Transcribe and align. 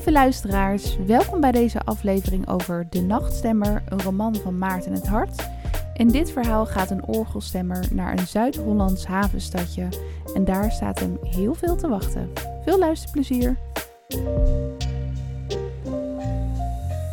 Lieve 0.00 0.18
luisteraars, 0.18 0.96
welkom 1.06 1.40
bij 1.40 1.52
deze 1.52 1.80
aflevering 1.80 2.48
over 2.48 2.86
De 2.90 3.00
Nachtstemmer, 3.00 3.82
een 3.88 4.02
roman 4.02 4.34
van 4.34 4.58
Maarten 4.58 4.92
het 4.92 5.06
Hart. 5.06 5.48
In 5.94 6.08
dit 6.08 6.32
verhaal 6.32 6.66
gaat 6.66 6.90
een 6.90 7.04
orgelstemmer 7.04 7.88
naar 7.92 8.18
een 8.18 8.26
Zuid-Hollands 8.26 9.06
havenstadje 9.06 9.88
en 10.34 10.44
daar 10.44 10.70
staat 10.70 10.98
hem 10.98 11.18
heel 11.22 11.54
veel 11.54 11.76
te 11.76 11.88
wachten. 11.88 12.30
Veel 12.64 12.78
luisterplezier! 12.78 13.58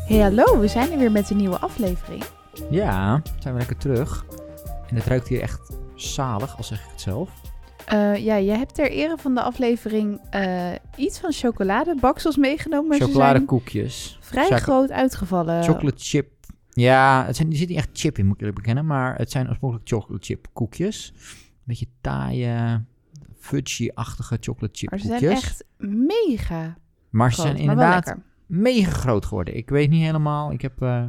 Hey 0.05 0.19
hallo, 0.19 0.59
we 0.59 0.67
zijn 0.67 0.91
er 0.91 0.97
weer 0.97 1.11
met 1.11 1.29
een 1.29 1.37
nieuwe 1.37 1.59
aflevering. 1.59 2.23
Ja, 2.69 3.21
zijn 3.39 3.53
we 3.53 3.59
lekker 3.59 3.77
terug. 3.77 4.25
En 4.89 4.95
het 4.95 5.05
ruikt 5.05 5.27
hier 5.27 5.41
echt 5.41 5.71
zalig, 5.95 6.57
al 6.57 6.63
zeg 6.63 6.79
ik 6.79 6.91
het 6.91 7.01
zelf. 7.01 7.29
Uh, 7.93 8.15
ja, 8.15 8.39
jij 8.39 8.57
hebt 8.57 8.75
ter 8.75 8.91
ere 8.91 9.17
van 9.17 9.35
de 9.35 9.41
aflevering 9.41 10.19
uh, 10.35 10.71
iets 10.97 11.19
van 11.19 11.31
chocoladebaksels 11.31 12.37
meegenomen. 12.37 12.87
Maar 12.87 12.99
Chocoladekoekjes. 12.99 14.17
vrij 14.21 14.49
groot 14.49 14.91
uitgevallen. 14.91 15.63
Chocolate 15.63 16.03
chip. 16.03 16.27
Ja, 16.69 17.25
het 17.25 17.35
zijn, 17.35 17.51
er 17.51 17.57
zit 17.57 17.67
niet 17.67 17.77
echt 17.77 17.89
chip 17.93 18.17
in, 18.17 18.25
moet 18.25 18.33
ik 18.35 18.39
eerlijk 18.39 18.59
bekennen. 18.59 18.85
Maar 18.85 19.15
het 19.15 19.31
zijn 19.31 19.47
oorspronkelijk 19.47 19.89
chocolate 19.89 20.25
chip 20.25 20.47
koekjes. 20.53 21.13
Een 21.15 21.63
beetje 21.63 21.87
taaie, 22.01 22.83
fudgy-achtige 23.39 24.37
chocolate 24.39 24.77
chip 24.77 24.89
koekjes. 24.89 25.09
Maar 25.09 25.19
ze 25.19 25.25
zijn 25.25 25.37
echt 25.37 25.63
mega 25.77 26.77
Maar 27.09 27.33
ze 27.33 27.41
zijn 27.41 27.57
inderdaad 27.57 28.15
mega 28.45 28.91
groot 28.91 29.25
geworden. 29.25 29.55
Ik 29.55 29.69
weet 29.69 29.89
niet 29.89 30.03
helemaal. 30.03 30.51
Ik 30.51 30.61
heb... 30.61 30.81
Uh, 30.81 31.05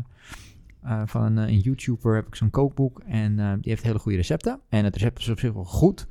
uh, 0.84 1.02
van 1.04 1.22
een, 1.22 1.36
een, 1.36 1.58
YouTuber 1.58 2.14
heb 2.14 2.26
ik 2.26 2.34
zo'n 2.34 2.50
kookboek 2.50 3.00
en 3.06 3.38
uh, 3.38 3.52
die 3.52 3.70
heeft 3.70 3.82
hele 3.82 3.98
goede 3.98 4.16
recepten. 4.16 4.60
En 4.68 4.84
het 4.84 4.94
recept 4.94 5.18
is 5.18 5.28
op 5.28 5.38
zich 5.38 5.52
wel 5.52 5.64
goed. 5.64 6.06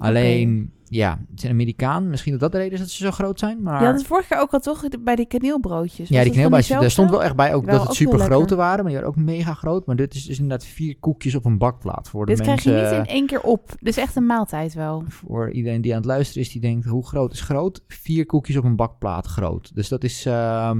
Alleen, 0.00 0.72
ja, 0.84 1.18
het 1.30 1.38
is 1.38 1.44
een 1.44 1.50
Amerikaan. 1.50 2.08
Misschien 2.08 2.32
dat 2.32 2.40
dat 2.40 2.52
de 2.52 2.58
reden 2.58 2.72
is 2.72 2.80
dat 2.80 2.90
ze 2.90 3.04
zo 3.04 3.10
groot 3.10 3.38
zijn. 3.38 3.62
Maar... 3.62 3.82
Ja, 3.82 3.92
dat 3.92 4.04
vorige 4.04 4.28
keer 4.28 4.38
ook 4.38 4.52
al 4.52 4.60
toch 4.60 4.84
bij 5.00 5.16
die 5.16 5.26
kaneelbroodjes. 5.26 6.08
Ja, 6.08 6.22
die 6.22 6.32
kaneelbroodjes. 6.32 6.80
Daar 6.80 6.90
stond 6.90 7.10
wel 7.10 7.22
echt 7.22 7.36
bij 7.36 7.54
ook 7.54 7.66
dat 7.66 7.82
het 7.82 7.94
super 7.94 8.18
grote 8.18 8.54
waren. 8.54 8.76
Maar 8.76 8.92
die 8.92 9.02
waren 9.02 9.08
ook 9.08 9.24
mega 9.24 9.54
groot. 9.54 9.86
Maar 9.86 9.96
dit 9.96 10.14
is 10.14 10.24
dus 10.24 10.38
inderdaad 10.38 10.66
vier 10.66 10.96
koekjes 10.98 11.34
op 11.34 11.44
een 11.44 11.58
bakplaat. 11.58 12.08
Voor 12.08 12.26
de 12.26 12.34
dit 12.34 12.46
mensen, 12.46 12.72
krijg 12.72 12.90
je 12.90 12.96
niet 12.96 13.08
in 13.08 13.14
één 13.14 13.26
keer 13.26 13.42
op. 13.42 13.68
Dit 13.68 13.88
is 13.88 13.96
echt 13.96 14.16
een 14.16 14.26
maaltijd 14.26 14.74
wel. 14.74 15.04
Voor 15.08 15.50
iedereen 15.50 15.80
die 15.80 15.90
aan 15.90 15.98
het 15.98 16.06
luisteren 16.06 16.42
is, 16.42 16.52
die 16.52 16.60
denkt, 16.60 16.86
hoe 16.86 17.06
groot 17.06 17.32
is 17.32 17.40
groot? 17.40 17.84
Vier 17.88 18.26
koekjes 18.26 18.56
op 18.56 18.64
een 18.64 18.76
bakplaat 18.76 19.26
groot. 19.26 19.74
Dus 19.74 19.88
dat 19.88 20.04
is... 20.04 20.26
Uh, 20.26 20.70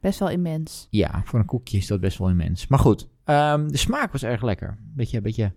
best 0.00 0.18
wel 0.18 0.30
immens. 0.30 0.86
Ja, 0.90 1.22
voor 1.24 1.38
een 1.38 1.44
koekje 1.44 1.76
is 1.76 1.86
dat 1.86 2.00
best 2.00 2.18
wel 2.18 2.28
immens. 2.28 2.66
Maar 2.66 2.78
goed, 2.78 3.08
um, 3.24 3.72
de 3.72 3.78
smaak 3.78 4.12
was 4.12 4.22
erg 4.22 4.42
lekker. 4.42 4.78
Beetje, 4.94 5.20
beetje 5.20 5.52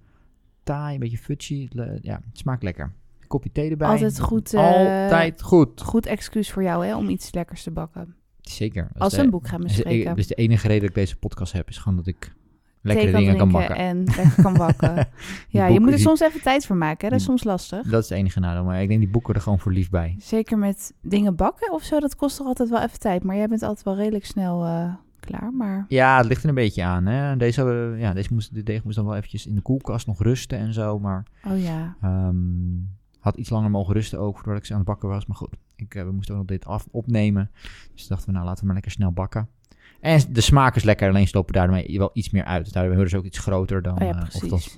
taai, 0.70 0.94
een 0.94 1.00
beetje 1.00 1.18
fudgy. 1.18 1.68
Ja, 2.02 2.22
het 2.26 2.38
smaakt 2.38 2.64
lekker. 2.64 2.94
Kopje 3.28 3.52
thee 3.52 3.70
erbij. 3.70 3.88
Altijd 3.88 4.20
goed. 4.20 4.54
Uh, 4.54 4.62
Altijd 5.04 5.42
goed. 5.42 5.82
Goed 5.82 6.06
excuus 6.06 6.52
voor 6.52 6.64
jou 6.64 6.86
hè, 6.86 6.96
om 6.96 7.10
iets 7.10 7.34
lekkers 7.34 7.64
te 7.64 7.72
bakken. 7.72 8.16
Zeker. 8.42 8.88
Als 8.98 9.16
we 9.16 9.22
een 9.22 9.30
boek 9.30 9.48
gaan 9.48 9.62
bespreken. 9.62 10.16
Dus 10.16 10.28
de 10.28 10.36
enige 10.36 10.68
reden 10.68 10.82
dat 10.82 10.90
ik 10.90 10.96
deze 10.96 11.16
podcast 11.16 11.54
heb, 11.54 11.70
is 11.70 11.78
gewoon 11.78 11.98
dat 11.98 12.08
ik 12.08 12.34
lekkere 12.82 13.18
dingen 13.18 13.38
kan 13.38 13.52
bakken. 13.52 13.76
En 13.76 14.04
lekker 14.04 14.42
kan 14.42 14.54
bakken. 14.54 15.08
ja, 15.58 15.68
je 15.68 15.80
moet 15.80 15.92
er 15.92 16.00
soms 16.00 16.20
even 16.20 16.42
tijd 16.42 16.66
voor 16.66 16.76
maken. 16.76 17.04
Hè? 17.04 17.10
Dat 17.10 17.20
is 17.20 17.26
soms 17.26 17.44
lastig. 17.44 17.88
Dat 17.88 18.04
is 18.04 18.10
het 18.10 18.18
enige 18.18 18.40
nadeel. 18.40 18.64
Maar 18.64 18.82
ik 18.82 18.88
denk 18.88 19.00
die 19.00 19.10
boeken 19.10 19.34
er 19.34 19.42
gewoon 19.42 19.60
voor 19.60 19.72
lief 19.72 19.90
bij. 19.90 20.16
Zeker 20.20 20.58
met 20.58 20.94
dingen 21.02 21.36
bakken 21.36 21.74
of 21.74 21.84
zo. 21.84 22.00
Dat 22.00 22.16
kost 22.16 22.38
toch 22.38 22.48
altijd 22.48 22.70
wel 22.70 22.82
even 22.82 23.00
tijd. 23.00 23.24
Maar 23.24 23.36
jij 23.36 23.48
bent 23.48 23.64
altijd 23.64 23.86
wel 23.86 23.96
redelijk 23.96 24.26
snel... 24.26 24.66
Uh, 24.66 24.94
klaar, 25.38 25.54
maar... 25.54 25.86
Ja, 25.88 26.18
het 26.18 26.26
ligt 26.26 26.44
er 26.44 26.50
een 26.50 26.56
beetje 26.56 26.84
aan. 26.84 27.06
Hè? 27.06 27.38
Deze, 27.38 27.96
ja, 27.98 28.14
deze 28.14 28.34
moest, 28.34 28.54
de 28.54 28.64
deeg 28.64 28.84
moest 28.84 28.96
dan 28.96 29.06
wel 29.06 29.16
eventjes 29.16 29.48
in 29.48 29.56
de 29.56 29.62
koelkast 29.62 30.08
nog 30.08 30.22
rusten 30.22 30.58
en 30.58 30.74
zo, 30.74 31.00
maar... 31.00 31.24
Oh 31.46 31.62
ja. 31.62 31.96
Um, 32.04 32.98
had 33.20 33.36
iets 33.36 33.50
langer 33.50 33.70
mogen 33.70 33.94
rusten 33.94 34.20
ook, 34.20 34.38
voordat 34.38 34.58
ik 34.58 34.66
ze 34.66 34.72
aan 34.72 34.80
het 34.80 34.88
bakken 34.88 35.10
was. 35.10 35.26
Maar 35.26 35.38
goed, 35.38 35.56
ik, 35.76 35.96
uh, 35.96 36.04
we 36.04 36.12
moesten 36.12 36.34
ook 36.34 36.40
nog 36.40 36.50
dit 36.50 36.66
af, 36.66 36.88
opnemen. 36.92 37.52
Dus 37.94 38.08
dachten 38.08 38.28
we, 38.28 38.34
nou, 38.34 38.46
laten 38.46 38.60
we 38.60 38.66
maar 38.66 38.76
lekker 38.76 38.92
snel 38.92 39.12
bakken. 39.12 39.48
En 40.00 40.22
de 40.30 40.42
smaak 40.42 40.76
is 40.76 40.84
lekker, 40.84 41.10
alleen 41.10 41.28
slopen 41.28 41.54
daarmee 41.54 41.98
wel 41.98 42.10
iets 42.14 42.30
meer 42.30 42.44
uit. 42.44 42.64
Dus 42.64 42.74
daardoor 42.74 42.92
hebben 42.92 43.10
ze 43.10 43.18
ook 43.18 43.26
iets 43.26 43.40
groter 43.40 43.82
dan... 43.82 44.02
Oh 44.02 44.08
ja, 44.08 44.14
precies. 44.14 44.44
Uh, 44.44 44.54
of 44.54 44.78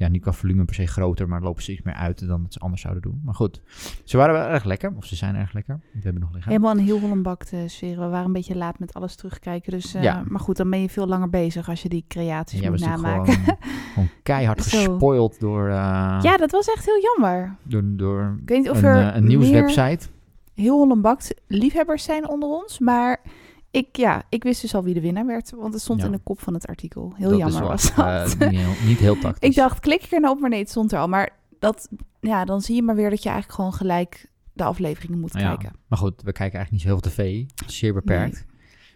ja, 0.00 0.08
niet 0.08 0.22
qua 0.22 0.32
volume 0.32 0.64
per 0.64 0.74
se 0.74 0.86
groter, 0.86 1.28
maar 1.28 1.42
lopen 1.42 1.62
ze 1.62 1.72
iets 1.72 1.82
meer 1.82 1.94
uit 1.94 2.26
dan 2.26 2.42
dat 2.42 2.52
ze 2.52 2.58
anders 2.58 2.82
zouden 2.82 3.02
doen. 3.02 3.20
Maar 3.24 3.34
goed, 3.34 3.60
ze 4.04 4.16
waren 4.16 4.34
wel 4.34 4.46
erg 4.46 4.64
lekker, 4.64 4.92
of 4.96 5.04
ze 5.04 5.16
zijn 5.16 5.34
erg 5.34 5.52
lekker. 5.52 5.80
We 5.92 6.00
hebben 6.02 6.22
nog 6.22 6.32
liggen. 6.32 6.52
Helemaal 6.52 6.72
een 6.72 6.84
heel 6.84 7.00
Holland 7.00 7.52
sfeer. 7.66 7.98
We 7.98 8.08
waren 8.08 8.26
een 8.26 8.32
beetje 8.32 8.56
laat 8.56 8.78
met 8.78 8.94
alles 8.94 9.16
terugkijken. 9.16 9.72
Dus, 9.72 9.94
uh, 9.94 10.02
ja. 10.02 10.22
Maar 10.28 10.40
goed, 10.40 10.56
dan 10.56 10.70
ben 10.70 10.80
je 10.80 10.88
veel 10.88 11.06
langer 11.06 11.28
bezig 11.28 11.68
als 11.68 11.82
je 11.82 11.88
die 11.88 12.04
creaties 12.08 12.60
ja, 12.60 12.70
moet 12.70 12.80
namaken. 12.80 13.32
Gewoon, 13.32 13.56
gewoon 13.94 14.08
keihard 14.22 14.60
gespoild 14.60 15.40
door... 15.40 15.68
Uh, 15.68 16.18
ja, 16.22 16.36
dat 16.36 16.50
was 16.50 16.68
echt 16.68 16.84
heel 16.84 17.00
jammer. 17.00 17.56
Door, 17.62 17.82
door 17.86 18.38
Ik 18.42 18.48
weet 18.48 18.58
niet 18.58 18.70
of 18.70 18.82
een, 18.82 18.88
er 18.88 19.16
een 19.16 19.26
nieuwswebsite. 19.26 20.06
Heel 20.54 21.00
liefhebbers 21.46 22.04
zijn 22.04 22.28
onder 22.28 22.48
ons, 22.48 22.78
maar 22.78 23.20
ik, 23.70 23.96
ja, 23.96 24.22
ik 24.28 24.42
wist 24.42 24.60
dus 24.60 24.74
al 24.74 24.84
wie 24.84 24.94
de 24.94 25.00
winnaar 25.00 25.26
werd, 25.26 25.50
want 25.50 25.72
het 25.72 25.82
stond 25.82 26.04
in 26.04 26.12
de 26.12 26.18
kop 26.18 26.40
van 26.40 26.54
het 26.54 26.66
artikel. 26.66 27.12
Heel 27.16 27.36
jammer 27.36 27.62
was 27.62 27.94
dat. 27.94 28.06
Uh, 28.06 28.50
niet, 28.50 28.60
heel, 28.60 28.86
niet 28.86 28.98
heel 28.98 29.18
tactisch. 29.24 29.48
ik 29.48 29.54
dacht, 29.54 29.80
klik 29.80 30.02
ik 30.02 30.12
er 30.12 30.20
nou 30.20 30.34
op, 30.34 30.40
maar 30.40 30.50
nee, 30.50 30.60
het 30.60 30.70
stond 30.70 30.92
er 30.92 30.98
al. 30.98 31.08
Maar 31.08 31.30
dat, 31.58 31.88
ja, 32.20 32.44
dan 32.44 32.60
zie 32.60 32.74
je 32.74 32.82
maar 32.82 32.94
weer 32.94 33.10
dat 33.10 33.22
je 33.22 33.28
eigenlijk 33.28 33.58
gewoon 33.58 33.74
gelijk 33.74 34.30
de 34.52 34.64
afleveringen 34.64 35.18
moet 35.18 35.32
ja, 35.32 35.48
kijken. 35.48 35.72
Maar 35.86 35.98
goed, 35.98 36.22
we 36.22 36.32
kijken 36.32 36.58
eigenlijk 36.58 36.70
niet 36.70 36.80
zo 36.80 36.88
heel 36.88 36.98
veel 37.00 37.10
tv. 37.10 37.44
Zeer 37.70 37.94
beperkt. 37.94 38.48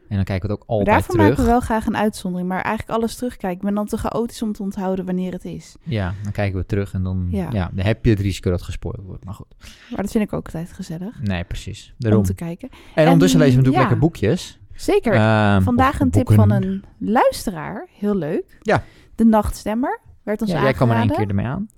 En 0.09 0.17
dan 0.17 0.25
kijken 0.25 0.49
we 0.49 0.55
het 0.55 0.63
ook 0.63 0.69
altijd 0.69 0.89
Daarvoor 0.89 1.15
terug. 1.15 1.29
maken 1.29 1.45
we 1.45 1.51
wel 1.51 1.61
graag 1.61 1.87
een 1.87 1.97
uitzondering, 1.97 2.49
maar 2.49 2.63
eigenlijk 2.63 2.99
alles 2.99 3.17
terugkijken. 3.17 3.59
Ik 3.59 3.65
ben 3.65 3.75
dan 3.75 3.87
te 3.87 3.97
chaotisch 3.97 4.43
om 4.43 4.53
te 4.53 4.63
onthouden 4.63 5.05
wanneer 5.05 5.33
het 5.33 5.45
is. 5.45 5.77
Ja, 5.83 6.15
dan 6.23 6.33
kijken 6.33 6.59
we 6.59 6.67
terug 6.67 6.93
en 6.93 7.03
dan, 7.03 7.29
ja. 7.31 7.51
dan 7.51 7.85
heb 7.85 8.05
je 8.05 8.11
het 8.11 8.21
risico 8.21 8.51
dat 8.51 8.63
gespoord 8.63 9.01
wordt. 9.03 9.25
Maar 9.25 9.35
goed. 9.35 9.55
Maar 9.91 10.03
dat 10.03 10.11
vind 10.11 10.25
ik 10.25 10.33
ook 10.33 10.45
altijd 10.45 10.73
gezellig. 10.73 11.21
Nee, 11.23 11.45
precies. 11.45 11.95
Daarom. 11.99 12.21
Om 12.21 12.27
te 12.27 12.35
kijken. 12.35 12.69
En, 12.71 12.79
en 12.95 13.05
ondertussen 13.05 13.39
lezen 13.39 13.55
we 13.55 13.63
natuurlijk 13.63 13.91
lekker 13.91 14.09
boekjes. 14.09 14.59
Zeker. 14.75 15.15
Uh, 15.15 15.61
Vandaag 15.61 16.01
een 16.01 16.11
tip 16.11 16.33
van 16.33 16.51
een 16.51 16.85
luisteraar. 16.99 17.89
Heel 17.99 18.15
leuk. 18.15 18.59
Ja. 18.63 18.83
De 19.15 19.25
Nachtstemmer 19.25 20.01
werd 20.23 20.41
ons 20.41 20.51
ja, 20.51 20.63
Jij 20.63 20.73
kwam 20.73 20.91
er 20.91 20.97
één 20.97 21.09
keer 21.09 21.29
ermee 21.29 21.47
aan. 21.47 21.69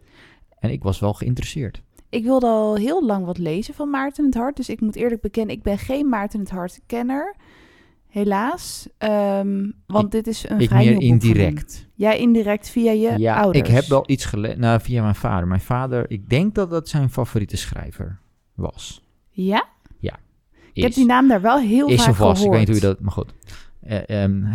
En 0.59 0.71
ik 0.71 0.83
was 0.83 1.01
wel 1.01 1.13
geïnteresseerd. 1.15 1.83
Ik 2.09 2.25
wilde 2.25 2.47
al 2.47 2.77
heel 2.77 3.05
lang 3.05 3.25
wat 3.25 3.39
lezen 3.39 3.75
van 3.75 3.91
Maarten 3.91 4.25
het 4.25 4.35
Hart. 4.35 4.57
Dus 4.57 4.69
ik 4.69 4.81
moet 4.81 4.97
eerlijk 4.97 5.21
bekennen, 5.21 5.55
ik 5.55 5.63
ben 5.63 5.79
geen 5.79 6.09
Maarten 6.09 6.41
het 6.41 6.51
Hart 6.51 6.81
kenner. 6.87 7.37
Helaas. 8.07 8.89
Um, 8.99 9.75
want 9.87 10.05
ik, 10.05 10.11
dit 10.11 10.27
is 10.27 10.49
een 10.49 10.61
ik 10.61 10.69
vrij 10.69 10.85
meer 10.85 11.01
indirect. 11.01 11.89
Jij 11.95 12.19
indirect 12.19 12.69
via 12.69 12.93
je 12.93 13.19
ja, 13.19 13.37
ouders. 13.37 13.69
ik 13.69 13.75
heb 13.75 13.85
wel 13.85 14.05
iets 14.07 14.25
gelezen. 14.25 14.61
Nou, 14.61 14.81
via 14.81 15.03
mijn 15.03 15.15
vader. 15.15 15.47
Mijn 15.47 15.61
vader, 15.61 16.11
ik 16.11 16.29
denk 16.29 16.55
dat 16.55 16.71
dat 16.71 16.89
zijn 16.89 17.11
favoriete 17.11 17.57
schrijver 17.57 18.19
was. 18.55 19.03
Ja? 19.31 19.65
Ik 20.77 20.83
heb 20.83 20.95
die 20.95 21.07
naam 21.07 21.29
daar 21.29 21.41
wel 21.41 21.59
heel 21.59 21.89
is 21.89 22.05
vaak 22.05 22.15
vast. 22.15 22.19
gehoord. 22.19 22.39
Ik 22.39 22.51
weet 22.51 22.59
niet 22.59 22.69
hoe 22.69 22.77
je 22.77 22.95
dat... 22.95 23.01
Maar 23.01 23.13
goed. 23.13 23.35
Uh, 23.89 24.23
um, 24.23 24.47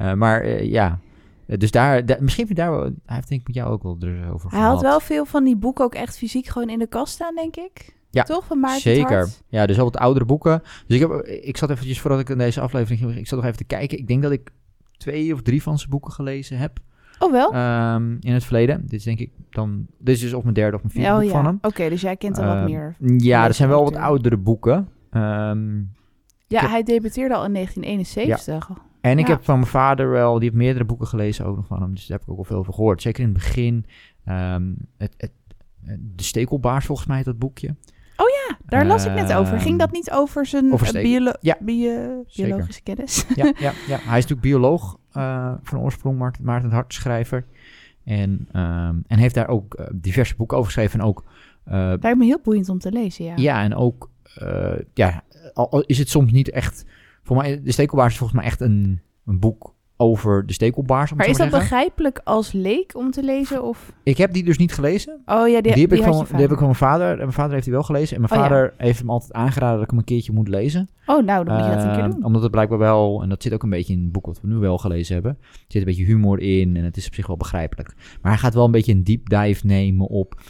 uh, 0.00 0.12
maar 0.12 0.46
uh, 0.46 0.64
ja... 0.70 0.98
Dus 1.46 1.70
daar, 1.70 2.06
da, 2.06 2.16
misschien 2.20 2.46
heb 2.46 2.56
je 2.56 2.62
daar 2.62 2.70
wel, 2.70 2.82
hij 2.82 3.16
heeft 3.16 3.28
denk 3.28 3.40
ik 3.40 3.46
met 3.46 3.56
jou 3.56 3.72
ook 3.72 3.82
wel 3.82 3.96
er 4.00 4.32
over 4.32 4.50
Hij 4.50 4.60
had 4.60 4.82
wel 4.82 5.00
veel 5.00 5.24
van 5.24 5.44
die 5.44 5.56
boeken 5.56 5.84
ook 5.84 5.94
echt 5.94 6.18
fysiek 6.18 6.46
gewoon 6.46 6.68
in 6.68 6.78
de 6.78 6.86
kast 6.86 7.12
staan, 7.12 7.34
denk 7.34 7.56
ik. 7.56 7.96
Ja, 8.10 8.22
toch? 8.22 8.44
Van 8.44 8.60
Maarten 8.60 8.80
zeker. 8.80 9.28
Ja, 9.48 9.66
dus 9.66 9.78
al 9.78 9.84
wat 9.84 9.96
oudere 9.96 10.24
boeken. 10.24 10.62
Dus 10.86 11.00
ik, 11.00 11.00
heb, 11.00 11.26
ik 11.26 11.56
zat 11.56 11.70
eventjes, 11.70 12.00
voordat 12.00 12.20
ik 12.20 12.28
in 12.28 12.38
deze 12.38 12.60
aflevering 12.60 13.00
ging, 13.00 13.16
ik 13.16 13.26
zat 13.26 13.38
nog 13.38 13.46
even 13.46 13.58
te 13.58 13.64
kijken. 13.64 13.98
Ik 13.98 14.06
denk 14.06 14.22
dat 14.22 14.32
ik 14.32 14.50
twee 14.96 15.34
of 15.34 15.42
drie 15.42 15.62
van 15.62 15.78
zijn 15.78 15.90
boeken 15.90 16.12
gelezen 16.12 16.58
heb. 16.58 16.78
Oh 17.18 17.30
wel? 17.30 17.54
Um, 17.94 18.16
in 18.20 18.32
het 18.32 18.44
verleden. 18.44 18.80
Dit 18.80 18.92
is 18.92 19.04
denk 19.04 19.18
ik 19.18 19.30
dan, 19.50 19.86
dit 19.98 20.14
is 20.14 20.20
dus 20.20 20.32
op 20.32 20.42
mijn 20.42 20.54
derde 20.54 20.76
of 20.76 20.82
mijn 20.82 20.94
vierde 20.94 21.10
oh, 21.10 21.18
boek 21.18 21.26
ja. 21.26 21.34
van 21.34 21.44
hem. 21.44 21.56
Oké, 21.56 21.66
okay, 21.66 21.88
dus 21.88 22.00
jij 22.00 22.16
kent 22.16 22.38
al 22.38 22.44
uh, 22.44 22.54
wat 22.54 22.68
meer. 22.68 22.96
Ja, 23.16 23.46
er 23.46 23.54
zijn 23.54 23.68
wel 23.68 23.84
wat 23.84 23.96
oudere 23.96 24.36
boeken. 24.36 24.88
Um, 25.14 25.92
ja, 26.46 26.60
heb, 26.60 26.70
hij 26.70 26.82
debuteerde 26.82 27.34
al 27.34 27.44
in 27.44 27.52
1971. 27.52 28.68
Ja. 28.68 28.82
En 29.00 29.18
ik 29.18 29.26
ja. 29.26 29.32
heb 29.32 29.44
van 29.44 29.58
mijn 29.58 29.70
vader 29.70 30.10
wel, 30.10 30.34
die 30.34 30.42
heeft 30.42 30.54
meerdere 30.54 30.84
boeken 30.84 31.06
gelezen 31.06 31.44
ook 31.44 31.56
nog 31.56 31.66
van 31.66 31.82
hem. 31.82 31.94
Dus 31.94 32.06
daar 32.06 32.18
heb 32.18 32.26
ik 32.26 32.32
ook 32.32 32.38
al 32.38 32.44
veel 32.44 32.56
over 32.56 32.72
gehoord. 32.72 33.02
Zeker 33.02 33.22
in 33.22 33.28
het 33.28 33.38
begin. 33.38 33.86
Um, 34.28 34.76
het, 34.96 35.14
het, 35.16 35.32
de 35.98 36.22
stekelbaars 36.22 36.86
volgens 36.86 37.08
mij, 37.08 37.22
dat 37.22 37.38
boekje. 37.38 37.68
Oh 38.16 38.26
ja, 38.28 38.56
daar 38.66 38.86
las 38.86 39.04
ik 39.04 39.12
net 39.12 39.32
over. 39.32 39.60
Ging 39.60 39.78
dat 39.78 39.92
niet 39.92 40.10
over 40.10 40.46
zijn 40.46 40.72
over 40.72 40.92
biolo 40.92 41.32
ja. 41.40 41.56
bio 41.60 42.24
biologische 42.36 42.82
kennis? 42.82 43.26
Ja, 43.34 43.52
ja, 43.58 43.72
ja, 43.86 43.98
hij 44.10 44.18
is 44.18 44.26
natuurlijk 44.26 44.40
bioloog 44.40 44.98
uh, 45.16 45.52
van 45.62 45.78
oorsprong, 45.78 46.18
Maarten, 46.18 46.44
Maarten 46.44 46.70
Hart, 46.70 46.94
schrijver. 46.94 47.44
En, 48.04 48.48
um, 48.52 49.04
en 49.06 49.18
heeft 49.18 49.34
daar 49.34 49.48
ook 49.48 49.80
uh, 49.80 49.86
diverse 49.94 50.36
boeken 50.36 50.56
over 50.56 50.72
geschreven. 50.72 51.00
En 51.00 51.06
ook... 51.06 51.24
Lijkt 51.64 52.16
me 52.16 52.24
heel 52.24 52.40
boeiend 52.42 52.68
om 52.68 52.78
te 52.78 52.92
lezen, 52.92 53.24
ja. 53.24 53.32
Ja, 53.36 53.62
en 53.62 53.74
ook... 53.74 54.10
ja, 54.94 55.22
al 55.54 55.80
is 55.80 55.98
het 55.98 56.08
soms 56.08 56.32
niet 56.32 56.50
echt... 56.50 56.84
Voor 57.22 57.36
mij, 57.36 57.62
de 57.62 57.72
stekelbaars 57.72 58.12
is 58.12 58.18
volgens 58.18 58.38
mij 58.38 58.48
echt 58.48 58.60
een, 58.60 59.00
een 59.26 59.38
boek 59.38 59.74
over 59.96 60.46
de 60.46 60.52
stekelbaars. 60.52 61.12
Maar 61.12 61.26
is 61.28 61.36
dat 61.36 61.50
zeggen. 61.50 61.58
begrijpelijk 61.58 62.20
als 62.24 62.52
leek 62.52 62.96
om 62.96 63.10
te 63.10 63.22
lezen? 63.22 63.62
Of? 63.62 63.92
Ik 64.02 64.16
heb 64.16 64.32
die 64.32 64.44
dus 64.44 64.58
niet 64.58 64.72
gelezen. 64.72 65.20
Oh 65.26 65.48
ja, 65.48 65.60
die, 65.60 65.72
die, 65.72 65.80
heb, 65.80 65.90
die 65.90 65.98
ik 65.98 66.04
van, 66.04 66.26
die 66.30 66.40
heb 66.40 66.50
ik 66.50 66.56
van 66.56 66.66
mijn 66.66 66.74
vader. 66.74 67.10
En 67.10 67.16
mijn 67.16 67.32
vader 67.32 67.52
heeft 67.52 67.64
die 67.64 67.72
wel 67.72 67.82
gelezen. 67.82 68.16
En 68.16 68.22
mijn 68.22 68.32
oh, 68.32 68.38
vader 68.38 68.74
ja. 68.78 68.84
heeft 68.84 68.98
hem 68.98 69.10
altijd 69.10 69.32
aangeraden 69.32 69.74
dat 69.74 69.82
ik 69.82 69.90
hem 69.90 69.98
een 69.98 70.04
keertje 70.04 70.32
moet 70.32 70.48
lezen. 70.48 70.88
Oh, 71.06 71.24
nou, 71.24 71.44
dan 71.44 71.56
moet 71.56 71.64
je 71.64 71.70
dat 71.70 71.82
een 71.84 71.94
keer 71.94 72.04
Uh, 72.04 72.10
doen. 72.10 72.24
Omdat 72.24 72.42
het 72.42 72.50
blijkbaar 72.50 72.78
wel, 72.78 73.22
en 73.22 73.28
dat 73.28 73.42
zit 73.42 73.52
ook 73.52 73.62
een 73.62 73.70
beetje 73.70 73.92
in 73.92 74.02
het 74.02 74.12
boek 74.12 74.26
wat 74.26 74.40
we 74.40 74.48
nu 74.48 74.54
wel 74.54 74.78
gelezen 74.78 75.14
hebben. 75.14 75.36
Er 75.40 75.64
zit 75.68 75.80
een 75.80 75.88
beetje 75.88 76.04
humor 76.04 76.40
in 76.40 76.76
en 76.76 76.84
het 76.84 76.96
is 76.96 77.06
op 77.06 77.14
zich 77.14 77.26
wel 77.26 77.36
begrijpelijk. 77.36 77.94
Maar 78.22 78.32
hij 78.32 78.40
gaat 78.40 78.54
wel 78.54 78.64
een 78.64 78.70
beetje 78.70 78.92
een 78.92 79.04
deep 79.04 79.28
dive 79.28 79.66
nemen 79.66 80.06
op 80.06 80.40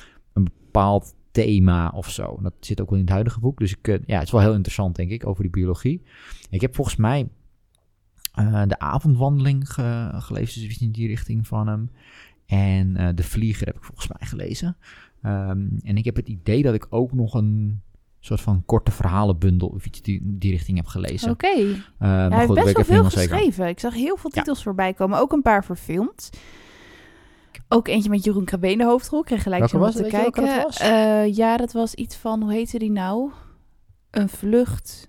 bepaald 0.75 1.15
thema 1.31 1.93
of 1.95 2.11
zo. 2.11 2.39
Dat 2.43 2.53
zit 2.61 2.81
ook 2.81 2.89
wel 2.89 2.99
in 2.99 3.05
het 3.05 3.13
huidige 3.13 3.41
boek. 3.41 3.59
Dus 3.59 3.77
ik, 3.77 3.87
ja, 4.07 4.15
het 4.15 4.23
is 4.23 4.31
wel 4.31 4.41
heel 4.41 4.55
interessant, 4.55 4.97
denk 4.97 5.11
ik, 5.11 5.27
over 5.27 5.43
die 5.43 5.53
biologie. 5.53 6.03
Ik 6.51 6.61
heb 6.61 6.75
volgens 6.75 6.97
mij 6.97 7.29
de 8.67 8.79
avondwandeling 8.79 9.69
gelezen, 10.13 10.63
dus 10.63 10.79
in 10.79 10.91
die 10.91 11.07
richting 11.07 11.47
van 11.47 11.67
hem. 11.67 11.91
En 12.47 13.17
De 13.17 13.23
Vlieger 13.23 13.67
heb 13.67 13.77
ik 13.77 13.85
volgens 13.85 14.09
mij 14.09 14.29
gelezen. 14.29 14.77
Ehm, 15.23 15.67
en 15.83 15.97
ik 15.97 16.05
heb 16.05 16.17
het 16.17 16.29
idee 16.29 16.63
dat 16.63 16.75
ik 16.75 16.87
ook 16.91 17.13
nog 17.13 17.35
een 17.35 17.81
soort 18.21 18.41
van 18.41 18.63
korte 18.67 18.91
verhalenbundel 18.91 19.69
of 19.69 19.87
iets 19.87 20.03
die, 20.03 20.21
die 20.25 20.51
richting 20.51 20.77
heb 20.77 20.87
gelezen. 20.87 21.31
Oké. 21.31 21.47
Okay. 21.47 21.65
Uh, 21.65 21.79
hij 21.99 22.39
heeft 22.39 22.55
best 22.55 22.73
wel 22.73 22.85
veel 22.85 23.05
geschreven. 23.05 23.69
Ik 23.69 23.81
zag 23.81 23.95
heel 23.95 24.17
veel 24.17 24.31
titels 24.31 24.63
voorbij 24.63 24.95
komen, 24.95 25.19
ook 25.19 25.33
een 25.33 25.43
paar 25.43 25.65
verfilmd. 25.65 26.31
Ook 27.69 27.89
eentje 27.89 28.11
met 28.11 28.25
Jeroen 28.25 28.45
Krabbe 28.45 28.71
in 28.71 28.79
de 28.79 28.85
hoofdrol. 28.85 29.21
Ik 29.21 29.27
kreeg 29.27 29.43
gelijk 29.43 29.69
zo 29.69 29.91
te 29.91 30.03
kijken. 30.03 30.67
Uh, 30.83 31.35
ja, 31.35 31.57
dat 31.57 31.73
was 31.73 31.95
iets 31.95 32.17
van, 32.17 32.43
hoe 32.43 32.53
heette 32.53 32.79
die 32.79 32.91
nou? 32.91 33.31
Een 34.11 34.29
vlucht 34.29 35.09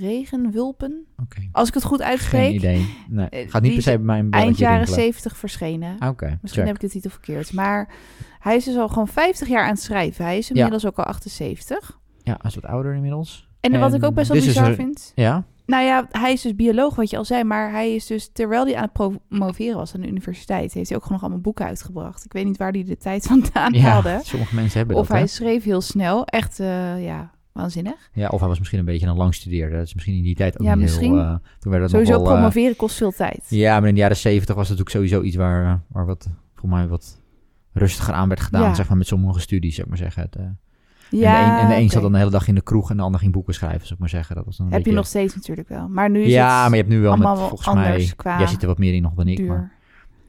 regenwulpen. 0.00 1.06
Okay. 1.22 1.48
Als 1.52 1.68
ik 1.68 1.74
het 1.74 1.84
goed 1.84 2.02
uitspreek. 2.02 2.42
Geen 2.42 2.54
idee. 2.54 2.94
Nee, 3.08 3.28
eh, 3.28 3.50
gaat 3.50 3.62
niet 3.62 3.72
per 3.72 3.82
se 3.82 3.90
bij 3.90 3.98
mij 3.98 4.18
een 4.18 4.30
Eind 4.30 4.58
jaren 4.58 4.86
70 4.86 5.36
verschenen. 5.36 5.98
Ah, 5.98 6.08
oké. 6.08 6.38
Misschien 6.42 6.66
heb 6.66 6.74
ik 6.74 6.80
de 6.80 6.88
titel 6.88 7.10
verkeerd. 7.10 7.52
Maar 7.52 7.94
hij 8.38 8.56
is 8.56 8.64
dus 8.64 8.76
al 8.76 8.88
gewoon 8.88 9.08
50 9.08 9.48
jaar 9.48 9.62
aan 9.64 9.70
het 9.70 9.82
schrijven. 9.82 10.24
Hij 10.24 10.38
is 10.38 10.50
inmiddels 10.50 10.86
ook 10.86 10.98
al 10.98 11.04
78. 11.04 11.98
Ja, 12.22 12.36
hij 12.40 12.50
is 12.50 12.54
wat 12.54 12.64
ouder 12.64 12.94
inmiddels. 12.94 13.48
En, 13.60 13.80
wat 13.80 13.94
ik 13.94 14.04
ook 14.04 14.14
best 14.14 14.28
wel 14.28 14.40
bizar 14.40 14.74
vind... 14.74 15.12
Ja? 15.14 15.44
Nou 15.66 15.84
ja, 15.84 16.06
hij 16.10 16.32
is 16.32 16.42
dus 16.42 16.54
bioloog, 16.54 16.94
wat 16.94 17.10
je 17.10 17.16
al 17.16 17.24
zei. 17.24 17.44
Maar 17.44 17.70
hij 17.70 17.94
is 17.94 18.06
dus, 18.06 18.30
terwijl 18.32 18.64
hij 18.64 18.76
aan 18.76 18.90
het 18.92 19.18
promoveren 19.28 19.76
was 19.76 19.94
aan 19.94 20.00
de 20.00 20.08
universiteit... 20.08 20.72
heeft 20.72 20.88
hij 20.88 20.98
ook 20.98 21.10
nog 21.10 21.20
allemaal 21.20 21.40
boeken 21.40 21.66
uitgebracht. 21.66 22.24
Ik 22.24 22.32
weet 22.32 22.44
niet 22.44 22.56
waar 22.56 22.70
hij 22.70 22.84
de 22.84 22.96
tijd 22.96 23.26
vandaan 23.32 23.72
ja, 23.72 23.80
haalde. 23.80 24.20
sommige 24.22 24.54
mensen 24.54 24.78
hebben 24.78 24.96
Of 24.96 25.06
dat, 25.06 25.16
hij 25.16 25.26
schreef 25.26 25.64
heel 25.64 25.80
snel. 25.80 26.24
Echt, 26.24 26.60
uh, 26.60 27.04
ja, 27.04 27.30
waanzinnig. 27.52 28.10
Ja, 28.12 28.28
of 28.28 28.38
hij 28.38 28.48
was 28.48 28.58
misschien 28.58 28.78
een 28.78 28.84
beetje 28.84 29.06
een 29.06 29.16
lang 29.16 29.34
studeerde. 29.34 29.76
Dat 29.76 29.86
is 29.86 29.94
misschien 29.94 30.16
in 30.16 30.22
die 30.22 30.34
tijd 30.34 30.60
ook 30.60 30.66
ja, 30.66 30.74
niet 30.74 30.82
misschien. 30.82 31.12
heel... 31.12 31.22
Uh, 31.22 31.34
toen 31.58 31.70
werd 31.70 31.82
het 31.82 31.90
sowieso 31.90 32.18
uh, 32.18 32.24
promoveren 32.24 32.76
kost 32.76 32.96
veel 32.96 33.12
tijd. 33.12 33.44
Ja, 33.48 33.80
maar 33.80 33.88
in 33.88 33.94
de 33.94 34.00
jaren 34.00 34.16
zeventig 34.16 34.54
was 34.54 34.68
het 34.68 34.78
natuurlijk 34.78 35.10
sowieso 35.10 35.26
iets 35.26 35.36
waar, 35.36 35.82
waar 35.88 36.06
wat, 36.06 36.28
voor 36.54 36.68
mij 36.68 36.88
wat 36.88 37.20
rustiger 37.72 38.14
aan 38.14 38.28
werd 38.28 38.40
gedaan, 38.40 38.76
zeg 38.76 38.88
maar, 38.88 38.98
met 38.98 39.06
sommige 39.06 39.40
studies, 39.40 39.74
zeg 39.74 39.86
maar 39.86 39.96
zeggen. 39.96 40.22
Het, 40.22 40.36
ja, 41.10 41.38
en 41.38 41.44
de 41.44 41.52
een, 41.54 41.60
en 41.60 41.68
de 41.68 41.82
een 41.82 41.90
zat 41.90 42.02
dan 42.02 42.12
de 42.12 42.18
hele 42.18 42.30
dag 42.30 42.48
in 42.48 42.54
de 42.54 42.62
kroeg 42.62 42.90
en 42.90 42.96
de 42.96 43.02
ander 43.02 43.20
ging 43.20 43.32
boeken 43.32 43.54
schrijven, 43.54 43.80
zou 43.80 43.92
ik 43.92 43.98
maar 43.98 44.08
zeggen. 44.08 44.36
Dat 44.36 44.44
was 44.44 44.56
dan 44.56 44.72
Heb 44.72 44.86
je 44.86 44.92
nog 44.92 45.06
steeds 45.06 45.34
natuurlijk 45.34 45.68
wel. 45.68 45.88
Maar 45.88 46.10
nu 46.10 46.22
is 46.22 46.32
ja, 46.32 46.60
maar 46.60 46.70
je 46.70 46.76
hebt 46.76 46.88
nu 46.88 47.00
wel 47.00 47.16
met, 47.16 47.38
volgens 47.38 47.74
mij, 47.74 48.12
jij 48.38 48.46
zit 48.46 48.62
er 48.62 48.68
wat 48.68 48.78
meer 48.78 48.94
in 48.94 49.02
nog 49.02 49.14
dan 49.14 49.28
ik, 49.28 49.46
maar 49.46 49.76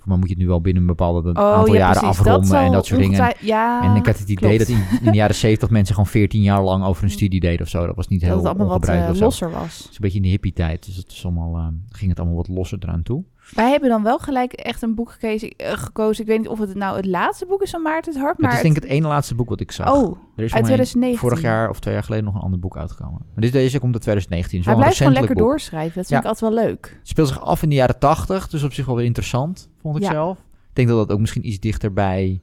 maar 0.08 0.18
moet 0.18 0.28
je 0.28 0.34
het 0.34 0.44
nu 0.44 0.48
wel 0.48 0.62
binnen 0.62 0.82
een 0.82 0.88
bepaalde 0.88 1.30
oh, 1.30 1.54
aantal 1.54 1.76
jaren 1.76 2.02
afronden 2.02 2.60
en 2.60 2.72
dat 2.72 2.86
soort 2.86 3.00
dingen. 3.00 3.36
Ja, 3.40 3.84
en 3.84 3.96
ik 3.96 4.06
had 4.06 4.20
het 4.20 4.30
idee 4.30 4.58
dat 4.58 4.68
in, 4.68 4.84
in, 5.02 5.12
de 5.12 5.18
jaren 5.18 5.36
zeventig 5.36 5.70
mensen 5.70 5.96
gewoon 5.96 6.10
14 6.10 6.42
jaar 6.42 6.64
lang 6.64 6.84
over 6.84 7.04
een 7.04 7.10
studie 7.10 7.40
deden 7.40 7.62
of 7.62 7.68
zo. 7.68 7.86
Dat 7.86 7.96
was 7.96 8.08
niet 8.08 8.22
heel 8.22 8.30
dat 8.30 8.38
het 8.38 8.48
allemaal 8.48 8.80
wat 8.80 8.90
uh, 8.90 9.10
losser 9.20 9.52
was. 9.52 9.78
Het 9.78 9.90
is 9.90 9.96
een 9.96 10.02
beetje 10.02 10.18
in 10.18 10.24
de 10.24 10.30
hippie 10.30 10.54
tijd, 10.54 10.86
dus 10.86 10.96
het 10.96 11.12
is 11.12 11.26
allemaal, 11.26 11.58
uh, 11.58 11.68
ging 11.90 12.10
het 12.10 12.20
allemaal 12.20 12.38
wat 12.38 12.48
losser 12.48 12.78
eraan 12.82 13.04
toe. 13.04 13.24
Wij 13.54 13.70
hebben 13.70 13.90
dan 13.90 14.04
wel 14.04 14.20
gelijk 14.20 14.54
echt 14.54 14.82
een 14.82 14.96
boek 14.96 15.12
gekozen. 15.12 15.54
Uh, 15.62 15.72
gekozen. 15.72 16.22
Ik 16.24 16.30
weet 16.30 16.40
niet 16.40 16.48
of 16.48 16.60
het 16.60 16.76
nou 16.76 16.96
het 16.96 17.06
laatste 17.06 17.46
boek 17.46 17.62
is 17.62 17.70
van 17.70 17.82
Maarten 17.82 18.14
het 18.14 18.22
Hart. 18.22 18.38
Maar 18.38 18.50
het 18.50 18.58
is 18.58 18.64
denk 18.64 18.76
ik 18.76 18.84
het 18.84 18.92
ene 18.92 19.08
laatste 19.08 19.36
boek 19.36 19.50
wat 19.50 19.60
ik 19.60 19.72
zag. 19.72 19.94
Oh, 19.94 20.18
er 20.36 20.44
is 20.44 20.54
uit 20.54 20.64
2019. 20.64 21.20
Vorig 21.20 21.42
jaar 21.42 21.70
of 21.70 21.80
twee 21.80 21.94
jaar 21.94 22.04
geleden 22.04 22.26
nog 22.26 22.36
een 22.36 22.42
ander 22.42 22.60
boek 22.60 22.78
uitgekomen. 22.78 23.22
Maar 23.34 23.44
dit, 23.44 23.52
deze 23.52 23.80
komt 23.80 23.94
uit 23.94 24.02
2019. 24.02 24.64
Hij 24.64 24.76
blijft 24.76 24.98
gewoon 24.98 25.14
lekker 25.14 25.36
doorschrijven. 25.36 25.96
Dat 25.96 26.08
vind 26.08 26.20
ik 26.20 26.28
altijd 26.28 26.54
wel 26.54 26.66
leuk. 26.66 26.96
Het 27.00 27.08
speelt 27.08 27.28
zich 27.28 27.42
af 27.42 27.64
in 27.64 27.70
de 27.70 27.76
jaren 27.76 28.00
80. 28.00 28.48
Dus 28.48 28.64
op 28.64 28.74
zich 28.74 28.86
wel 28.86 28.96
weer 28.96 29.06
interessant, 29.06 29.70
vond 29.82 29.96
ik 29.98 30.04
ja. 30.04 30.12
zelf. 30.12 30.38
Ik 30.70 30.74
denk 30.74 30.88
dat 30.88 30.98
dat 30.98 31.12
ook 31.12 31.20
misschien 31.20 31.48
iets 31.48 31.60
dichter 31.60 31.94
bij 31.94 32.42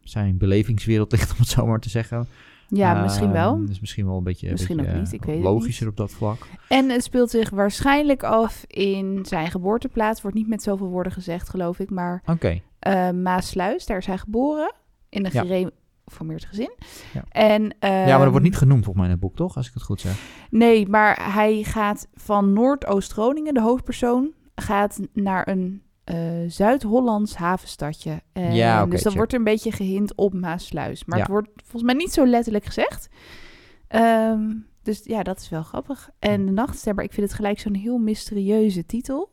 zijn 0.00 0.38
belevingswereld 0.38 1.12
ligt, 1.12 1.30
om 1.30 1.36
het 1.38 1.48
zo 1.48 1.66
maar 1.66 1.80
te 1.80 1.90
zeggen. 1.90 2.26
Ja, 2.70 3.02
misschien 3.02 3.32
wel. 3.32 3.54
Ehm, 3.54 3.66
dus 3.66 3.80
misschien 3.80 4.06
wel 4.06 4.16
een 4.16 4.24
beetje, 4.24 4.50
misschien 4.50 4.76
beetje, 4.76 4.98
niet. 4.98 5.12
Ik 5.12 5.24
weet 5.24 5.42
logischer 5.42 5.88
op 5.88 5.96
dat 5.96 6.10
vlak. 6.10 6.46
En 6.68 6.88
het 6.88 7.04
speelt 7.04 7.30
zich 7.30 7.50
waarschijnlijk 7.50 8.22
af 8.22 8.64
in 8.66 9.18
zijn 9.22 9.50
geboorteplaats. 9.50 10.22
Wordt 10.22 10.36
niet 10.36 10.48
met 10.48 10.62
zoveel 10.62 10.88
woorden 10.88 11.12
gezegd, 11.12 11.48
geloof 11.48 11.78
ik. 11.78 11.90
Maar 11.90 12.22
okay. 12.26 12.62
uh, 12.88 13.10
Maasluis, 13.10 13.86
daar 13.86 13.98
is 13.98 14.06
hij 14.06 14.18
geboren. 14.18 14.72
In 15.08 15.24
een 15.24 15.30
ja. 15.32 15.70
gezin. 16.36 16.72
Ja. 17.12 17.24
En, 17.28 17.62
um, 17.62 17.70
ja, 17.80 18.06
maar 18.06 18.18
dat 18.18 18.30
wordt 18.30 18.44
niet 18.44 18.56
genoemd 18.56 18.84
volgens 18.84 18.96
mij 18.96 19.04
in 19.04 19.10
het 19.10 19.20
boek, 19.20 19.36
toch? 19.36 19.56
Als 19.56 19.68
ik 19.68 19.74
het 19.74 19.82
goed 19.82 20.00
zeg. 20.00 20.18
Nee, 20.50 20.88
maar 20.88 21.32
hij 21.32 21.62
gaat 21.62 22.08
van 22.14 22.52
Noordoost-Groningen, 22.52 23.54
de 23.54 23.60
hoofdpersoon, 23.60 24.32
gaat 24.54 25.00
naar 25.12 25.48
een 25.48 25.82
uh, 26.14 26.50
Zuid-Hollands 26.50 27.34
havenstadje. 27.34 28.22
En 28.32 28.54
ja, 28.54 28.78
okay, 28.78 28.90
dus 28.90 29.02
dan 29.02 29.14
wordt 29.14 29.32
er 29.32 29.38
een 29.38 29.44
beetje 29.44 29.72
gehint 29.72 30.14
op 30.14 30.34
Maasluis. 30.34 31.04
Maar 31.04 31.18
het 31.18 31.28
wordt 31.28 31.48
volgens 31.56 31.82
mij 31.82 31.94
niet 31.94 32.12
zo 32.12 32.26
letterlijk 32.26 32.64
gezegd. 32.64 33.08
Um, 33.88 34.66
dus 34.82 35.00
ja, 35.04 35.22
dat 35.22 35.40
is 35.40 35.48
wel 35.48 35.62
grappig. 35.62 36.10
En 36.18 36.46
De 36.46 36.52
Nachtstemmer, 36.52 37.04
ik 37.04 37.12
vind 37.12 37.26
het 37.26 37.36
gelijk 37.36 37.58
zo'n 37.58 37.74
heel 37.74 37.98
mysterieuze 37.98 38.86
titel. 38.86 39.30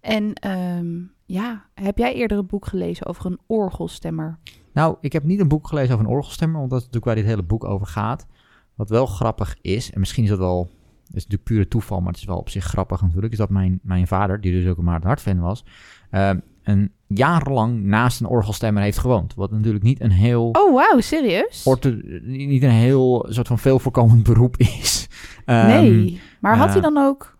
En 0.00 0.50
um, 0.50 1.12
ja, 1.24 1.66
heb 1.74 1.98
jij 1.98 2.14
eerder 2.14 2.38
een 2.38 2.46
boek 2.46 2.66
gelezen 2.66 3.06
over 3.06 3.26
een 3.26 3.40
orgelstemmer? 3.46 4.38
Nou, 4.72 4.96
ik 5.00 5.12
heb 5.12 5.24
niet 5.24 5.40
een 5.40 5.48
boek 5.48 5.68
gelezen 5.68 5.94
over 5.94 6.06
een 6.06 6.12
orgelstemmer, 6.12 6.58
want 6.58 6.70
dat 6.70 6.80
is 6.80 6.86
natuurlijk 6.86 7.14
waar 7.14 7.24
dit 7.24 7.32
hele 7.32 7.46
boek 7.46 7.64
over 7.64 7.86
gaat. 7.86 8.26
Wat 8.74 8.88
wel 8.88 9.06
grappig 9.06 9.56
is, 9.60 9.92
en 9.92 10.00
misschien 10.00 10.22
is 10.24 10.30
dat 10.30 10.38
wel 10.38 10.70
is 11.16 11.22
natuurlijk 11.22 11.50
pure 11.50 11.68
toeval, 11.68 12.00
maar 12.00 12.12
het 12.12 12.20
is 12.20 12.24
wel 12.24 12.38
op 12.38 12.48
zich 12.48 12.64
grappig 12.64 13.02
natuurlijk, 13.02 13.32
is 13.32 13.38
dat 13.38 13.50
mijn, 13.50 13.80
mijn 13.82 14.06
vader, 14.06 14.40
die 14.40 14.52
dus 14.52 14.66
ook 14.66 14.78
een 14.78 14.84
Maarten 14.84 15.08
Hart-fan 15.08 15.40
was, 15.40 15.64
uh, 16.10 16.30
een 16.62 16.92
jarenlang 17.06 17.82
naast 17.82 18.20
een 18.20 18.26
orgelstemmer 18.26 18.82
heeft 18.82 18.98
gewoond. 18.98 19.34
Wat 19.34 19.50
natuurlijk 19.50 19.84
niet 19.84 20.00
een 20.00 20.10
heel... 20.10 20.48
Oh, 20.52 20.74
wauw, 20.74 21.00
serieus? 21.00 21.66
Orte, 21.66 22.20
niet 22.22 22.62
een 22.62 22.70
heel 22.70 23.26
soort 23.28 23.46
van 23.46 23.58
veel 23.58 23.78
voorkomend 23.78 24.22
beroep 24.22 24.56
is. 24.56 25.08
Um, 25.46 25.66
nee, 25.66 26.20
maar 26.40 26.56
had 26.56 26.72
hij 26.72 26.80
dan 26.80 26.96
ook... 26.96 27.38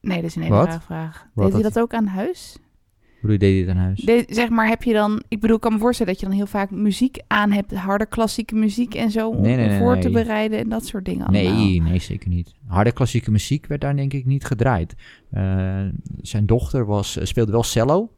Nee, 0.00 0.16
dat 0.16 0.24
is 0.24 0.36
een 0.36 0.42
hele 0.42 0.54
rare 0.54 0.80
vraag. 0.80 1.26
Deed 1.34 1.52
hij 1.52 1.62
dat 1.62 1.78
ook 1.78 1.94
aan 1.94 2.06
huis? 2.06 2.58
Hoe 3.20 3.36
deed 3.36 3.54
je 3.54 3.60
het 3.60 3.70
aan 3.70 3.82
huis? 3.82 4.00
De, 4.00 4.24
zeg 4.28 4.48
maar, 4.48 4.68
heb 4.68 4.82
je 4.82 4.92
dan... 4.92 5.22
Ik 5.28 5.40
bedoel, 5.40 5.56
ik 5.56 5.62
kan 5.62 5.72
me 5.72 5.78
voorstellen 5.78 6.12
dat 6.12 6.20
je 6.20 6.28
dan 6.28 6.36
heel 6.36 6.46
vaak 6.46 6.70
muziek 6.70 7.18
aan 7.26 7.50
hebt. 7.50 7.74
Harde 7.74 8.06
klassieke 8.06 8.54
muziek 8.54 8.94
en 8.94 9.10
zo. 9.10 9.28
Om 9.28 9.40
nee, 9.40 9.56
nee, 9.56 9.78
voor 9.78 9.98
te 9.98 10.10
bereiden 10.10 10.58
en 10.58 10.68
dat 10.68 10.86
soort 10.86 11.04
dingen 11.04 11.26
allemaal. 11.26 11.54
Nee, 11.54 11.82
nee, 11.82 11.98
zeker 11.98 12.28
niet. 12.28 12.54
Harde 12.66 12.92
klassieke 12.92 13.30
muziek 13.30 13.66
werd 13.66 13.80
daar 13.80 13.96
denk 13.96 14.12
ik 14.12 14.26
niet 14.26 14.44
gedraaid. 14.44 14.94
Uh, 15.32 15.78
zijn 16.22 16.46
dochter 16.46 16.86
was, 16.86 17.18
speelde 17.22 17.52
wel 17.52 17.62
cello. 17.62 18.10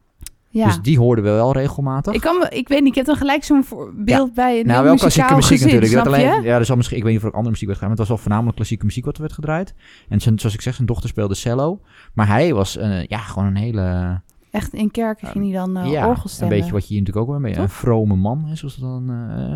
Ja. 0.49 0.67
Dus 0.67 0.81
die 0.81 0.99
hoorden 0.99 1.25
we 1.25 1.31
wel 1.31 1.53
regelmatig. 1.53 2.15
Ik, 2.15 2.21
kan, 2.21 2.47
ik 2.49 2.69
weet 2.69 2.81
niet, 2.81 2.89
ik 2.89 2.95
heb 2.95 3.07
dan 3.07 3.17
gelijk 3.17 3.45
zo'n 3.45 3.65
beeld 3.95 4.29
ja. 4.29 4.35
bij 4.35 4.61
een 4.61 4.67
Nou, 4.67 4.85
wel 4.85 4.97
klassieke 4.97 5.35
muziek 5.35 5.61
gezin, 5.61 5.81
natuurlijk. 5.81 6.07
alleen, 6.07 6.43
ja, 6.43 6.59
er 6.59 6.65
zal 6.65 6.77
misschien, 6.77 6.97
ik 6.97 7.03
weet 7.03 7.13
niet 7.13 7.23
of 7.23 7.29
er 7.29 7.35
andere 7.35 7.51
muziek 7.51 7.67
werd 7.67 7.79
gedaan, 7.79 7.97
maar 7.97 7.99
het 7.99 8.09
was 8.09 8.17
wel 8.17 8.25
voornamelijk 8.25 8.57
klassieke 8.57 8.85
muziek 8.85 9.05
wat 9.05 9.15
er 9.15 9.21
werd 9.21 9.33
gedraaid. 9.33 9.75
En 10.09 10.21
zijn, 10.21 10.39
zoals 10.39 10.55
ik 10.55 10.61
zeg, 10.61 10.75
zijn 10.75 10.87
dochter 10.87 11.09
speelde 11.09 11.35
cello. 11.35 11.81
Maar 12.13 12.27
hij 12.27 12.55
was 12.55 12.77
uh, 12.77 13.05
ja, 13.05 13.19
gewoon 13.19 13.49
een 13.49 13.57
hele 13.57 14.21
Echt 14.53 14.75
in 14.75 14.91
kerken 14.91 15.29
ging 15.29 15.45
hij 15.45 15.53
dan 15.53 15.79
uh, 15.79 15.91
ja, 15.91 16.09
orgel 16.09 16.29
stemmen. 16.29 16.55
een 16.55 16.61
beetje 16.61 16.75
wat 16.75 16.89
je 16.89 16.95
hier 16.95 16.99
natuurlijk 16.99 17.27
ook 17.27 17.33
wel 17.33 17.41
mee... 17.41 17.57
Een 17.57 17.69
vrome 17.69 18.17
man, 18.17 18.45
hè, 18.45 18.55
zoals 18.55 18.77
dan... 18.77 19.11
Uh, 19.11 19.55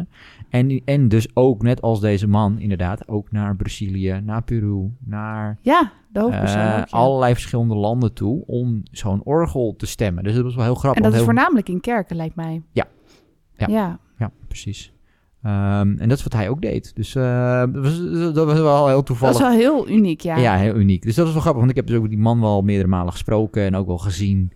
en, 0.49 0.83
en 0.85 1.09
dus 1.09 1.37
ook, 1.37 1.62
net 1.62 1.83
als 1.83 2.00
deze 2.00 2.26
man, 2.26 2.59
inderdaad... 2.59 3.09
ook 3.09 3.33
naar 3.33 3.57
Brazilië, 3.57 4.21
naar 4.25 4.43
Peru, 4.43 4.91
naar... 5.05 5.59
Ja, 5.62 5.93
de 6.09 6.21
hoofdpersoon 6.21 6.61
uh, 6.61 6.83
Allerlei 6.91 7.33
verschillende 7.33 7.75
landen 7.75 8.12
toe... 8.12 8.43
om 8.47 8.83
zo'n 8.91 9.21
orgel 9.25 9.75
te 9.76 9.87
stemmen. 9.87 10.25
Dus 10.25 10.35
dat 10.35 10.45
was 10.45 10.55
wel 10.55 10.65
heel 10.65 10.75
grappig. 10.75 11.03
En 11.03 11.11
dat 11.11 11.19
is 11.19 11.25
voornamelijk 11.25 11.69
in 11.69 11.81
kerken, 11.81 12.17
lijkt 12.17 12.37
mij. 12.37 12.62
Ja. 12.73 12.85
Ja, 13.57 13.67
ja. 13.69 13.99
ja 14.19 14.31
precies. 14.49 14.93
Um, 15.43 15.99
en 15.99 16.09
dat 16.09 16.19
is 16.19 16.23
wat 16.23 16.33
hij 16.33 16.49
ook 16.49 16.62
deed. 16.62 16.95
Dus 16.95 17.15
uh, 17.15 17.59
dat, 17.59 17.83
was, 17.83 18.11
dat, 18.35 18.47
was, 18.47 18.59
wel 18.59 18.88
heel 18.88 19.03
toevallig. 19.03 19.38
Dat 19.38 19.53
is 19.53 19.57
wel 19.57 19.59
heel 19.59 19.88
uniek, 19.88 20.21
ja. 20.21 20.37
Ja, 20.37 20.57
heel 20.57 20.75
uniek. 20.75 21.03
Dus 21.03 21.15
dat 21.15 21.25
was 21.25 21.33
wel 21.33 21.43
grappig, 21.43 21.61
want 21.61 21.76
ik 21.76 21.76
heb 21.76 21.87
dus 21.87 21.97
ook 21.97 22.09
die 22.09 22.19
man 22.19 22.41
wel 22.41 22.62
meerdere 22.62 22.88
malen 22.88 23.12
gesproken 23.12 23.62
en 23.62 23.75
ook 23.75 23.87
wel 23.87 23.99
gezien. 23.99 24.53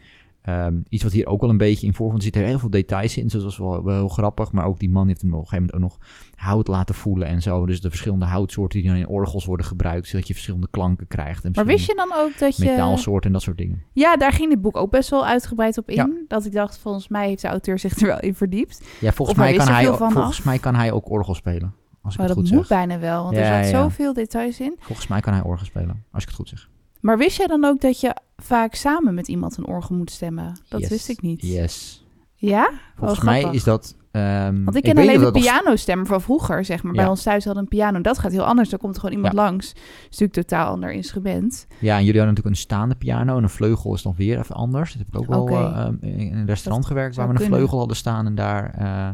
Um, 0.49 0.83
iets 0.89 1.03
wat 1.03 1.13
hier 1.13 1.27
ook 1.27 1.41
wel 1.41 1.51
een 1.51 1.57
beetje 1.57 1.87
in 1.87 1.95
voorkomt. 1.95 2.19
Er 2.19 2.25
zitten 2.25 2.45
heel 2.45 2.59
veel 2.59 2.71
details 2.71 3.17
in. 3.17 3.23
Dus 3.23 3.33
dat 3.33 3.51
is 3.51 3.59
wel, 3.59 3.85
wel 3.85 3.95
heel 3.95 4.09
grappig. 4.09 4.53
Maar 4.53 4.65
ook 4.65 4.79
die 4.79 4.91
man 4.91 5.07
heeft 5.07 5.21
hem 5.21 5.35
op 5.35 5.41
een 5.41 5.49
gegeven 5.49 5.71
moment 5.73 5.93
ook 5.93 5.99
nog 5.99 6.09
hout 6.35 6.69
laten 6.69 6.95
voelen 6.95 7.29
en 7.29 7.43
zo. 7.43 7.67
Dus 7.67 7.81
de 7.81 7.89
verschillende 7.89 8.25
houtsoorten 8.25 8.81
die 8.81 8.89
dan 8.89 8.99
in 8.99 9.09
orgels 9.09 9.45
worden 9.45 9.67
gebruikt. 9.67 10.09
Zodat 10.09 10.27
je 10.27 10.33
verschillende 10.33 10.69
klanken 10.71 11.07
krijgt. 11.07 11.45
En 11.45 11.53
maar 11.55 11.67
wist 11.67 11.87
je 11.87 11.95
dan 11.95 12.13
ook 12.15 12.39
dat 12.39 12.57
je... 12.57 12.65
Metaalsoorten 12.65 13.27
en 13.27 13.33
dat 13.33 13.43
soort 13.43 13.59
dingen. 13.59 13.83
Ja, 13.93 14.17
daar 14.17 14.33
ging 14.33 14.51
dit 14.51 14.61
boek 14.61 14.77
ook 14.77 14.91
best 14.91 15.11
wel 15.11 15.27
uitgebreid 15.27 15.79
op 15.79 15.91
in. 15.91 16.25
Dat 16.29 16.45
ik 16.45 16.53
dacht, 16.53 16.79
volgens 16.79 17.09
mij 17.09 17.29
heeft 17.29 17.43
de 17.43 17.49
auteur 17.49 17.79
zich 17.79 18.01
er 18.01 18.07
wel 18.07 18.21
in 18.21 18.35
verdiept. 18.35 18.85
Ja, 19.01 19.13
volgens, 19.13 19.39
mij 19.39 19.57
kan, 19.57 19.69
hij, 19.69 19.87
volgens 19.87 20.43
mij 20.43 20.59
kan 20.59 20.75
hij 20.75 20.93
ook 20.93 21.11
orgel 21.11 21.35
spelen. 21.35 21.75
Als 22.03 22.13
ik 22.13 22.19
maar 22.19 22.29
het 22.29 22.37
dat 22.37 22.47
goed 22.47 22.57
moet 22.57 22.69
bijna 22.69 22.99
wel, 22.99 23.25
want 23.25 23.37
er 23.37 23.65
zat 23.65 23.67
zoveel 23.67 24.13
details 24.13 24.61
in. 24.61 24.77
Volgens 24.79 25.07
mij 25.07 25.21
kan 25.21 25.33
hij 25.33 25.43
orgel 25.43 25.67
spelen, 25.67 26.05
als 26.13 26.23
ik 26.23 26.29
het 26.29 26.39
goed 26.39 26.49
zeg. 26.49 26.69
Maar 27.01 27.19
wist 27.19 27.37
jij 27.37 27.47
dan 27.47 27.65
ook 27.65 27.81
dat 27.81 28.01
je 28.01 28.17
vaak 28.37 28.75
samen 28.75 29.15
met 29.15 29.29
iemand 29.29 29.57
een 29.57 29.67
orgel 29.67 29.97
moet 29.97 30.11
stemmen? 30.11 30.61
Dat 30.69 30.89
wist 30.89 31.09
ik 31.09 31.23
niet. 31.23 31.43
Yes. 31.43 32.05
Ja? 32.35 32.71
Volgens 32.97 33.21
mij 33.21 33.43
is 33.43 33.65
dat... 33.65 33.99
Um, 34.13 34.65
Want 34.65 34.77
ik 34.77 34.83
ken 34.83 34.99
alleen 34.99 35.21
de 35.21 35.31
pianostemmer 35.31 36.07
van 36.07 36.21
vroeger, 36.21 36.65
zeg 36.65 36.83
maar. 36.83 36.93
Bij 36.93 37.07
ons 37.07 37.23
thuis 37.23 37.45
hadden 37.45 37.63
een 37.63 37.69
piano. 37.69 38.01
Dat 38.01 38.19
gaat 38.19 38.33
heel 38.33 38.45
anders. 38.45 38.69
Dan 38.69 38.79
komt 38.79 38.95
er 38.95 39.01
gewoon 39.01 39.17
iemand 39.17 39.35
langs. 39.35 39.69
Het 39.69 39.77
is 40.11 40.19
natuurlijk 40.19 40.49
totaal 40.49 40.73
ander 40.73 40.93
instrument. 40.93 41.67
Ja, 41.79 41.97
en 41.97 42.05
jullie 42.05 42.21
hadden 42.21 42.35
natuurlijk 42.35 42.57
een 42.57 42.63
staande 42.63 42.95
piano. 42.95 43.37
En 43.37 43.43
een 43.43 43.49
vleugel 43.49 43.95
is 43.95 44.03
dan 44.03 44.15
weer 44.17 44.39
even 44.39 44.55
anders. 44.55 44.93
Dat 44.93 45.07
heb 45.07 45.23
ik 45.23 45.35
ook 45.35 45.49
wel 45.49 45.71
uh, 45.71 45.89
in 46.01 46.37
een 46.37 46.47
restaurant 46.47 46.87
gewerkt... 46.87 47.17
waar 47.17 47.29
we 47.29 47.41
een 47.41 47.47
vleugel 47.47 47.79
hadden 47.79 47.97
staan 47.97 48.27
en 48.27 48.35
daar... 48.35 48.75
Uh, 48.81 49.09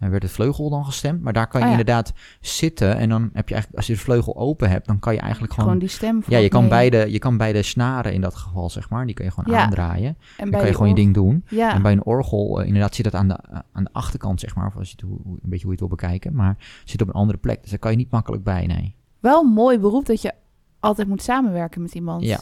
Dan 0.00 0.10
werd 0.10 0.22
het 0.22 0.32
vleugel 0.32 0.70
dan 0.70 0.84
gestemd. 0.84 1.22
Maar 1.22 1.32
daar 1.32 1.46
kan 1.48 1.60
je 1.60 1.66
Oh 1.66 1.72
ja. 1.72 1.78
inderdaad 1.78 2.12
zitten. 2.40 2.96
En 2.96 3.08
dan 3.08 3.30
heb 3.32 3.48
je 3.48 3.54
eigenlijk, 3.54 3.76
als 3.76 3.86
je 3.86 3.92
de 3.92 3.98
vleugel 3.98 4.36
open 4.36 4.70
hebt, 4.70 4.86
dan 4.86 4.98
kan 4.98 5.14
je 5.14 5.20
eigenlijk 5.20 5.52
gewoon. 5.52 5.66
Gewoon 5.68 5.80
die 5.84 5.94
stem. 5.94 6.22
ja, 6.28 6.38
je 6.38 6.48
kan, 6.48 6.60
mee. 6.60 6.70
beide, 6.70 7.12
je 7.12 7.18
kan 7.18 7.36
beide 7.36 7.62
snaren 7.62 8.12
in 8.12 8.20
dat 8.20 8.34
geval, 8.34 8.70
zeg 8.70 8.90
maar. 8.90 9.06
Die 9.06 9.14
kun 9.14 9.24
je 9.24 9.30
gewoon 9.30 9.54
Ja. 9.54 9.62
aandraaien. 9.64 10.16
En 10.36 10.50
Dan 10.50 10.58
kan 10.60 10.68
je 10.68 10.74
gewoon 10.74 10.88
je 10.88 10.94
ding 10.94 11.14
doen. 11.14 11.44
Ja, 11.48 11.74
En 11.74 11.82
bij 11.82 11.92
een 11.92 12.04
orgel, 12.04 12.60
eh, 12.60 12.66
inderdaad, 12.66 12.94
zit 12.94 13.04
dat 13.04 13.14
aan 13.14 13.28
de, 13.28 13.38
aan 13.72 13.84
de 13.84 13.90
achterkant, 13.92 14.40
zeg 14.40 14.54
maar. 14.54 14.66
Of 14.66 14.76
als 14.76 14.88
je 14.88 14.94
het, 15.00 15.04
hoe- 15.10 15.18
een 15.26 15.38
beetje 15.50 15.66
hoe 15.66 15.74
je 15.76 15.80
het 15.80 15.80
wil 15.80 15.88
bekijken. 15.88 16.34
Maar 16.34 16.56
zit 16.84 17.02
op 17.02 17.08
een 17.08 17.14
andere 17.14 17.38
plek. 17.38 17.60
Dus 17.60 17.70
daar 17.70 17.78
kan 17.78 17.90
je 17.90 17.96
niet 17.96 18.10
makkelijk 18.10 18.42
bij, 18.44 18.66
nee. 18.66 18.94
wel 19.20 19.42
een 19.42 19.50
mooi 19.52 19.78
beroep 19.78 20.06
dat 20.06 20.22
je 20.22 20.32
altijd 20.80 21.08
moet 21.08 21.22
samenwerken 21.22 21.82
met 21.82 21.94
iemand. 21.94 22.22
Ja. 22.24 22.38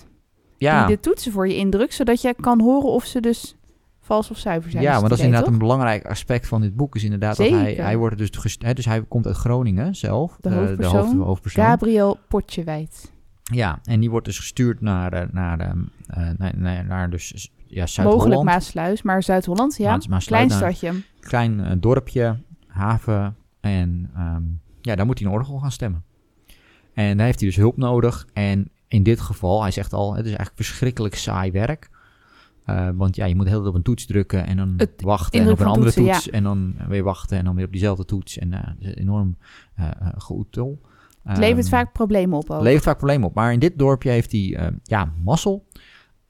Ja, 0.58 0.86
Die 0.86 0.96
de 0.96 1.02
toetsen 1.02 1.32
voor 1.32 1.48
je 1.48 1.56
indrukt, 1.56 1.94
zodat 1.94 2.20
je 2.20 2.34
kan 2.40 2.60
horen 2.60 2.88
of 2.90 3.04
ze 3.04 3.20
dus 3.20 3.56
vals 4.06 4.30
of 4.30 4.38
zuiver 4.38 4.70
zijn. 4.70 4.82
ja 4.82 5.00
maar 5.00 5.08
dat 5.08 5.18
is 5.18 5.24
inderdaad 5.24 5.48
een 5.48 5.58
belangrijk 5.58 6.06
aspect 6.06 6.48
van 6.48 6.60
dit 6.60 6.76
boek. 6.76 6.94
Is 6.96 7.04
inderdaad 7.04 7.36
dat 7.36 7.48
hij, 7.48 7.74
hij 7.74 7.96
wordt 7.96 8.18
dus, 8.18 8.28
gest- 8.32 8.62
hè, 8.62 8.72
dus 8.74 8.84
hij 8.84 9.02
komt 9.08 9.26
uit 9.26 9.36
Groningen 9.36 9.94
zelf. 9.94 10.36
De 10.40 10.48
eh, 10.48 10.56
hoofdpersoon. 10.56 11.00
hoofd- 11.00 11.16
hoofdpersoon. 11.26 11.64
Gabriel 11.64 12.18
Potjewijd. 12.28 13.12
Ja, 13.42 13.78
en 13.84 14.00
die 14.00 14.10
wordt 14.10 14.26
dus 14.26 14.38
gestuurd 14.38 14.80
naar, 14.80 15.12
eh, 15.12 15.28
naar, 15.32 15.60
eh, 15.60 15.72
naar, 16.36 16.52
naar, 16.56 16.84
naar 16.84 17.10
dus, 17.10 17.50
ja, 17.56 17.80
Mogelijk 17.80 17.88
Zuid-Holland. 17.90 18.44
Maasluis, 18.44 19.02
maar 19.02 19.22
Zuid-Holland, 19.22 19.76
ja. 19.76 19.90
Maas- 19.90 20.06
Maasluis, 20.08 20.46
Klein 20.46 20.60
nou, 20.60 20.74
stadje. 20.74 21.02
Klein 21.20 21.80
dorpje, 21.80 22.36
haven. 22.66 23.36
En 23.60 24.10
ehm, 24.14 24.42
ja, 24.80 24.94
daar 24.94 25.06
moet 25.06 25.18
hij 25.18 25.28
een 25.28 25.34
orgel 25.34 25.58
gaan 25.58 25.72
stemmen. 25.72 26.04
En 26.94 27.16
daar 27.16 27.26
heeft 27.26 27.40
hij 27.40 27.48
dus 27.48 27.58
hulp 27.58 27.76
nodig. 27.76 28.26
En 28.32 28.70
in 28.88 29.02
dit 29.02 29.20
geval, 29.20 29.62
hij 29.62 29.70
zegt 29.70 29.92
al, 29.92 30.10
het 30.10 30.20
is 30.24 30.26
eigenlijk 30.32 30.56
verschrikkelijk 30.56 31.14
saai 31.14 31.50
werk. 31.50 31.90
Eh, 32.66 32.88
want 32.94 33.16
ja, 33.16 33.24
je 33.24 33.36
moet 33.36 33.44
hele 33.46 33.56
tijd 33.56 33.68
op 33.68 33.74
een 33.74 33.82
toets 33.82 34.06
drukken 34.06 34.46
en 34.46 34.56
dan 34.56 34.74
Het 34.76 35.02
wachten 35.02 35.40
en 35.40 35.50
op 35.50 35.60
een 35.60 35.66
andere 35.66 35.92
toetsen, 35.92 36.12
toets. 36.12 36.30
En 36.30 36.42
dan 36.42 36.74
weer 36.88 37.02
wachten 37.02 37.38
en 37.38 37.44
dan 37.44 37.54
weer 37.54 37.64
op 37.64 37.72
diezelfde 37.72 38.04
toets. 38.04 38.38
En 38.38 38.52
eh, 38.52 38.72
is 38.78 38.94
enorm 38.94 39.36
geoetel. 40.16 40.80
Het 41.22 41.38
levert 41.38 41.60
Ehm, 41.64 41.68
vaak 41.68 41.92
problemen 41.92 42.38
op 42.38 42.50
ook. 42.50 42.62
levert 42.62 42.84
vaak 42.84 42.96
problemen 42.96 43.28
op. 43.28 43.34
Maar 43.34 43.52
in 43.52 43.58
dit 43.58 43.78
dorpje 43.78 44.10
heeft 44.10 44.32
hij, 44.32 44.72
ja, 44.82 45.12
mazzel. 45.22 45.66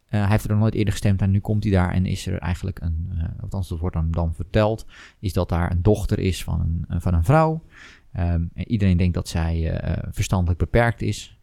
Hij 0.06 0.26
heeft 0.28 0.44
er 0.44 0.50
nog 0.50 0.58
nooit 0.58 0.74
eerder 0.74 0.92
gestemd 0.92 1.22
en 1.22 1.30
nu 1.30 1.40
komt 1.40 1.62
hij 1.62 1.72
daar 1.72 1.92
en 1.92 2.06
is 2.06 2.26
er 2.26 2.38
eigenlijk 2.38 2.80
een, 2.80 3.12
althans 3.40 3.68
dat 3.68 3.78
wordt 3.78 3.96
dan, 3.96 4.10
dan 4.10 4.34
verteld, 4.34 4.86
is 5.20 5.32
dat 5.32 5.48
daar 5.48 5.70
een 5.70 5.82
dochter 5.82 6.18
is 6.18 6.44
van 6.44 6.84
een, 6.88 7.00
van 7.00 7.14
een 7.14 7.24
vrouw. 7.24 7.62
Ehm, 8.12 8.44
en 8.54 8.68
iedereen 8.70 8.96
denkt 8.96 9.14
dat 9.14 9.28
zij 9.28 9.80
verstandelijk 10.10 10.58
beperkt 10.58 11.02
is. 11.02 11.40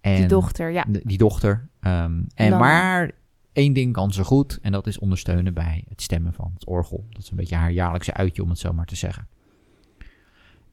En 0.00 0.16
die 0.16 0.26
dochter, 0.26 0.70
ja. 0.70 0.84
die 0.88 1.18
dochter. 1.18 1.68
En 1.80 2.28
dan- 2.34 2.58
maar 2.58 3.10
één 3.54 3.72
ding 3.72 3.92
kan 3.92 4.12
ze 4.12 4.24
goed 4.24 4.58
en 4.62 4.72
dat 4.72 4.86
is 4.86 4.98
ondersteunen 4.98 5.54
bij 5.54 5.84
het 5.88 6.02
stemmen 6.02 6.32
van 6.32 6.50
het 6.54 6.66
orgel. 6.66 7.04
Dat 7.10 7.22
is 7.22 7.30
een 7.30 7.36
beetje 7.36 7.54
haar 7.56 7.70
jaarlijkse 7.72 8.14
uitje 8.14 8.42
om 8.42 8.48
het 8.48 8.58
zo 8.58 8.72
maar 8.72 8.86
te 8.86 8.96
zeggen. 8.96 9.26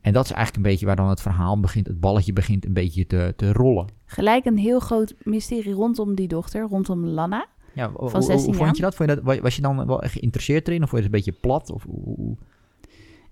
En 0.01 0.13
dat 0.13 0.25
is 0.25 0.31
eigenlijk 0.31 0.65
een 0.65 0.71
beetje 0.71 0.85
waar 0.85 0.95
dan 0.95 1.09
het 1.09 1.21
verhaal 1.21 1.59
begint, 1.59 1.87
het 1.87 1.99
balletje 1.99 2.33
begint 2.33 2.65
een 2.65 2.73
beetje 2.73 3.07
te, 3.07 3.33
te 3.37 3.53
rollen. 3.53 3.87
Gelijk 4.05 4.45
een 4.45 4.57
heel 4.57 4.79
groot 4.79 5.13
mysterie 5.23 5.73
rondom 5.73 6.15
die 6.15 6.27
dochter, 6.27 6.61
rondom 6.61 7.05
Lana. 7.05 7.45
Ja, 7.73 7.91
Van 7.95 8.09
hoe, 8.11 8.21
16 8.21 8.45
hoe 8.45 8.55
vond 8.63 8.75
je 8.77 8.81
dat? 8.83 8.95
Vond 8.95 9.09
je 9.09 9.15
dat? 9.15 9.23
wa- 9.23 9.41
Was 9.41 9.55
je 9.55 9.61
dan 9.61 9.87
wel 9.87 10.01
echt 10.01 10.13
geïnteresseerd 10.13 10.67
erin 10.67 10.83
of 10.83 10.89
vond 10.89 11.03
je 11.03 11.07
het 11.09 11.15
een 11.17 11.23
beetje 11.23 11.41
plat? 11.41 11.71
Of, 11.71 11.83
hoe- 11.83 12.37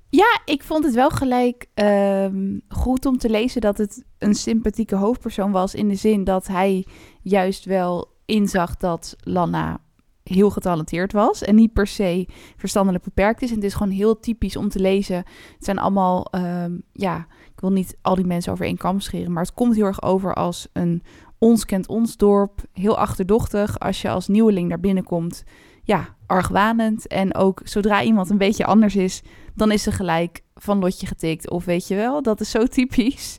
Ja, 0.09 0.41
ik 0.45 0.63
vond 0.63 0.83
het 0.85 0.93
wel 0.95 1.09
gelijk 1.09 1.65
ehm, 1.73 2.59
goed 2.67 3.05
om 3.05 3.17
te 3.17 3.29
lezen 3.29 3.61
dat 3.61 3.77
het 3.77 4.05
een 4.17 4.35
sympathieke 4.35 4.95
hoofdpersoon 4.95 5.51
was. 5.51 5.75
In 5.75 5.87
de 5.87 5.95
zin 5.95 6.23
dat 6.23 6.47
hij 6.47 6.85
juist 7.21 7.65
wel 7.65 8.17
inzag 8.29 8.77
dat 8.77 9.15
Lana 9.19 9.79
heel 10.23 10.49
getalenteerd 10.49 11.11
was. 11.11 11.41
En 11.41 11.55
niet 11.55 11.73
per 11.73 11.87
se 11.87 12.27
verstandelijk 12.57 13.03
beperkt 13.03 13.41
is. 13.41 13.49
En 13.49 13.55
het 13.55 13.63
is 13.63 13.73
gewoon 13.73 13.93
heel 13.93 14.19
typisch 14.19 14.55
om 14.55 14.69
te 14.69 14.79
lezen. 14.79 15.15
Het 15.15 15.65
zijn 15.65 15.79
allemaal, 15.79 16.25
ehm, 16.25 16.77
ja, 16.93 17.27
ik 17.53 17.59
wil 17.59 17.71
niet 17.71 17.97
al 18.01 18.15
die 18.15 18.25
mensen 18.25 18.51
over 18.51 18.65
één 18.65 18.77
kam 18.77 18.99
scheren. 18.99 19.31
Maar 19.31 19.43
het 19.43 19.53
komt 19.53 19.75
heel 19.75 19.85
erg 19.85 20.03
over 20.03 20.33
als 20.33 20.67
een 20.73 21.03
ons 21.37 21.65
kent 21.65 21.87
ons 21.87 22.17
dorp. 22.17 22.61
Heel 22.73 22.97
achterdochtig. 22.97 23.79
Als 23.79 24.01
je 24.01 24.09
als 24.09 24.27
nieuweling 24.27 24.69
daar 24.69 24.79
binnenkomt. 24.79 25.43
Ja, 25.83 26.15
argwanend. 26.25 27.07
En 27.07 27.35
ook 27.35 27.61
zodra 27.63 28.03
iemand 28.03 28.29
een 28.29 28.37
beetje 28.37 28.65
anders 28.65 28.95
is, 28.95 29.21
dan 29.55 29.71
is 29.71 29.83
ze 29.83 29.91
gelijk 29.91 30.41
van 30.55 30.79
lotje 30.79 31.07
getikt. 31.07 31.49
Of 31.49 31.65
weet 31.65 31.87
je 31.87 31.95
wel, 31.95 32.21
dat 32.21 32.41
is 32.41 32.49
zo 32.49 32.65
typisch. 32.65 33.37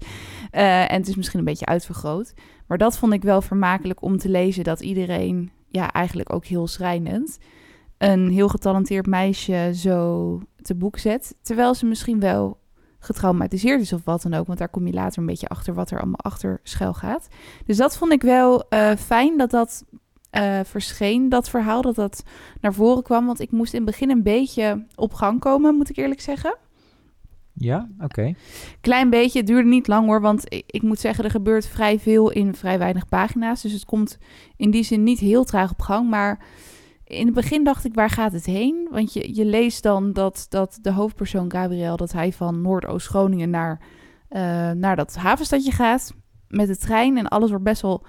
Eh, 0.51 0.93
en 0.93 0.97
het 0.97 1.09
is 1.09 1.17
misschien 1.17 1.39
een 1.39 1.45
beetje 1.45 1.67
uitvergroot. 1.67 2.35
Maar 2.71 2.79
dat 2.79 2.99
vond 2.99 3.13
ik 3.13 3.23
wel 3.23 3.43
vermakelijk 3.43 4.03
om 4.03 4.19
te 4.19 4.29
lezen. 4.29 4.65
Dat 4.65 4.81
iedereen, 4.81 5.51
ja, 5.69 5.93
eigenlijk 5.93 6.33
ook 6.33 6.45
heel 6.45 6.67
schrijnend, 6.67 7.39
een 7.99 8.29
heel 8.29 8.49
getalenteerd 8.49 9.07
meisje 9.07 9.71
zo 9.75 10.41
te 10.63 10.75
boek 10.75 10.99
zet. 10.99 11.35
Terwijl 11.43 11.75
ze 11.75 11.87
misschien 11.87 12.21
wel 12.21 12.59
getraumatiseerd 12.99 13.81
is 13.81 13.93
of 13.93 14.05
wat 14.05 14.23
dan 14.23 14.35
ook. 14.35 14.47
Want 14.47 14.59
daar 14.59 14.69
kom 14.69 14.87
je 14.87 14.93
later 14.93 15.19
een 15.19 15.27
beetje 15.27 15.49
achter 15.49 15.75
wat 15.75 15.91
er 15.91 15.99
allemaal 15.99 16.21
achter 16.21 16.61
schuil 16.63 16.95
gaat. 16.95 17.29
Dus 17.67 17.77
dat 17.77 17.97
vond 17.97 18.13
ik 18.13 18.23
wel 18.23 18.69
eh, 18.69 18.91
fijn 18.97 19.37
dat 19.37 19.51
dat 19.51 19.85
eh, 20.31 20.61
verscheen, 20.65 21.29
dat 21.29 21.49
verhaal, 21.49 21.83
dat 21.83 21.95
dat 21.95 22.23
naar 22.61 22.75
voren 22.75 23.03
kwam. 23.03 23.27
Want 23.27 23.41
ik 23.41 23.51
moest 23.51 23.73
in 23.73 23.81
het 23.81 23.91
begin 23.91 24.11
een 24.11 24.23
beetje 24.23 24.87
op 24.95 25.15
gang 25.15 25.41
komen, 25.41 25.75
moet 25.75 25.91
ik 25.91 25.97
eerlijk 25.97 26.21
zeggen. 26.21 26.57
Ja, 27.61 27.89
oké. 27.99 28.35
Klein 28.81 29.11
beetje, 29.11 29.39
het 29.39 29.47
duurde 29.47 29.69
niet 29.69 29.87
lang 29.87 30.07
hoor, 30.07 30.21
want 30.21 30.45
ik, 30.67 30.83
moet 30.83 30.99
zeggen, 30.99 31.25
er 31.25 31.31
gebeurt 31.31 31.67
vrij 31.67 31.99
veel 31.99 32.31
in 32.31 32.55
vrij 32.55 32.79
weinig 32.79 33.09
pagina's. 33.09 33.63
Dus 33.63 33.73
het 33.73 33.85
komt 33.85 34.19
in 34.57 34.71
die 34.71 34.83
zin 34.83 35.03
niet 35.03 35.19
heel 35.19 35.45
traag 35.45 35.71
op 35.71 35.81
gang. 35.81 36.11
Maar 36.11 36.45
in 37.05 37.25
het 37.27 37.35
begin 37.35 37.65
dacht 37.65 37.85
ik, 37.85 37.95
waar 37.95 38.11
gaat 38.11 38.33
het 38.33 38.45
heen? 38.45 38.89
Want 38.91 39.13
je, 39.13 39.35
je 39.35 39.45
leest 39.45 39.83
dan 39.83 40.13
dat, 40.13 40.47
dat 40.49 40.79
de 40.83 40.93
hoofdpersoon 40.93 41.51
Gabriel, 41.51 41.97
dat 41.97 42.13
hij 42.13 42.33
van 42.33 42.63
Noordoost-Groningen 42.63 43.51
naar, 43.51 43.81
eh, 44.29 44.71
naar 44.71 44.97
dat 44.97 45.17
havenstadje 45.17 45.73
gaat 45.73 46.15
met 46.49 46.67
de 46.67 46.77
trein. 46.77 47.19
En 47.19 47.29
alles 47.29 47.49
wordt 47.49 47.65
best 47.65 47.83
wel 47.83 48.05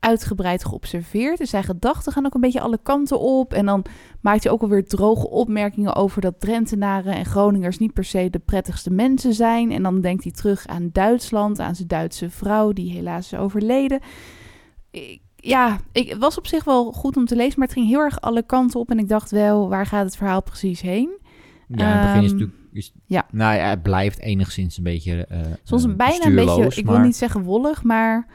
uitgebreid 0.00 0.64
geobserveerd. 0.64 1.38
Dus 1.38 1.50
zijn 1.50 1.64
gedachten 1.64 2.12
gaan 2.12 2.26
ook 2.26 2.34
een 2.34 2.40
beetje 2.40 2.60
alle 2.60 2.78
kanten 2.82 3.20
op. 3.20 3.52
En 3.54 3.66
dan 3.66 3.84
maakt 4.20 4.42
hij 4.42 4.52
ook 4.52 4.62
alweer 4.62 4.86
droge 4.86 5.28
opmerkingen 5.30 5.94
over 5.94 6.20
dat 6.20 6.40
Drentenaren 6.40 7.14
en 7.14 7.24
Groningers 7.24 7.78
niet 7.78 7.92
per 7.92 8.04
se 8.04 8.30
de 8.30 8.38
prettigste 8.38 8.90
mensen 8.90 9.34
zijn. 9.34 9.72
En 9.72 9.82
dan 9.82 10.00
denkt 10.00 10.22
hij 10.22 10.32
terug 10.32 10.66
aan 10.66 10.88
Duitsland, 10.92 11.58
aan 11.60 11.74
zijn 11.74 11.88
Duitse 11.88 12.30
vrouw 12.30 12.72
die 12.72 12.92
helaas 12.92 13.32
is 13.32 13.38
overleden. 13.38 14.00
Ik- 14.90 15.20
ja, 15.36 15.78
ik, 15.92 16.08
het 16.08 16.18
was 16.18 16.38
op 16.38 16.46
zich 16.46 16.64
wel 16.64 16.92
goed 16.92 17.16
om 17.16 17.24
te 17.26 17.36
lezen, 17.36 17.58
maar 17.58 17.68
het 17.68 17.76
ging 17.76 17.88
heel 17.88 18.00
erg 18.00 18.20
alle 18.20 18.42
kanten 18.42 18.80
op. 18.80 18.90
En 18.90 18.98
ik 18.98 19.08
dacht 19.08 19.30
wel, 19.30 19.68
waar 19.68 19.86
gaat 19.86 20.04
het 20.04 20.16
verhaal 20.16 20.42
precies 20.42 20.80
heen? 20.80 21.10
Ja, 21.68 21.92
in 21.92 21.98
het 21.98 22.00
begin 22.06 22.22
is 22.22 22.30
Ehm, 22.30 22.38
natuurlijk... 22.38 22.58
Is, 22.72 22.92
ja. 23.06 23.26
Nou 23.30 23.56
ja, 23.56 23.68
het 23.68 23.82
blijft 23.82 24.20
enigszins 24.20 24.76
een 24.76 24.82
beetje 24.84 25.26
eh 25.26 25.38
Soms 25.62 25.84
eh, 25.84 25.90
een 25.90 25.96
bijna 25.96 26.24
een 26.26 26.34
beetje, 26.34 26.80
ik 26.80 26.86
wil 26.86 26.98
niet 26.98 27.16
zeggen 27.16 27.42
wollig, 27.42 27.82
maar 27.82 28.26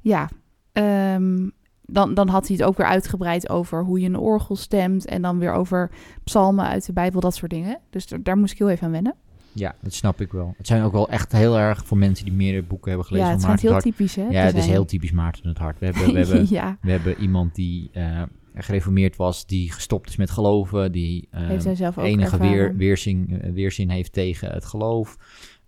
ja. 0.00 0.28
Ehm, 0.72 1.48
dan, 1.82 2.14
dan 2.14 2.28
had 2.28 2.46
hij 2.48 2.56
het 2.56 2.66
ook 2.66 2.76
weer 2.76 2.86
uitgebreid 2.86 3.48
over 3.48 3.84
hoe 3.84 4.00
je 4.00 4.06
een 4.06 4.18
orgel 4.18 4.56
stemt. 4.56 5.06
En 5.06 5.22
dan 5.22 5.38
weer 5.38 5.52
over 5.52 5.90
psalmen 6.24 6.66
uit 6.66 6.86
de 6.86 6.92
Bijbel, 6.92 7.20
dat 7.20 7.34
soort 7.34 7.50
dingen. 7.50 7.78
Dus 7.90 8.06
daar- 8.22 8.38
moest 8.38 8.52
ik 8.52 8.58
heel 8.58 8.70
even 8.70 8.86
aan 8.86 8.92
wennen. 8.92 9.14
Ja, 9.52 9.74
dat 9.80 9.92
snap 9.92 10.20
ik 10.20 10.32
wel. 10.32 10.54
Het 10.56 10.66
zijn 10.66 10.82
ook 10.82 10.92
wel 10.92 11.08
echt 11.08 11.32
heel 11.32 11.58
erg 11.58 11.86
voor 11.86 11.98
mensen 11.98 12.24
die 12.24 12.34
meerdere 12.34 12.62
boeken 12.62 12.88
hebben 12.88 13.06
gelezen 13.06 13.28
ja, 13.28 13.34
het 13.34 13.44
van 13.44 13.58
heel 13.60 13.74
het 13.74 13.82
typisch, 13.82 14.16
hè? 14.16 14.28
Ja, 14.28 14.42
het 14.42 14.56
is 14.56 14.66
heel 14.66 14.84
typisch 14.84 15.10
Maarten 15.12 15.48
het 15.48 15.58
Hart. 15.58 15.78
We 15.78 15.84
hebben, 15.84 16.12
we 16.12 16.18
hebben, 16.18 16.46
ja, 16.58 16.78
we 16.80 16.90
hebben 16.90 17.20
iemand 17.20 17.54
die 17.54 17.90
eh, 17.92 18.22
gereformeerd 18.54 19.16
was, 19.16 19.46
die 19.46 19.72
gestopt 19.72 20.08
is 20.08 20.16
met 20.16 20.30
geloven, 20.30 20.92
die 20.92 21.28
eh, 21.30 21.66
enige 21.96 22.38
weer, 22.38 22.76
weerzin, 22.76 23.40
eh, 23.40 23.52
weerzin 23.52 23.90
heeft 23.90 24.12
tegen 24.12 24.50
het 24.50 24.64
geloof. 24.64 25.16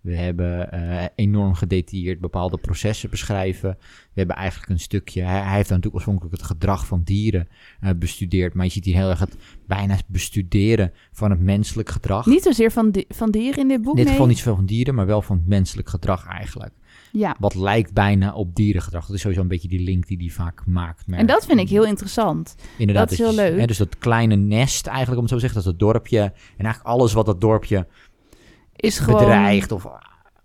We 0.03 0.15
hebben 0.15 0.71
eh, 0.71 1.05
enorm 1.15 1.53
gedetailleerd 1.53 2.19
bepaalde 2.19 2.57
processen 2.57 3.09
beschrijven. 3.09 3.69
We 3.79 4.11
hebben 4.19 4.35
eigenlijk 4.35 4.69
een 4.71 4.79
stukje. 4.79 5.21
Hij, 5.21 5.39
hij 5.41 5.55
heeft 5.55 5.69
dan 5.69 5.77
natuurlijk 5.77 5.93
oorspronkelijk 5.95 6.35
het 6.35 6.43
gedrag 6.43 6.85
van 6.87 7.01
dieren 7.03 7.47
eh, 7.79 7.89
bestudeerd. 7.95 8.53
Maar 8.53 8.65
je 8.65 8.71
ziet 8.71 8.85
hier 8.85 8.95
heel 8.95 9.09
erg 9.09 9.19
het 9.19 9.35
bijna 9.67 9.97
bestuderen 10.07 10.91
van 11.11 11.31
het 11.31 11.39
menselijk 11.39 11.89
gedrag. 11.89 12.25
Niet 12.25 12.43
zozeer 12.43 12.71
van, 12.71 12.91
di- 12.91 13.05
van 13.09 13.31
dieren 13.31 13.59
in 13.59 13.67
dit 13.67 13.81
boek, 13.81 13.89
In 13.91 13.95
dit 13.95 14.03
nee. 14.05 14.13
geval 14.13 14.27
niet 14.27 14.37
zoveel 14.37 14.55
van 14.55 14.65
dieren, 14.65 14.95
maar 14.95 15.05
wel 15.05 15.21
van 15.21 15.37
het 15.37 15.47
menselijk 15.47 15.89
gedrag 15.89 16.27
eigenlijk. 16.27 16.73
Ja, 17.11 17.35
Wat 17.39 17.55
lijkt 17.55 17.93
bijna 17.93 18.33
op 18.33 18.55
dierengedrag. 18.55 19.05
Dat 19.05 19.15
is 19.15 19.21
sowieso 19.21 19.41
een 19.41 19.47
beetje 19.47 19.67
die 19.67 19.79
link 19.83 20.07
die 20.07 20.17
hij 20.17 20.29
vaak 20.29 20.65
maakt. 20.65 21.03
en 21.07 21.25
dat 21.25 21.45
vind 21.45 21.59
ik 21.59 21.69
heel 21.69 21.85
interessant. 21.85 22.55
Inderdaad, 22.77 23.09
dat 23.09 23.19
is 23.19 23.25
dus- 23.25 23.35
heel 23.35 23.49
leuk. 23.49 23.59
Hè, 23.59 23.65
dus 23.65 23.77
dat 23.77 23.97
kleine 23.97 24.35
nest 24.35 24.87
eigenlijk, 24.87 25.17
om 25.17 25.23
het 25.23 25.29
zo 25.29 25.35
te 25.35 25.41
zeggen, 25.41 25.63
dat 25.63 25.73
is 25.73 25.79
het 25.79 25.89
dorpje. 25.93 26.19
En 26.57 26.63
eigenlijk 26.65 26.85
alles 26.95 27.13
wat 27.13 27.25
dat 27.25 27.41
dorpje 27.41 27.87
Is 28.75 28.99
gewoon... 28.99 29.19
bedreigt 29.19 29.71
of 29.71 29.85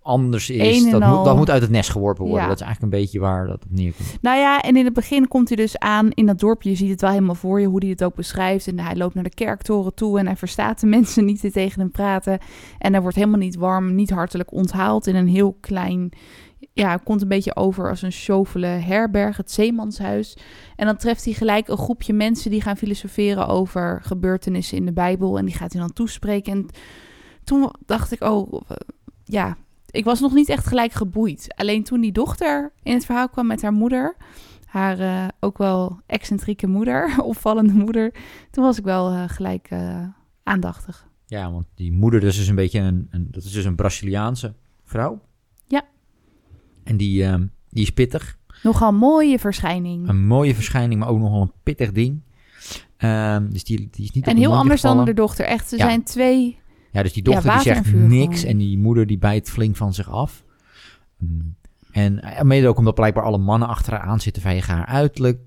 anders 0.09 0.51
is, 0.51 0.91
dat 0.91 1.07
moet, 1.07 1.25
dat 1.25 1.37
moet 1.37 1.51
uit 1.51 1.63
het 1.63 1.71
nest 1.71 1.91
geworpen 1.91 2.25
worden. 2.25 2.43
Ja. 2.43 2.49
Dat 2.49 2.61
is 2.61 2.67
eigenlijk 2.67 2.95
een 2.95 3.01
beetje 3.01 3.21
waar 3.21 3.47
dat 3.47 3.65
op 3.65 3.71
neerkomt. 3.71 4.19
Nou 4.21 4.39
ja, 4.39 4.61
en 4.61 4.77
in 4.77 4.85
het 4.85 4.95
begin 4.95 5.29
komt 5.29 5.49
hij 5.49 5.57
dus 5.57 5.79
aan 5.79 6.11
in 6.11 6.27
dat 6.27 6.39
dorpje. 6.39 6.71
Je 6.71 6.77
ziet 6.77 6.91
het 6.91 7.01
wel 7.01 7.11
helemaal 7.11 7.35
voor 7.35 7.61
je, 7.61 7.67
hoe 7.67 7.81
hij 7.81 7.89
het 7.89 8.05
ook 8.05 8.15
beschrijft. 8.15 8.67
En 8.67 8.79
hij 8.79 8.97
loopt 8.97 9.15
naar 9.15 9.25
de 9.25 9.35
kerktoren 9.35 9.95
toe 9.95 10.19
en 10.19 10.27
hij 10.27 10.37
verstaat 10.37 10.81
de 10.81 10.87
mensen 10.97 11.25
niet 11.25 11.41
die 11.41 11.51
tegen 11.51 11.81
hem 11.81 11.91
praten. 11.91 12.39
En 12.79 12.93
hij 12.93 13.03
wordt 13.03 13.17
helemaal 13.17 13.39
niet 13.39 13.57
warm, 13.57 13.95
niet 13.95 14.11
hartelijk 14.11 14.53
onthaald 14.53 15.07
in 15.07 15.17
een 15.17 15.29
heel 15.29 15.57
klein... 15.61 16.11
Ja, 16.73 16.91
het 16.91 17.03
komt 17.03 17.23
een 17.23 17.29
beetje 17.29 17.57
over 17.57 17.89
als 17.89 18.03
een 18.03 18.11
chauffele 18.11 18.67
herberg, 18.67 19.37
het 19.37 19.51
zeemanshuis. 19.51 20.37
En 20.77 20.87
dan 20.87 20.97
treft 20.97 21.25
hij 21.25 21.35
gelijk 21.35 21.69
een 21.69 21.77
groepje 21.77 22.13
mensen 22.13 22.51
die 22.51 22.63
gaan 22.63 22.77
filosoferen 22.77 23.47
over 23.47 24.01
gebeurtenissen 24.03 24.77
in 24.77 24.87
de 24.87 24.93
Bijbel. 24.93 25.39
En 25.39 25.45
die 25.45 25.55
gaat 25.55 25.73
hij 25.73 25.81
dan 25.81 25.93
toespreken. 25.93 26.53
En 26.53 26.67
toen 27.49 27.71
dacht 27.87 28.13
ik, 28.13 28.23
oh, 28.23 28.61
ja, 29.25 29.57
ik 29.91 30.05
was 30.05 30.21
nog 30.21 30.35
niet 30.35 30.49
echt 30.49 30.67
gelijk 30.67 30.93
geboeid. 30.93 31.55
Alleen 31.57 31.85
toen 31.85 32.01
die 32.01 32.13
dochter 32.13 32.73
in 32.83 32.95
het 32.95 33.05
verhaal 33.05 33.29
kwam 33.29 33.47
met 33.47 33.63
haar 33.63 33.73
moeder, 33.73 34.17
haar 34.67 35.01
uh, 35.01 35.29
ook 35.41 35.59
wel 35.59 36.01
excentrieke 36.07 36.67
moeder, 36.67 37.15
opvallende 37.23 37.73
moeder, 37.73 38.15
toen 38.51 38.65
was 38.65 38.79
ik 38.79 38.85
wel 38.85 39.13
uh, 39.13 39.25
gelijk 39.27 39.71
uh, 39.73 40.05
aandachtig. 40.43 41.07
Ja, 41.27 41.53
want 41.53 41.67
die 41.75 41.93
moeder 41.93 42.21
dat 42.21 42.31
is 42.31 42.37
dus 42.37 42.49
een 42.49 42.55
beetje 42.55 42.81
een, 42.81 43.09
een, 43.11 43.29
dat 43.31 43.45
is 43.45 43.53
dus 43.53 43.65
een 43.65 43.77
Braziliaanse 43.77 44.55
vrouw. 44.85 45.21
Ja. 45.67 45.83
En 46.85 46.97
die, 46.97 47.25
uh, 47.25 47.35
die 47.69 47.83
is 47.83 47.91
pittig. 47.91 48.39
Nogal 48.63 48.93
mooie 48.93 49.39
verschijning. 49.39 50.09
Een 50.09 50.27
mooie 50.27 50.55
verschijning, 50.55 51.01
maar 51.01 51.09
ook 51.09 51.19
nogal 51.19 51.43
een 51.43 51.53
pittig 51.63 51.93
ding. 51.93 52.23
Um, 52.99 53.53
dus 53.53 53.65
die, 53.65 53.89
die 53.91 54.05
is 54.05 54.11
niet 54.11 54.27
En 54.27 54.37
heel 54.37 54.57
anders 54.57 54.81
gevallen. 54.81 55.05
dan 55.05 55.15
de 55.15 55.21
dochter. 55.21 55.45
Echt, 55.45 55.69
ze 55.69 55.77
ja. 55.77 55.85
zijn 55.85 56.03
twee. 56.03 56.59
Ja, 56.99 57.05
dus 57.05 57.13
die 57.13 57.23
dochter 57.23 57.51
ja, 57.51 57.57
die 57.57 57.75
zegt 57.75 57.93
niks 57.93 58.45
en 58.45 58.57
die 58.57 58.79
moeder 58.79 59.07
die 59.07 59.19
bijt 59.19 59.51
flink 59.51 59.77
van 59.77 59.95
zich 59.95 60.11
af. 60.11 60.45
Um, 61.23 61.57
en 61.93 62.21
uh, 62.25 62.41
mede 62.41 62.69
ook 62.69 62.79
omdat 62.79 62.95
blijkbaar 62.95 63.25
alle 63.25 63.39
mannen 63.39 63.69
achter 63.69 63.93
haar 63.93 64.03
aan 64.03 64.21
zitten 64.21 64.43
vanwege 64.43 64.73
haar 64.73 64.87
uiterlijk. 64.87 65.39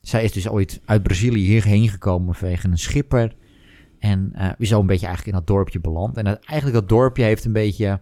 Zij 0.00 0.24
is 0.24 0.32
dus 0.32 0.48
ooit 0.48 0.80
uit 0.84 1.02
Brazilië 1.02 1.46
hierheen 1.46 1.88
gekomen 1.88 2.34
vanwege 2.34 2.68
een 2.68 2.78
schipper. 2.78 3.34
En 3.98 4.32
uh, 4.36 4.48
is 4.58 4.68
zo 4.68 4.80
een 4.80 4.86
beetje 4.86 5.06
eigenlijk 5.06 5.36
in 5.36 5.44
dat 5.44 5.56
dorpje 5.56 5.80
beland. 5.80 6.16
En 6.16 6.24
dat, 6.24 6.44
eigenlijk 6.44 6.80
dat 6.80 6.88
dorpje 6.88 7.24
heeft 7.24 7.44
een 7.44 7.52
beetje, 7.52 8.00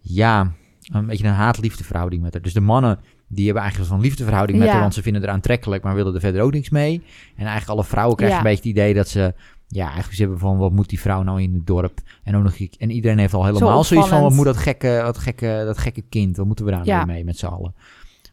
ja, 0.00 0.52
een 0.92 1.06
beetje 1.06 1.26
een 1.26 1.32
haat-liefde 1.32 1.84
verhouding 1.84 2.22
met 2.22 2.32
haar. 2.32 2.42
Dus 2.42 2.52
de 2.52 2.60
mannen, 2.60 2.98
die 3.28 3.44
hebben 3.44 3.62
eigenlijk 3.62 3.92
een 3.92 4.00
liefdeverhouding 4.00 4.58
met 4.58 4.66
ja. 4.66 4.72
haar, 4.72 4.82
want 4.82 4.94
ze 4.94 5.02
vinden 5.02 5.22
haar 5.22 5.30
aantrekkelijk, 5.30 5.82
maar 5.82 5.94
willen 5.94 6.14
er 6.14 6.20
verder 6.20 6.42
ook 6.42 6.52
niks 6.52 6.70
mee. 6.70 7.02
En 7.36 7.46
eigenlijk 7.46 7.68
alle 7.68 7.84
vrouwen 7.84 8.16
krijgen 8.16 8.38
ja. 8.38 8.44
een 8.44 8.50
beetje 8.50 8.68
het 8.68 8.78
idee 8.78 8.94
dat 8.94 9.08
ze, 9.08 9.34
ja, 9.72 9.84
eigenlijk 9.84 10.14
ze 10.14 10.20
hebben 10.20 10.38
van, 10.38 10.58
wat 10.58 10.72
moet 10.72 10.88
die 10.88 11.00
vrouw 11.00 11.22
nou 11.22 11.42
in 11.42 11.54
het 11.54 11.66
dorp? 11.66 12.00
En 12.22 12.36
ook 12.36 12.42
nog, 12.42 12.54
en 12.78 12.90
iedereen 12.90 13.18
heeft 13.18 13.34
al 13.34 13.44
helemaal 13.44 13.84
Zo 13.84 13.94
zoiets 13.94 14.08
van, 14.08 14.22
wat 14.22 14.32
moet 14.32 14.44
dat 14.44 14.56
gekke, 14.56 15.00
dat 15.04 15.18
gekke, 15.18 15.62
dat 15.66 15.78
gekke 15.78 16.02
kind, 16.08 16.36
wat 16.36 16.46
moeten 16.46 16.64
we 16.64 16.70
daar 16.70 16.84
ja. 16.84 17.04
mee 17.04 17.24
met 17.24 17.38
z'n 17.38 17.46
allen? 17.46 17.74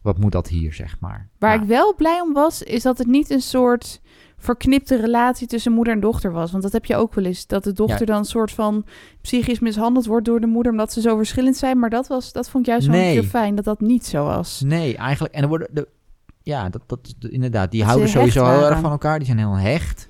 Wat 0.02 0.18
moet 0.18 0.32
dat 0.32 0.48
hier, 0.48 0.72
zeg 0.72 0.96
maar? 1.00 1.28
Waar 1.38 1.62
ik 1.62 1.68
wel 1.68 1.94
blij 1.94 2.20
om 2.20 2.32
was, 2.32 2.62
is 2.62 2.82
dat 2.82 2.98
het 2.98 3.06
niet 3.06 3.30
een 3.30 3.40
soort 3.40 4.00
verknipte 4.38 4.96
relatie 4.96 5.46
tussen 5.46 5.72
moeder 5.72 5.92
en 5.94 6.00
dochter 6.00 6.32
was. 6.32 6.50
Want 6.50 6.62
dat 6.62 6.72
heb 6.72 6.84
je 6.84 6.96
ook 6.96 7.14
wel 7.14 7.24
eens. 7.24 7.46
Dat 7.46 7.64
de 7.64 7.72
dochter 7.72 8.06
dan 8.06 8.18
een 8.18 8.24
soort 8.24 8.50
van 8.50 8.84
psychisch 9.20 9.58
mishandeld 9.58 10.06
wordt 10.06 10.26
door 10.26 10.40
de 10.40 10.46
moeder... 10.46 10.72
omdat 10.72 10.92
ze 10.92 11.00
zo 11.00 11.16
verschillend 11.16 11.56
zijn. 11.56 11.78
Maar 11.78 11.90
dat, 11.90 12.06
was, 12.06 12.32
dat 12.32 12.50
vond 12.50 12.66
ik 12.66 12.70
juist 12.70 12.86
wel 12.86 12.96
nee. 12.96 13.14
een 13.14 13.20
keer 13.20 13.30
fijn, 13.30 13.54
dat 13.54 13.64
dat 13.64 13.80
niet 13.80 14.06
zo 14.06 14.24
was. 14.24 14.62
Nee, 14.64 14.96
eigenlijk... 14.96 15.34
En 15.34 15.42
er 15.42 15.48
worden... 15.48 15.68
De, 15.72 15.88
ja, 16.42 16.68
dat, 16.68 16.82
dat, 16.86 17.14
inderdaad. 17.18 17.70
Die 17.70 17.84
houden 17.84 18.08
sowieso 18.08 18.46
heel 18.46 18.68
erg 18.68 18.80
van 18.80 18.90
elkaar. 18.90 19.18
Die 19.18 19.26
zijn 19.26 19.38
heel 19.38 19.58
hecht. 19.58 20.08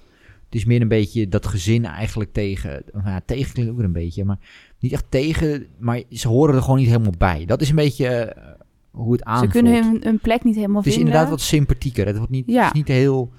Het 0.50 0.58
is 0.58 0.64
meer 0.64 0.80
een 0.80 0.88
beetje 0.88 1.28
dat 1.28 1.46
gezin 1.46 1.84
eigenlijk 1.84 2.32
tegen... 2.32 2.82
Ja, 3.04 3.20
tegen 3.24 3.52
klinkt 3.52 3.72
ook 3.72 3.78
een 3.78 3.92
beetje, 3.92 4.24
maar... 4.24 4.38
Niet 4.78 4.92
echt 4.92 5.04
tegen, 5.08 5.66
maar 5.78 6.02
ze 6.10 6.28
horen 6.28 6.54
er 6.54 6.62
gewoon 6.62 6.78
niet 6.78 6.86
helemaal 6.86 7.14
bij. 7.18 7.44
Dat 7.44 7.60
is 7.60 7.68
een 7.68 7.74
beetje 7.74 8.34
uh, 8.36 8.42
hoe 8.90 9.12
het 9.12 9.24
aanvoelt. 9.24 9.52
Ze 9.52 9.58
kunnen 9.58 9.84
hun, 9.84 10.00
hun 10.02 10.18
plek 10.18 10.44
niet 10.44 10.54
helemaal 10.54 10.82
vinden. 10.82 11.00
Het 11.00 11.08
is 11.08 11.14
inderdaad 11.14 11.28
wat 11.30 11.40
sympathieker. 11.40 12.06
Het 12.06 12.16
wordt 12.16 12.32
niet, 12.32 12.44
ja. 12.46 12.64
het 12.64 12.74
is 12.74 12.78
niet 12.78 12.88
heel 12.88 13.32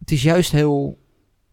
het 0.00 0.10
is 0.10 0.22
juist 0.22 0.52
heel. 0.52 0.98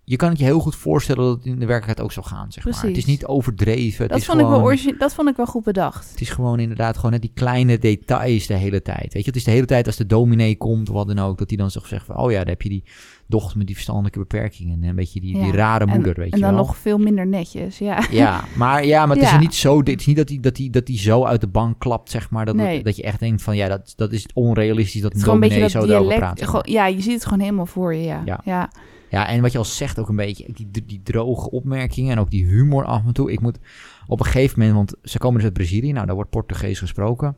Je 0.10 0.16
kan 0.16 0.30
het 0.30 0.40
je 0.40 0.44
heel 0.44 0.60
goed 0.60 0.76
voorstellen 0.76 1.24
dat 1.24 1.36
het 1.36 1.46
in 1.46 1.60
de 1.60 1.66
werkelijkheid 1.66 2.02
ook 2.02 2.12
zou 2.12 2.26
gaan, 2.26 2.52
zeg 2.52 2.66
maar. 2.66 2.86
Het 2.86 2.98
is 2.98 3.06
niet 3.06 3.26
overdreven. 3.26 4.08
Dat, 4.08 4.18
is 4.18 4.26
vond 4.26 4.40
gewoon, 4.40 4.72
ik 4.72 4.80
wel 4.86 4.98
dat 4.98 5.14
vond 5.14 5.30
ik 5.30 5.36
wel 5.36 5.46
goed 5.46 5.64
bedacht. 5.64 6.12
Het 6.12 6.22
is 6.22 6.30
gewoon 6.30 6.60
inderdaad 6.60 6.96
gewoon 6.96 7.12
net 7.12 7.22
die 7.22 7.32
kleine 7.34 7.78
details 7.78 8.48
de 8.48 8.54
hele 8.54 8.82
tijd. 8.82 9.14
Weet 9.14 9.24
je, 9.24 9.30
het 9.30 9.36
is 9.36 9.44
de 9.44 9.52
hele 9.52 9.66
tijd 9.66 9.86
als 9.86 9.96
de 9.96 10.06
dominee 10.06 10.58
komt, 10.58 10.88
wat 10.88 11.08
dan 11.08 11.20
ook, 11.20 11.38
dat 11.38 11.50
hij 11.50 11.58
dan 11.58 11.72
zegt 11.72 12.06
van, 12.06 12.18
oh 12.18 12.32
ja, 12.32 12.38
daar 12.38 12.48
heb 12.48 12.62
je 12.62 12.70
die 12.70 12.84
dochter 13.26 13.58
met 13.58 13.66
die 13.66 13.76
verstandelijke 13.76 14.20
beperkingen. 14.20 14.82
En 14.82 14.90
een 14.90 14.96
beetje 14.96 15.22
die, 15.22 15.38
ja. 15.38 15.44
die 15.44 15.52
rare 15.52 15.86
moeder, 15.86 16.16
en, 16.16 16.22
weet 16.22 16.32
en 16.32 16.38
je 16.38 16.46
dan 16.46 16.56
wel. 16.56 16.66
nog 16.66 16.78
veel 16.78 16.98
minder 16.98 17.28
netjes, 17.28 17.78
ja. 17.78 18.04
Ja, 18.12 18.44
maar, 18.56 18.86
ja, 18.86 19.06
maar 19.06 19.16
het 19.16 19.26
ja. 19.26 19.34
is 19.34 19.40
niet 19.40 19.56
zo, 19.56 19.80
het 19.80 20.00
is 20.00 20.06
niet 20.06 20.18
dat 20.18 20.30
hij 20.30 20.40
dat 20.40 20.56
die, 20.56 20.70
dat 20.70 20.86
die 20.86 20.98
zo 20.98 21.24
uit 21.24 21.42
de 21.42 21.48
bank 21.48 21.80
klapt, 21.80 22.12
zeg 22.12 22.30
maar. 22.30 22.46
Dat, 22.46 22.56
nee. 22.56 22.84
dat 22.84 22.96
je 22.96 23.04
echt 23.04 23.20
denkt 23.20 23.42
van, 23.42 23.56
ja, 23.56 23.68
dat, 23.68 23.94
dat 23.96 24.12
is 24.12 24.26
onrealistisch 24.34 25.02
dat 25.02 25.14
een 25.14 25.22
dominee 25.22 25.70
zo 25.70 25.84
erover 25.84 26.16
praat. 26.16 26.44
Gewoon, 26.44 26.66
ja, 26.70 26.86
je 26.86 27.02
ziet 27.02 27.14
het 27.14 27.24
gewoon 27.24 27.40
helemaal 27.40 27.66
voor 27.66 27.94
je, 27.94 28.04
ja. 28.04 28.22
ja. 28.26 28.42
ja. 28.44 28.70
Ja, 29.10 29.28
en 29.28 29.42
wat 29.42 29.52
je 29.52 29.58
al 29.58 29.66
zegt 29.66 30.00
ook 30.00 30.10
een 30.10 30.16
beetje, 30.16 30.46
die, 30.54 30.86
die 30.86 31.02
droge 31.04 31.52
opmerkingen 31.52 32.12
en 32.12 32.20
ook 32.20 32.32
die 32.32 32.46
humor 32.46 32.86
af 32.86 33.06
en 33.06 33.14
toe. 33.14 33.32
Ik 33.32 33.40
moet 33.40 33.60
op 34.08 34.20
een 34.20 34.26
gegeven 34.26 34.60
moment, 34.60 34.76
want 34.76 35.10
ze 35.10 35.18
komen 35.18 35.36
dus 35.36 35.46
uit 35.46 35.54
Brazilië, 35.54 35.92
nou 35.92 36.06
daar 36.06 36.16
wordt 36.16 36.30
Portugees 36.30 36.80
gesproken. 36.80 37.36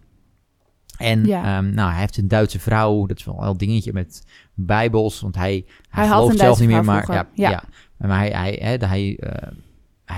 En 0.97 1.25
ja. 1.25 1.58
um, 1.58 1.73
nou, 1.73 1.91
hij 1.91 1.99
heeft 1.99 2.17
een 2.17 2.27
Duitse 2.27 2.60
vrouw, 2.60 3.05
dat 3.05 3.19
is 3.19 3.25
wel 3.25 3.43
een 3.43 3.58
dingetje 3.58 3.93
met 3.93 4.23
bijbels, 4.53 5.21
want 5.21 5.36
hij, 5.36 5.65
hij, 5.89 6.03
hij 6.03 6.08
gelooft 6.08 6.39
zelf 6.39 6.60
niet 6.60 6.69
meer, 6.69 6.84
maar 6.84 7.12
ja, 7.12 7.27
ja. 7.34 7.49
ja. 7.49 7.63
Maar 7.97 8.17
hij, 8.17 8.29
hij, 8.29 8.60
hij, 8.62 8.77
hij 8.88 9.17
uh, 9.19 9.51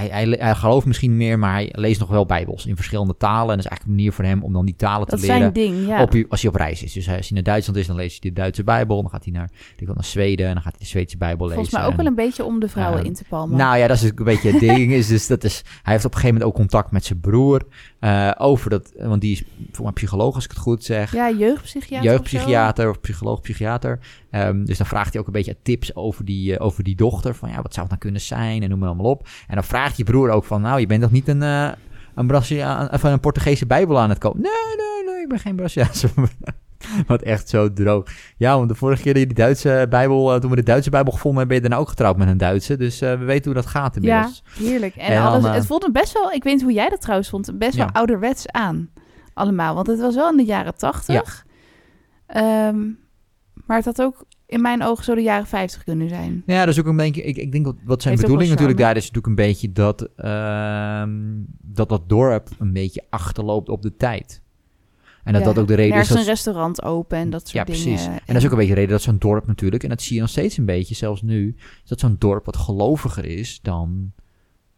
hij, 0.10 0.26
hij, 0.26 0.38
hij, 0.40 0.56
gelooft 0.56 0.86
misschien 0.86 1.18
meer, 1.18 1.40
maar 1.40 1.54
hij 1.54 1.70
leest 1.72 2.00
nog 2.00 2.10
wel 2.10 2.26
bijbels 2.26 2.66
in 2.66 2.76
verschillende 2.76 3.18
talen. 3.18 3.50
En 3.50 3.56
dat 3.56 3.66
is 3.66 3.66
eigenlijk 3.66 3.84
een 3.84 3.96
manier 3.96 4.14
voor 4.14 4.26
hem 4.26 4.44
om 4.44 4.54
dan 4.54 4.66
die 4.66 4.76
talen 4.76 5.08
dat 5.08 5.20
te 5.20 5.26
leren. 5.26 5.42
Dat 5.42 5.56
ding, 5.56 5.88
ja. 5.88 6.02
op, 6.02 6.16
als 6.30 6.42
hij 6.42 6.50
op 6.50 6.56
reis 6.56 6.84
is. 6.84 6.94
Dus 6.94 7.10
als 7.10 7.16
hij 7.18 7.30
naar 7.32 7.44
Duitsland 7.44 7.80
is, 7.80 7.88
dan 7.88 7.96
leest 7.96 8.22
hij 8.22 8.32
de 8.32 8.40
Duitse 8.42 8.64
bijbel. 8.64 9.02
Dan 9.02 9.12
gaat 9.12 9.24
hij 9.24 9.34
naar, 9.34 9.50
naar 9.78 10.04
Zweden 10.04 10.48
en 10.48 10.54
dan 10.54 10.62
gaat 10.62 10.72
hij 10.72 10.82
de 10.82 10.88
Zweedse 10.88 11.18
bijbel 11.18 11.48
lezen. 11.48 11.62
Volgens 11.64 11.82
mij 11.82 11.92
ook 11.92 11.98
wel 11.98 12.06
een 12.06 12.16
beetje 12.16 12.44
om 12.44 12.60
de 12.60 12.70
vrouwen 12.70 13.00
uh, 13.00 13.06
in 13.06 13.14
te 13.14 13.24
palmen. 13.30 13.58
Nou 13.58 13.78
ja, 13.78 13.88
dat 13.88 13.98
is 13.98 14.04
een 14.04 14.24
beetje 14.24 14.52
het 14.52 14.60
ding. 14.60 14.92
Is 14.92 15.08
dus 15.08 15.28
dat 15.28 15.44
is, 15.44 15.62
hij 15.84 15.94
heeft 15.94 16.06
op 16.06 16.12
een 16.14 16.20
gegeven 16.20 16.40
moment 16.40 16.44
ook 16.44 16.60
contact 16.60 16.92
met 16.92 17.06
zijn 17.06 17.20
broer. 17.20 17.62
Uh, 18.02 18.32
over 18.38 18.70
dat, 18.70 18.94
want 18.98 19.22
die 19.22 19.32
is 19.32 19.44
voor 19.72 19.84
mij 19.84 19.94
psycholoog, 19.94 20.36
als 20.36 20.44
ik 20.44 20.50
het 20.50 20.60
goed 20.60 20.84
zeg. 20.84 21.12
Ja, 21.14 21.32
jeugdpsychiater. 21.32 22.10
Jeugdpsychiater 22.10 22.90
of, 22.90 22.96
of 22.96 23.02
psycholoog, 23.02 23.42
psychiater. 23.42 24.00
Um, 24.32 24.66
dus 24.66 24.78
dan 24.78 24.88
vraagt 24.88 25.12
hij 25.12 25.22
ook 25.22 25.28
een 25.28 25.34
beetje 25.34 25.58
tips 25.62 25.96
over 25.96 26.26
die, 26.26 26.54
uh, 26.54 26.66
over 26.66 26.84
die 26.84 26.96
dochter. 26.96 27.36
Van 27.36 27.50
ja, 27.50 27.62
wat 27.62 27.74
zou 27.74 27.80
het 27.80 27.90
nou 27.90 28.00
kunnen 28.00 28.22
zijn 28.22 28.64
en 28.64 28.70
noem 28.70 28.80
maar 28.80 28.88
allemaal 28.88 29.12
op. 29.12 29.28
En 29.48 29.56
dan 29.56 29.64
vraagt 29.64 29.98
je 29.98 30.04
broer 30.04 30.30
ook 30.30 30.44
van, 30.44 30.62
nou, 30.62 30.80
je 30.80 30.88
bent 30.88 31.02
toch 31.02 31.12
niet 31.12 31.28
een, 31.28 31.42
uh, 31.42 31.72
een, 32.16 32.28
Braziliaan, 32.28 33.00
van 33.00 33.12
een 33.12 33.20
Portugese 33.20 33.66
bijbel 33.66 34.00
aan 34.00 34.10
het 34.10 34.18
kopen? 34.18 34.42
Nee, 34.42 34.52
nee, 34.78 35.14
nee, 35.14 35.24
ik 35.24 35.30
ben 35.30 35.40
geen 35.40 35.56
Braziliaanse. 35.56 36.10
Wat 37.08 37.22
echt 37.22 37.50
zo 37.50 37.74
droog. 37.74 38.08
Ja, 38.38 38.58
want 38.58 38.70
de 38.70 38.76
vorige 38.76 39.02
keer 39.02 39.14
die 39.14 39.34
Duitse 39.34 39.86
Bijbel, 39.90 40.34
uh, 40.34 40.40
toen 40.40 40.50
we 40.50 40.56
de 40.56 40.64
Duitse 40.64 40.90
Bijbel 40.90 41.12
gevonden 41.12 41.40
hebben, 41.40 41.58
ben 41.58 41.64
je 41.64 41.70
daarna 41.70 41.86
ook 41.86 41.90
getrouwd 41.90 42.18
met 42.18 42.28
een 42.28 42.38
Duitse. 42.38 42.78
Dus 42.78 43.02
uh, 43.02 43.10
we 43.12 43.26
weten 43.26 43.46
hoe 43.46 43.62
dat 43.62 43.66
gaat 43.66 43.96
inmiddels. 43.96 44.44
Ja, 44.54 44.64
heerlijk. 44.66 44.96
En, 44.96 45.08
en 45.08 45.22
alles, 45.22 45.42
dan, 45.42 45.52
uh, 45.52 45.58
het 45.58 45.66
voelde 45.66 45.92
best 45.92 46.14
wel, 46.14 46.32
ik 46.32 46.44
weet 46.44 46.54
niet 46.54 46.64
hoe 46.64 46.74
jij 46.74 46.90
dat 46.90 47.02
trouwens 47.02 47.30
vond, 47.30 47.58
best 47.58 47.76
wel 47.76 47.86
ja. 47.86 47.92
ouderwets 47.94 48.48
aan. 48.48 48.90
Allemaal, 49.34 49.76
want 49.76 49.88
het 49.88 50.00
was 50.00 50.16
wel 50.16 50.32
in 50.32 50.38
de 50.38 50.46
jaren 50.46 50.76
tachtig. 50.76 51.46
Ja. 52.28 52.68
Um, 52.68 53.00
maar 53.66 53.78
het 53.78 53.86
had 53.86 54.02
ook 54.02 54.26
in 54.46 54.62
mijn 54.62 54.84
ogen 54.84 55.04
zo 55.04 55.16
de 55.16 55.22
jaren 55.22 55.48
50 55.48 55.84
kunnen 55.84 56.10
zijn. 56.10 56.44
Ja, 56.46 56.60
dat 56.60 56.74
is 56.74 56.80
ook 56.80 56.86
een 56.86 56.96
beetje. 56.96 57.24
Ik, 57.24 57.38
ik 57.38 57.52
denk 57.52 57.66
wat 57.66 58.02
zijn 58.02 58.14
Heeft 58.14 58.26
bedoeling 58.26 58.50
natuurlijk 58.50 58.80
daar 58.80 58.96
is 58.96 59.12
natuurlijk 59.12 59.28
een 59.28 59.46
beetje 59.46 59.72
dat, 59.72 60.10
uh, 60.18 61.04
dat 61.62 61.90
dat 61.90 62.10
dorp 62.10 62.50
een 62.60 62.74
beetje 62.74 63.04
achterloopt 63.10 63.70
op 63.70 63.82
de 63.82 63.96
tijd. 63.96 64.42
En 65.24 65.34
dat 65.34 65.42
ja, 65.42 65.48
dat 65.48 65.60
ook 65.60 65.68
de 65.68 65.74
reden 65.74 66.00
is. 66.00 66.10
Er 66.10 66.16
is 66.16 66.22
een 66.22 66.28
restaurant 66.28 66.84
open 66.84 67.18
en 67.18 67.30
dat 67.30 67.42
soort 67.42 67.54
ja, 67.54 67.64
dingen. 67.64 67.82
precies. 67.82 68.06
En, 68.06 68.12
en 68.12 68.22
dat 68.26 68.36
is 68.36 68.46
ook 68.46 68.52
een 68.52 68.58
beetje 68.58 68.74
de 68.74 68.80
reden 68.80 68.96
dat 68.96 69.02
zo'n 69.02 69.18
dorp 69.18 69.48
natuurlijk, 69.48 69.84
en 69.84 69.90
dat 69.90 70.02
zie 70.02 70.16
je 70.16 70.22
nog 70.22 70.30
steeds 70.30 70.58
een 70.58 70.66
beetje, 70.66 70.96
zelfs 70.96 71.22
nu, 71.22 71.56
dat 71.86 72.00
zo'n 72.00 72.16
dorp 72.20 72.46
wat 72.46 72.58
geloviger 72.58 73.26
is 73.26 73.60
dan 73.62 74.12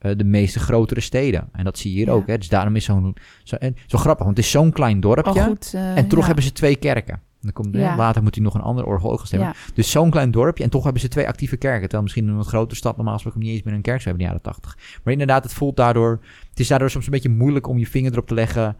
uh, 0.01 0.11
de 0.17 0.23
meeste 0.23 0.59
grotere 0.59 1.01
steden. 1.01 1.49
En 1.51 1.63
dat 1.63 1.77
zie 1.77 1.91
je 1.91 1.97
hier 1.97 2.07
ja. 2.07 2.13
ook. 2.13 2.27
Hè. 2.27 2.37
Dus 2.37 2.49
daarom 2.49 2.75
is 2.75 2.85
zo'n 2.85 3.15
zo, 3.43 3.57
zo 3.87 3.97
grappig, 3.97 4.25
want 4.25 4.37
het 4.37 4.45
is 4.45 4.51
zo'n 4.51 4.71
klein 4.71 4.99
dorpje. 4.99 5.39
Oh, 5.39 5.45
goed, 5.45 5.71
uh, 5.75 5.97
en 5.97 6.07
toch 6.07 6.25
hebben 6.25 6.43
ze 6.43 6.51
twee 6.51 6.75
kerken. 6.75 7.21
Dan 7.43 7.53
komt, 7.53 7.75
Ja. 7.75 7.95
Later 7.95 8.23
moet 8.23 8.35
hij 8.35 8.43
nog 8.43 8.53
een 8.53 8.61
ander 8.61 8.85
orgel 8.85 9.11
ook 9.11 9.25
stemmen. 9.25 9.47
Ja. 9.47 9.55
Dus 9.73 9.91
zo'n 9.91 10.09
klein 10.09 10.31
dorpje. 10.31 10.63
En 10.63 10.69
toch 10.69 10.83
hebben 10.83 11.01
ze 11.01 11.07
twee 11.07 11.27
actieve 11.27 11.57
kerken. 11.57 11.81
Terwijl 11.81 12.01
misschien 12.01 12.23
in 12.23 12.29
een 12.29 12.37
wat 12.37 12.47
grotere 12.47 12.75
stad 12.75 12.95
normaal 12.95 13.13
gesproken 13.13 13.39
niet 13.39 13.49
eens 13.49 13.63
meer 13.63 13.73
een 13.73 13.81
kerk 13.81 14.01
zou 14.01 14.15
hebben 14.15 14.27
in 14.27 14.39
de 14.39 14.43
jaren 14.43 14.61
80. 14.61 14.99
Maar 15.03 15.13
inderdaad, 15.13 15.43
het 15.43 15.53
voelt 15.53 15.75
daardoor... 15.75 16.19
Het 16.49 16.59
is 16.59 16.67
daardoor 16.67 16.89
soms 16.89 17.05
een 17.05 17.11
beetje 17.11 17.29
moeilijk 17.29 17.67
om 17.67 17.77
je 17.77 17.87
vinger 17.87 18.11
erop 18.11 18.27
te 18.27 18.33
leggen... 18.33 18.75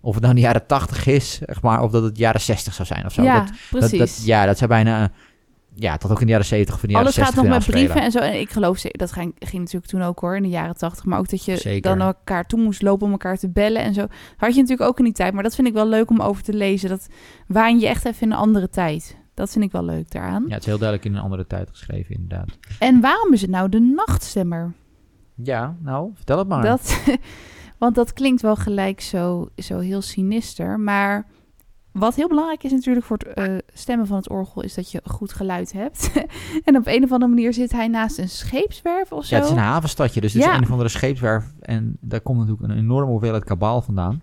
Of 0.00 0.14
het 0.14 0.22
nou 0.22 0.34
in 0.34 0.40
de 0.40 0.46
jaren 0.46 0.66
80 0.66 1.06
is, 1.06 1.40
zeg 1.46 1.62
maar, 1.62 1.82
of 1.82 1.90
dat 1.90 2.02
het 2.02 2.18
jaren 2.18 2.40
60 2.40 2.74
zou 2.74 2.88
zijn 2.88 3.04
of 3.04 3.12
zo. 3.12 3.22
Ja, 3.22 3.40
dat, 3.40 3.52
precies. 3.70 3.90
Dat, 3.90 3.98
dat, 3.98 4.22
ja, 4.24 4.46
dat 4.46 4.58
zou 4.58 4.70
bijna... 4.70 5.10
Ja, 5.78 5.96
tot 5.96 6.10
ook 6.10 6.20
in 6.20 6.26
de 6.26 6.32
jaren 6.32 6.46
70 6.46 6.74
of 6.74 6.82
in 6.82 6.88
de 6.88 6.94
jaren 6.94 7.06
Alles 7.06 7.18
60 7.18 7.34
gaat 7.34 7.44
nog 7.44 7.58
met 7.58 7.66
brieven 7.66 8.02
en 8.02 8.10
zo. 8.10 8.18
En 8.18 8.40
ik 8.40 8.50
geloof, 8.50 8.80
dat 8.80 9.12
ging, 9.12 9.34
ging 9.38 9.62
natuurlijk 9.62 9.90
toen 9.92 10.02
ook 10.02 10.20
hoor, 10.20 10.36
in 10.36 10.42
de 10.42 10.48
jaren 10.48 10.76
tachtig. 10.76 11.04
Maar 11.04 11.18
ook 11.18 11.28
dat 11.28 11.44
je 11.44 11.56
Zeker. 11.56 11.96
dan 11.96 12.06
elkaar 12.06 12.46
toe 12.46 12.60
moest 12.60 12.82
lopen 12.82 13.06
om 13.06 13.12
elkaar 13.12 13.38
te 13.38 13.48
bellen 13.48 13.82
en 13.82 13.94
zo. 13.94 14.06
Had 14.36 14.54
je 14.54 14.60
natuurlijk 14.60 14.88
ook 14.88 14.98
in 14.98 15.04
die 15.04 15.12
tijd. 15.12 15.32
Maar 15.32 15.42
dat 15.42 15.54
vind 15.54 15.66
ik 15.66 15.72
wel 15.72 15.88
leuk 15.88 16.10
om 16.10 16.20
over 16.20 16.42
te 16.42 16.52
lezen. 16.52 16.88
Dat 16.88 17.08
waan 17.46 17.78
je 17.78 17.86
echt 17.86 18.04
even 18.04 18.22
in 18.22 18.32
een 18.32 18.38
andere 18.38 18.68
tijd. 18.68 19.16
Dat 19.34 19.50
vind 19.50 19.64
ik 19.64 19.72
wel 19.72 19.84
leuk 19.84 20.10
daaraan. 20.10 20.44
Ja, 20.46 20.52
het 20.52 20.60
is 20.60 20.66
heel 20.66 20.78
duidelijk 20.78 21.08
in 21.08 21.14
een 21.14 21.22
andere 21.22 21.46
tijd 21.46 21.68
geschreven, 21.70 22.14
inderdaad. 22.14 22.48
En 22.78 23.00
waarom 23.00 23.32
is 23.32 23.40
het 23.40 23.50
nou 23.50 23.68
de 23.68 23.80
nachtstemmer? 23.80 24.72
Ja, 25.34 25.76
nou, 25.80 26.10
vertel 26.14 26.38
het 26.38 26.48
maar. 26.48 26.62
Dat, 26.62 27.00
want 27.78 27.94
dat 27.94 28.12
klinkt 28.12 28.42
wel 28.42 28.56
gelijk 28.56 29.00
zo, 29.00 29.48
zo 29.56 29.78
heel 29.78 30.02
sinister. 30.02 30.80
Maar 30.80 31.26
wat 31.92 32.14
heel 32.14 32.28
belangrijk 32.28 32.62
is 32.64 32.70
natuurlijk 32.70 33.06
voor 33.06 33.16
het 33.18 33.28
eh, 33.28 33.54
stemmen 33.72 34.06
van 34.06 34.16
het 34.16 34.28
orgel... 34.30 34.62
is 34.62 34.74
dat 34.74 34.90
je 34.90 35.00
goed 35.04 35.32
geluid 35.32 35.72
hebt. 35.72 36.10
en 36.64 36.76
op 36.76 36.86
een 36.86 37.04
of 37.04 37.12
andere 37.12 37.32
manier 37.34 37.52
zit 37.52 37.72
hij 37.72 37.88
naast 37.88 38.18
een 38.18 38.28
scheepswerf 38.28 39.12
of 39.12 39.24
zo. 39.24 39.34
Ja, 39.34 39.40
het 39.40 39.50
is 39.50 39.56
een 39.56 39.62
havenstadje, 39.62 40.20
dus 40.20 40.32
het 40.32 40.42
Ja. 40.42 40.50
is 40.50 40.56
een 40.56 40.62
of 40.64 40.70
andere 40.70 40.88
scheepswerf. 40.88 41.44
En 41.60 41.96
daar 42.00 42.20
komt 42.20 42.38
natuurlijk 42.38 42.70
een 42.72 42.78
enorme 42.78 43.10
hoeveelheid 43.10 43.44
kabaal 43.44 43.82
vandaan. 43.82 44.22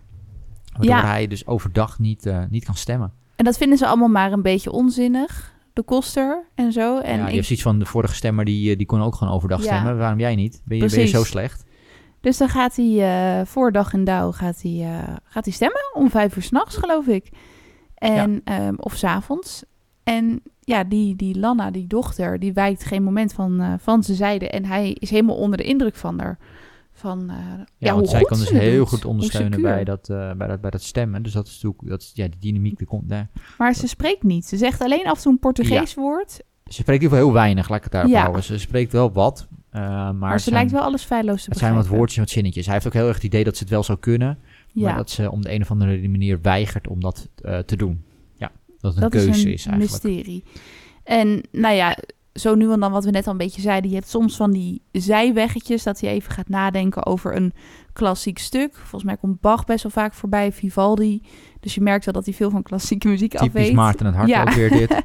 Waardoor 0.72 0.96
Ja. 0.96 1.06
hij 1.06 1.28
dus 1.28 1.48
overdag 1.48 2.00
niet, 2.00 2.26
eh, 2.26 2.44
niet 2.50 2.66
kan 2.66 2.76
stemmen. 2.76 3.12
En 3.36 3.46
dat 3.46 3.58
vinden 3.58 3.78
ze 3.78 3.88
allemaal 3.88 4.08
maar 4.08 4.32
een 4.32 4.42
beetje 4.42 4.72
onzinnig. 4.72 5.52
De 5.74 5.84
koster 5.84 6.46
en 6.56 6.72
zo. 6.72 7.00
En 7.00 7.18
ja, 7.18 7.22
je 7.22 7.28
ik- 7.28 7.34
hebt 7.34 7.46
zoiets 7.46 7.64
van 7.64 7.80
de 7.80 7.86
vorige 7.86 8.16
stemmer, 8.16 8.46
die, 8.46 8.72
eh, 8.72 8.78
die 8.78 8.86
kon 8.86 9.02
ook 9.02 9.16
gewoon 9.16 9.34
overdag 9.34 9.62
stemmen. 9.62 9.98
Waarom 9.98 10.20
jij 10.20 10.36
niet? 10.36 10.62
Ben 10.66 10.78
je, 10.78 10.86
ben 10.90 11.00
je 11.00 11.06
zo 11.08 11.24
slecht? 11.24 11.64
Dus 12.24 12.38
dan 12.38 12.50
gaat 12.50 12.76
hij 12.76 13.40
uh, 13.40 13.46
voor 13.46 13.72
dag 13.72 13.94
en 13.94 14.04
dauw 14.04 14.32
gaat 14.32 14.62
hij, 14.62 14.72
uh, 14.72 15.16
gaat 15.24 15.46
hij 15.46 15.54
stemmen 15.54 15.92
om 15.94 16.10
vijf 16.10 16.36
uur 16.36 16.42
s'nachts, 16.42 16.78
geloof 16.78 17.08
ik. 17.08 17.30
En, 17.96 18.42
ja. 18.46 18.68
um, 18.68 18.76
of 18.80 18.96
s'avonds. 18.96 19.64
En 20.04 20.42
ja, 20.60 20.84
die, 20.84 21.16
die 21.16 21.40
Lanna, 21.40 21.72
die 21.72 21.88
dochter, 21.88 22.40
die 22.40 22.54
wijkt 22.54 22.84
geen 22.84 23.04
moment 23.04 23.34
van, 23.34 23.62
uh, 23.62 23.74
van 23.78 24.04
zijn 24.04 24.18
zijde. 24.18 24.50
En 24.50 24.66
hij 24.66 24.92
is 24.92 25.10
helemaal 25.10 25.36
onder 25.36 25.58
de 25.58 25.64
indruk 25.64 25.96
van 25.96 26.20
haar. 26.20 26.38
Van, 26.92 27.26
ja, 27.28 27.66
ja 27.78 27.96
want 27.96 28.10
zij 28.10 28.22
kan 28.22 28.38
dus 28.38 28.50
heel 28.50 28.78
doet, 28.78 28.88
goed 28.88 29.06
ondersteunen 29.06 29.62
bij 29.62 29.84
dat, 29.84 30.08
bij, 30.08 30.48
dat, 30.48 30.62
bij 30.62 30.70
dat 30.70 30.82
stemmen. 30.82 31.24
Dus 31.24 31.34
dat 31.34 31.48
is 31.48 31.54
natuurlijk, 31.54 31.90
dat 31.90 32.02
is, 32.02 32.12
ja, 32.14 32.28
die 32.28 32.40
dynamiek 32.40 32.78
die 32.78 32.88
komt 32.88 33.10
daar. 33.10 33.30
Maar 33.58 33.74
ze 33.74 33.88
spreekt 33.88 34.24
niet. 34.24 34.46
Ze 34.46 34.58
zegt 34.58 34.82
alleen 34.82 35.06
af 35.08 35.16
en 35.16 35.22
toe 35.22 35.32
een 35.32 35.40
Portugees 35.40 35.94
ja. 35.94 36.02
woord. 36.02 36.32
Ze 36.32 36.42
spreekt 36.66 36.88
in 36.88 36.94
ieder 36.94 37.10
geval 37.10 37.26
heel 37.26 37.34
weinig, 37.34 37.70
laat 37.70 37.78
ik 37.78 37.84
het 37.84 37.92
daarop 37.92 38.14
houden. 38.14 38.44
Ze 38.44 38.58
spreekt 38.58 38.92
wel 38.92 39.12
wat. 39.12 39.48
Uh, 39.76 39.82
maar, 39.82 40.16
maar 40.16 40.38
ze 40.38 40.44
zijn, 40.44 40.56
lijkt 40.56 40.72
wel 40.72 40.82
alles 40.82 41.04
feilloos 41.04 41.44
te 41.44 41.50
Het 41.50 41.60
zijn 41.60 41.74
wat 41.76 41.88
woordjes 41.88 42.18
en 42.18 42.24
wat 42.24 42.32
zinnetjes. 42.32 42.66
Hij 42.66 42.74
heeft 42.74 42.88
ook 42.88 42.94
heel 42.94 43.08
erg 43.08 43.16
het 43.16 43.24
idee 43.24 43.44
dat 43.44 43.56
ze 43.56 43.64
het 43.64 43.72
wel 43.72 43.84
zou 43.84 44.00
kunnen. 44.00 44.38
Ja. 44.72 44.88
Maar 44.88 44.98
dat 44.98 45.10
ze 45.10 45.32
om 45.32 45.42
de 45.42 45.54
een 45.54 45.62
of 45.62 45.72
andere 45.72 46.08
manier 46.10 46.42
weigert 46.42 46.88
om 46.88 47.00
dat 47.00 47.30
uh, 47.42 47.58
te 47.58 47.76
doen. 47.76 48.04
Ja, 48.36 48.52
dat 48.80 48.96
het 48.96 49.04
een 49.04 49.10
keuze 49.10 49.30
is, 49.30 49.44
een 49.44 49.52
is 49.52 49.66
eigenlijk. 49.66 50.04
mysterie. 50.04 50.44
En 51.04 51.44
nou 51.52 51.76
ja, 51.76 51.98
zo 52.34 52.56
nu 52.56 52.72
en 52.72 52.80
dan 52.80 52.92
wat 52.92 53.06
we 53.06 53.12
net 53.12 53.26
al 53.26 53.32
een 53.32 53.38
beetje 53.38 53.62
zeiden. 53.62 53.90
Je 53.90 53.96
hebt 53.96 54.10
soms 54.10 54.36
van 54.36 54.52
die 54.52 54.82
zijweggetjes 54.92 55.84
dat 55.84 56.00
hij 56.00 56.10
even 56.10 56.32
gaat 56.32 56.50
nadenken 56.50 57.06
over 57.06 57.36
een 57.36 57.54
klassiek 57.94 58.38
stuk. 58.38 58.76
Volgens 58.76 59.04
mij 59.04 59.18
komt 59.18 59.42
Bach 59.42 59.66
best 59.66 59.84
wel 59.84 59.92
vaak 59.92 60.14
voorbij, 60.14 60.52
Vivaldi. 60.52 61.22
Dus 61.60 61.76
je 61.76 61.82
merkt 61.82 62.06
wel 62.06 62.14
dat 62.14 62.26
hij 62.26 62.34
veel 62.34 62.50
van 62.50 62.64
klassieke 62.64 63.08
muziek 63.08 63.32
Typisch 63.32 63.48
afweet. 63.48 63.74
Maarten 63.74 64.06
het 64.06 64.16
Hart 64.16 64.30
Ja. 64.30 64.42
ook 64.42 64.50
weer 64.50 64.70
dit. 64.70 64.96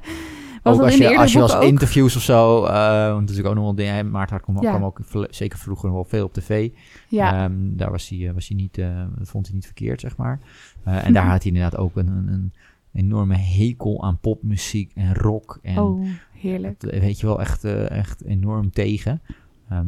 Was 0.62 0.72
ook 0.74 0.80
dat 0.80 0.84
als 0.90 1.00
in 1.00 1.10
je, 1.10 1.18
als 1.18 1.32
je 1.32 1.40
als 1.40 1.58
interviews 1.58 2.16
of 2.16 2.22
zo, 2.22 2.64
eh 2.64 3.06
want 3.06 3.20
natuurlijk 3.20 3.48
ook 3.48 3.54
nog 3.54 3.64
wel 3.64 3.74
dingen, 3.74 4.10
Maarten 4.10 4.30
Hart 4.36 4.42
kwam, 4.42 4.62
Ja. 4.62 4.70
kwam 4.70 4.84
ook 4.84 5.00
zeker 5.30 5.58
vroeger 5.58 5.92
wel 5.92 6.04
veel 6.04 6.24
op 6.24 6.32
tv. 6.32 6.70
Ja, 7.08 7.44
Ehm, 7.44 7.52
daar 7.76 7.90
was 7.90 8.08
hij, 8.08 8.28
eh, 8.28 8.34
was 8.34 8.48
hij 8.48 8.56
niet, 8.56 8.74
dat 9.18 9.28
vond 9.28 9.46
hij 9.46 9.54
niet 9.54 9.64
verkeerd, 9.64 10.00
zeg 10.00 10.16
maar. 10.16 10.40
En 10.84 11.12
daar 11.12 11.26
had 11.26 11.42
hij 11.42 11.52
inderdaad 11.52 11.76
ook 11.80 11.96
een, 11.96 12.06
een, 12.08 12.28
een 12.28 12.52
enorme 12.92 13.36
hekel 13.36 14.02
aan 14.02 14.18
popmuziek 14.18 14.92
en 14.94 15.14
rock. 15.14 15.58
En 15.62 15.78
oh, 15.78 16.06
heerlijk. 16.32 16.80
dat 16.80 16.90
weet 16.90 17.20
je 17.20 17.26
wel 17.26 17.40
echt, 17.40 17.64
echt 17.88 18.24
enorm 18.24 18.70
tegen. 18.70 19.20
Ehm, 19.68 19.86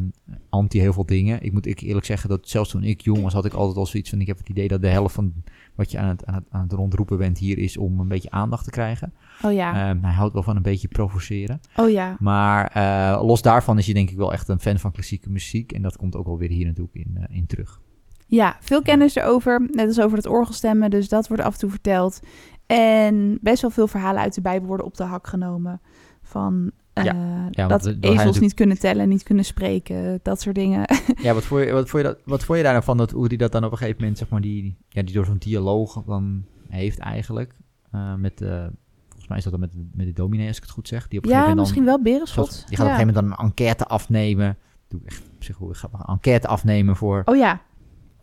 anti 0.49 0.79
heel 0.79 0.93
veel 0.93 1.05
dingen. 1.05 1.43
Ik 1.43 1.51
moet 1.51 1.65
ik 1.65 1.79
eerlijk 1.79 2.05
zeggen 2.05 2.29
dat 2.29 2.47
zelfs 2.49 2.69
toen 2.69 2.83
ik 2.83 3.01
jong 3.01 3.21
was, 3.21 3.33
had 3.33 3.45
ik 3.45 3.53
altijd 3.53 3.77
al 3.77 3.85
zoiets 3.85 4.09
van: 4.09 4.21
ik 4.21 4.27
heb 4.27 4.37
het 4.37 4.49
idee 4.49 4.67
dat 4.67 4.81
de 4.81 4.87
helft 4.87 5.15
van 5.15 5.33
wat 5.81 5.91
je 5.91 5.97
aan 5.97 6.07
het, 6.07 6.25
aan 6.25 6.33
het, 6.33 6.43
aan 6.49 6.61
het 6.61 6.71
rondroepen 6.71 7.17
bent 7.17 7.37
hier 7.37 7.57
is 7.57 7.77
om 7.77 7.99
een 7.99 8.07
beetje 8.07 8.31
aandacht 8.31 8.63
te 8.63 8.69
krijgen. 8.69 9.13
Oh 9.41 9.53
ja, 9.53 9.89
Ehm, 9.89 10.03
hij 10.03 10.13
houdt 10.13 10.33
wel 10.33 10.43
van 10.43 10.55
een 10.55 10.61
beetje 10.61 10.87
provoceren. 10.87 11.59
oh 11.75 11.89
ja. 11.89 12.15
Maar 12.19 12.67
eh, 12.67 13.21
los 13.23 13.41
daarvan 13.41 13.77
is 13.77 13.85
hij 13.85 13.93
denk 13.93 14.09
ik 14.09 14.17
wel 14.17 14.33
echt 14.33 14.47
een 14.47 14.59
fan 14.59 14.79
van 14.79 14.91
klassieke 14.91 15.29
muziek. 15.29 15.71
En 15.71 15.81
dat 15.81 15.97
komt 15.97 16.15
ook 16.15 16.25
wel 16.25 16.37
weer 16.37 16.49
hier 16.49 16.65
natuurlijk 16.65 16.95
in, 16.95 17.17
eh, 17.17 17.35
in 17.35 17.45
terug. 17.45 17.81
Ja, 18.27 18.57
veel 18.59 18.81
kennis 18.81 19.15
erover. 19.15 19.67
Net 19.71 19.87
als 19.87 19.99
over 19.99 20.17
het 20.17 20.27
orgelstemmen, 20.27 20.89
dus 20.89 21.09
dat 21.09 21.27
wordt 21.27 21.43
af 21.43 21.53
en 21.53 21.59
toe 21.59 21.69
verteld. 21.69 22.19
En 22.65 23.37
best 23.41 23.61
wel 23.61 23.71
veel 23.71 23.87
verhalen 23.87 24.21
uit 24.21 24.33
de 24.35 24.41
Bijbel 24.41 24.67
worden 24.67 24.85
op 24.85 24.97
de 24.97 25.03
hak 25.03 25.27
genomen. 25.27 25.81
Van 26.21 26.71
eh, 26.93 27.03
ja, 27.51 27.67
want 27.67 27.69
dat 27.69 27.85
ezels 27.85 28.01
natuurlijk- 28.15 28.39
niet 28.39 28.53
kunnen 28.53 28.79
tellen, 28.79 29.09
niet 29.09 29.23
kunnen 29.23 29.45
spreken, 29.45 30.19
dat 30.23 30.41
soort 30.41 30.55
dingen. 30.55 30.85
Ja, 31.21 31.33
wat 31.33 31.43
vond 31.43 31.63
je, 31.63 31.71
wat 31.71 31.89
vond 31.89 32.03
je, 32.03 32.09
dat, 32.09 32.17
wat 32.25 32.43
vond 32.43 32.57
je 32.57 32.63
daar 32.63 32.73
nou 32.73 32.85
van 32.85 32.97
dat, 32.97 33.11
hoe 33.11 33.27
hij 33.27 33.37
dat 33.37 33.51
dan 33.51 33.63
op 33.63 33.71
een 33.71 33.77
gegeven 33.77 33.99
moment, 33.99 34.17
zeg 34.17 34.29
maar, 34.29 34.41
die, 34.41 34.77
ja, 34.89 35.01
die 35.01 35.13
door 35.13 35.25
zo'n 35.25 35.37
dialoog 35.37 36.03
dan 36.05 36.45
heeft 36.69 36.99
eigenlijk. 36.99 37.55
eh, 37.91 38.15
met, 38.15 38.41
eh, 38.41 38.49
volgens 39.07 39.27
mij 39.27 39.37
is 39.37 39.43
dat 39.43 39.51
dan 39.51 39.61
met, 39.61 39.73
met 39.93 40.05
de 40.05 40.13
dominee, 40.13 40.47
als 40.47 40.57
ik 40.57 40.63
het 40.63 40.71
goed 40.71 40.87
zeg. 40.87 41.07
Die 41.07 41.19
op 41.19 41.25
een 41.25 41.31
ja, 41.31 41.37
gegeven 41.37 41.57
moment 41.57 41.75
misschien 41.75 41.85
wel 41.85 42.01
Berenschot. 42.13 42.49
die 42.49 42.55
gaat 42.57 42.63
op 42.65 42.71
een 42.71 42.77
gegeven 42.77 42.97
moment 43.13 43.15
dan 43.15 43.25
een 43.39 43.45
enquête 43.49 43.85
afnemen. 43.85 44.57
Doe 44.87 44.99
ik 44.99 45.05
echt 45.07 45.21
psychologisch 45.39 45.77
grappig. 45.79 45.99
Een 45.99 46.05
enquête 46.13 46.47
afnemen 46.47 46.95
voor 46.95 47.21
Oh 47.25 47.35
ja, 47.35 47.61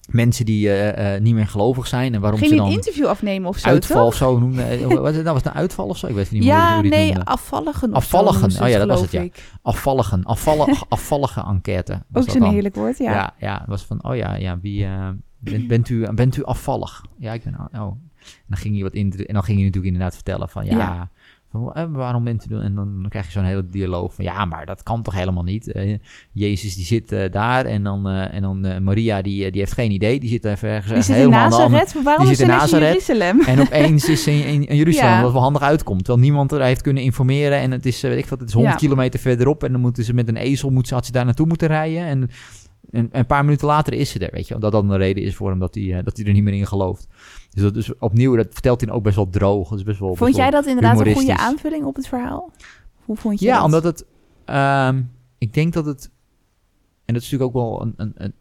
mensen 0.09 0.45
die 0.45 0.69
eh, 0.69 1.15
eh, 1.15 1.23
niet 1.23 1.35
meer 1.35 1.47
gelovig 1.47 1.87
zijn. 1.87 2.15
En 2.15 2.21
waarom 2.21 2.39
ging 2.39 2.51
ze 2.51 2.57
je 2.57 2.63
een 2.63 2.67
dan 2.69 2.77
interview 2.77 3.07
afnemen 3.07 3.49
of 3.49 3.59
zo, 3.59 3.69
uitval 3.69 3.97
toch? 3.97 4.07
of 4.07 4.15
zo 4.15 4.39
noemden. 4.39 4.69
Eh, 4.69 4.81
wat 4.81 4.91
nou? 4.91 5.25
Was 5.25 5.35
het 5.35 5.47
een 5.47 5.53
uitval 5.53 5.87
of 5.87 5.97
zo? 5.97 6.07
Ik 6.07 6.15
weet 6.15 6.31
niet 6.31 6.43
meer 6.43 6.53
hoe, 6.53 6.61
Ja, 6.61 6.75
hoe 6.75 6.83
het 6.83 6.91
nee, 6.91 7.07
noemde. 7.07 7.25
afvalligen. 7.25 7.93
Afvalligen, 7.93 8.51
zo 8.51 8.63
oh 8.63 8.69
ja, 8.69 8.79
dat 8.79 8.89
was 8.89 9.01
het, 9.01 9.11
ja. 9.11 9.29
Afvalligen, 9.63 10.25
afvallige, 10.25 10.85
afvallige 10.89 11.41
enquête. 11.41 11.93
Ook 11.93 12.01
dat 12.09 12.31
zo'n 12.31 12.41
dan. 12.41 12.53
heerlijk 12.53 12.75
woord, 12.75 12.99
ja. 12.99 13.13
Ja, 13.13 13.35
ja, 13.39 13.65
was 13.67 13.83
van, 13.85 14.05
oh 14.05 14.17
ja, 14.17 14.35
ja 14.35 14.59
wie, 14.61 14.87
bent, 15.39 15.67
bent, 15.67 15.89
u, 15.89 16.13
bent 16.13 16.37
u 16.37 16.45
afvallig? 16.45 17.05
Ja, 17.19 17.33
ik 17.33 17.43
ben, 17.45 17.55
oh. 17.81 17.97
En 18.21 18.45
dan 18.47 18.59
ging 18.59 18.75
hij 18.75 18.83
wat 18.83 18.93
in, 18.93 19.13
en 19.27 19.35
dan 19.35 19.43
ging 19.43 19.57
hij 19.57 19.67
natuurlijk 19.67 19.93
inderdaad 19.93 20.15
vertellen 20.15 20.49
van, 20.49 20.65
ja, 20.65 20.77
Ja. 20.77 21.11
Van, 21.51 21.73
eh, 21.75 21.85
waarom 21.91 22.25
bent 22.25 22.47
u, 22.51 22.55
en 22.61 22.75
dan, 22.75 23.01
dan 23.01 23.09
krijg 23.09 23.27
je 23.27 23.33
zo'n 23.33 23.45
hele 23.45 23.67
dialoog 23.67 24.15
van, 24.15 24.25
ja, 24.25 24.45
maar 24.45 24.67
dat 24.67 24.83
kan 24.83 25.03
toch 25.03 25.15
helemaal 25.15 25.43
niet? 25.43 25.73
Eh, 25.73 25.97
Jezus 26.33 26.75
die 26.75 26.85
zit 26.85 27.13
eh, 27.13 27.31
daar 27.31 27.65
en 27.65 27.83
dan, 27.83 28.09
en 28.09 28.43
dan 28.43 28.85
Maria 28.85 29.23
die, 29.23 29.51
die 29.51 29.61
heeft 29.61 29.73
geen 29.73 29.91
idee, 29.91 30.21
die 30.21 30.29
zit 30.29 30.45
even 30.45 30.69
ergens 30.69 30.93
Die 30.93 31.03
zit 31.03 31.15
in 31.17 31.21
helemaal 31.21 31.49
Nazareth, 31.49 32.03
waarom 32.03 32.27
die 32.27 32.35
zit 32.35 32.47
ze 32.47 32.53
in 32.53 32.59
Nazareth. 32.59 33.07
Jeruzalem? 33.07 33.41
en 33.53 33.61
opeens 33.61 34.09
is 34.09 34.23
ze 34.23 34.31
in, 34.31 34.45
in, 34.47 34.67
in 34.67 34.77
Jeruzalem, 34.77 35.11
Ja. 35.11 35.23
wat 35.23 35.33
wel 35.33 35.43
handig 35.43 35.63
uitkomt. 35.63 36.05
Terwijl 36.05 36.25
niemand 36.25 36.53
er 36.53 36.63
heeft 36.63 36.83
kunnen 36.83 37.03
informeren. 37.03 37.59
En 37.59 37.71
het 37.71 37.87
is, 37.87 38.01
weet 38.01 38.19
ik 38.19 38.27
wat, 38.27 38.39
het 38.39 38.49
is 38.49 38.55
100 38.55 38.75
Ja. 38.81 38.87
kilometer 38.87 39.21
verderop. 39.21 39.65
En 39.65 39.73
dan 39.73 39.81
moeten 39.81 40.05
ze 40.05 40.15
met 40.15 40.29
een 40.29 40.37
ezel, 40.37 40.71
moet 40.71 40.89
ze, 40.89 40.95
had 40.95 41.07
ze 41.07 41.13
daar 41.13 41.25
naartoe 41.25 41.47
moeten 41.47 41.69
rijden. 41.69 42.03
En, 42.05 42.31
en, 42.91 43.09
en 43.13 43.19
een 43.19 43.27
paar 43.27 43.45
minuten 43.45 43.67
later 43.67 43.93
is 43.93 44.11
ze 44.11 44.19
er, 44.19 44.33
weet 44.33 44.49
je. 44.49 44.59
wel. 44.59 44.71
Dat 44.71 44.83
een 44.83 44.97
reden 44.97 45.23
is 45.23 45.35
voor 45.37 45.51
hem 45.51 45.59
dat 45.59 45.75
hij, 45.75 45.99
eh, 45.99 46.05
dat 46.05 46.17
hij 46.17 46.27
er 46.27 46.33
niet 46.33 46.43
meer 46.43 46.55
in 46.55 46.67
gelooft. 46.67 47.07
Dus 47.51 47.63
dat 47.63 47.77
is 47.77 47.99
opnieuw, 47.99 48.37
dat 48.37 48.47
vertelt 48.51 48.81
hij 48.81 48.91
ook 48.91 49.03
best 49.03 49.17
wel 49.17 49.31
droog. 49.31 49.69
Dat 49.69 49.79
is 49.79 49.85
best 49.85 49.99
wel, 50.01 50.09
Vond 50.09 50.31
best 50.31 50.37
jij 50.43 50.51
dat 50.51 50.67
inderdaad 50.67 51.01
een 51.07 51.15
goede 51.15 51.37
aanvulling 51.37 51.85
op 51.85 51.97
het 51.97 52.09
verhaal? 52.09 52.51
Hoe 53.05 53.17
vond 53.17 53.41
je 53.41 53.47
Ja, 53.47 53.55
dat? 53.57 53.65
omdat 53.65 53.85
het... 53.85 54.05
ehm, 54.45 55.03
ik 55.39 55.53
denk 55.55 55.73
dat 55.73 55.87
het... 55.87 56.11
En 57.05 57.15
dat 57.15 57.23
is 57.23 57.31
natuurlijk 57.31 57.57
ook 57.57 57.63
wel 57.63 57.83
een... 57.83 57.95
een, 57.97 58.13
een 58.15 58.33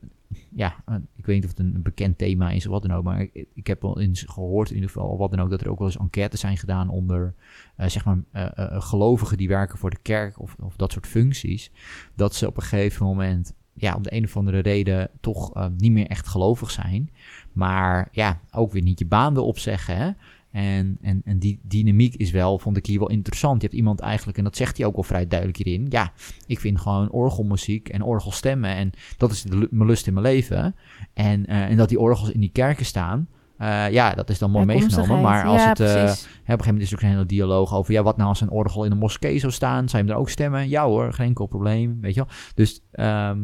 ja, 0.55 0.75
een- 0.85 1.07
ik 1.15 1.25
weet 1.25 1.35
niet 1.35 1.43
of 1.43 1.49
het 1.49 1.59
een, 1.59 1.81
bekend 1.81 2.17
thema 2.17 2.49
is 2.49 2.65
of 2.65 2.71
wat 2.71 2.81
dan 2.81 2.91
ook. 2.91 3.03
Maar 3.03 3.21
ik, 3.21 3.45
ik 3.53 3.67
heb 3.67 3.81
wel 3.81 3.99
eens 3.99 4.23
gehoord 4.27 4.69
in 4.69 4.75
ieder 4.75 4.89
geval, 4.89 5.07
of 5.09 5.17
wat 5.17 5.31
dan 5.31 5.39
ook, 5.39 5.49
dat 5.49 5.61
er 5.61 5.69
ook 5.69 5.77
wel 5.77 5.87
eens 5.87 5.97
enquêtes 5.97 6.39
zijn 6.39 6.57
gedaan 6.57 6.89
onder, 6.89 7.33
eh, 7.75 7.87
zeg 7.87 8.05
maar, 8.05 8.17
eh, 8.31 8.81
gelovigen 8.81 9.37
die 9.37 9.47
werken 9.47 9.77
voor 9.77 9.89
de 9.89 9.99
kerk 10.01 10.39
of, 10.39 10.55
of 10.59 10.75
dat 10.75 10.91
soort 10.91 11.07
functies. 11.07 11.71
Dat 12.15 12.35
ze 12.35 12.47
op 12.47 12.57
een 12.57 12.63
gegeven 12.63 13.05
moment, 13.05 13.53
ja, 13.77 13.95
om 13.95 14.03
de 14.03 14.13
een 14.13 14.23
of 14.23 14.37
andere 14.37 14.59
reden 14.59 15.09
toch 15.21 15.53
eh, 15.53 15.65
niet 15.77 15.91
meer 15.91 16.07
echt 16.07 16.27
gelovig 16.27 16.71
zijn. 16.71 17.09
Maar 17.53 18.07
ja, 18.11 18.39
ook 18.51 18.71
weer 18.71 18.81
niet 18.81 18.99
je 18.99 19.05
baan 19.05 19.33
wil 19.33 19.45
opzeggen, 19.45 19.97
hè. 19.97 20.11
En, 20.51 20.97
en, 21.01 21.21
en 21.25 21.39
die 21.39 21.59
dynamiek 21.63 22.15
is 22.15 22.31
wel, 22.31 22.59
vond 22.59 22.77
ik 22.77 22.85
hier 22.85 22.99
wel 22.99 23.09
interessant. 23.09 23.61
Je 23.61 23.67
hebt 23.67 23.79
iemand 23.79 23.99
eigenlijk, 23.99 24.37
en 24.37 24.43
dat 24.43 24.55
zegt 24.55 24.77
hij 24.77 24.85
ook 24.85 24.95
wel 24.95 25.03
vrij 25.03 25.27
duidelijk 25.27 25.63
hierin. 25.63 25.85
Ja, 25.89 26.11
ik 26.45 26.59
vind 26.59 26.79
gewoon 26.79 27.09
orgelmuziek 27.11 27.89
en 27.89 28.01
orgelstemmen. 28.01 28.75
En 28.75 28.91
dat 29.17 29.31
is 29.31 29.41
de, 29.41 29.67
mijn 29.71 29.89
lust 29.89 30.07
in 30.07 30.13
mijn 30.13 30.25
leven. 30.25 30.75
En, 31.13 31.45
eh, 31.45 31.61
en 31.61 31.77
dat 31.77 31.89
die 31.89 31.99
orgels 31.99 32.29
in 32.31 32.39
die 32.39 32.51
kerken 32.51 32.85
staan. 32.85 33.27
eh, 33.57 33.91
ja, 33.91 34.13
dat 34.13 34.29
is 34.29 34.39
dan 34.39 34.51
mooi 34.51 34.65
meegenomen. 34.65 35.21
Maar 35.21 35.45
als 35.45 35.61
ja, 35.61 35.69
het, 35.69 35.79
eh, 35.79 35.87
hè, 35.87 36.01
op 36.01 36.07
een 36.07 36.15
gegeven 36.15 36.65
moment 36.65 36.81
is 36.83 36.91
er 36.91 36.97
ook 36.97 37.03
een 37.03 37.09
hele 37.09 37.25
dialoog 37.25 37.73
over... 37.73 37.93
ja, 37.93 38.03
wat 38.03 38.17
nou 38.17 38.29
als 38.29 38.41
een 38.41 38.49
orgel 38.49 38.83
in 38.85 38.91
een 38.91 38.97
moskee 38.97 39.39
zou 39.39 39.51
staan? 39.51 39.89
Zou 39.89 40.03
je 40.03 40.07
hem 40.07 40.17
er 40.17 40.21
ook 40.21 40.29
stemmen? 40.29 40.69
Ja 40.69 40.85
hoor, 40.85 41.13
geen 41.13 41.27
enkel 41.27 41.45
probleem, 41.45 41.97
weet 42.01 42.13
je 42.13 42.19
wel. 42.19 42.29
Dus, 42.55 42.81
ehm, 42.91 43.39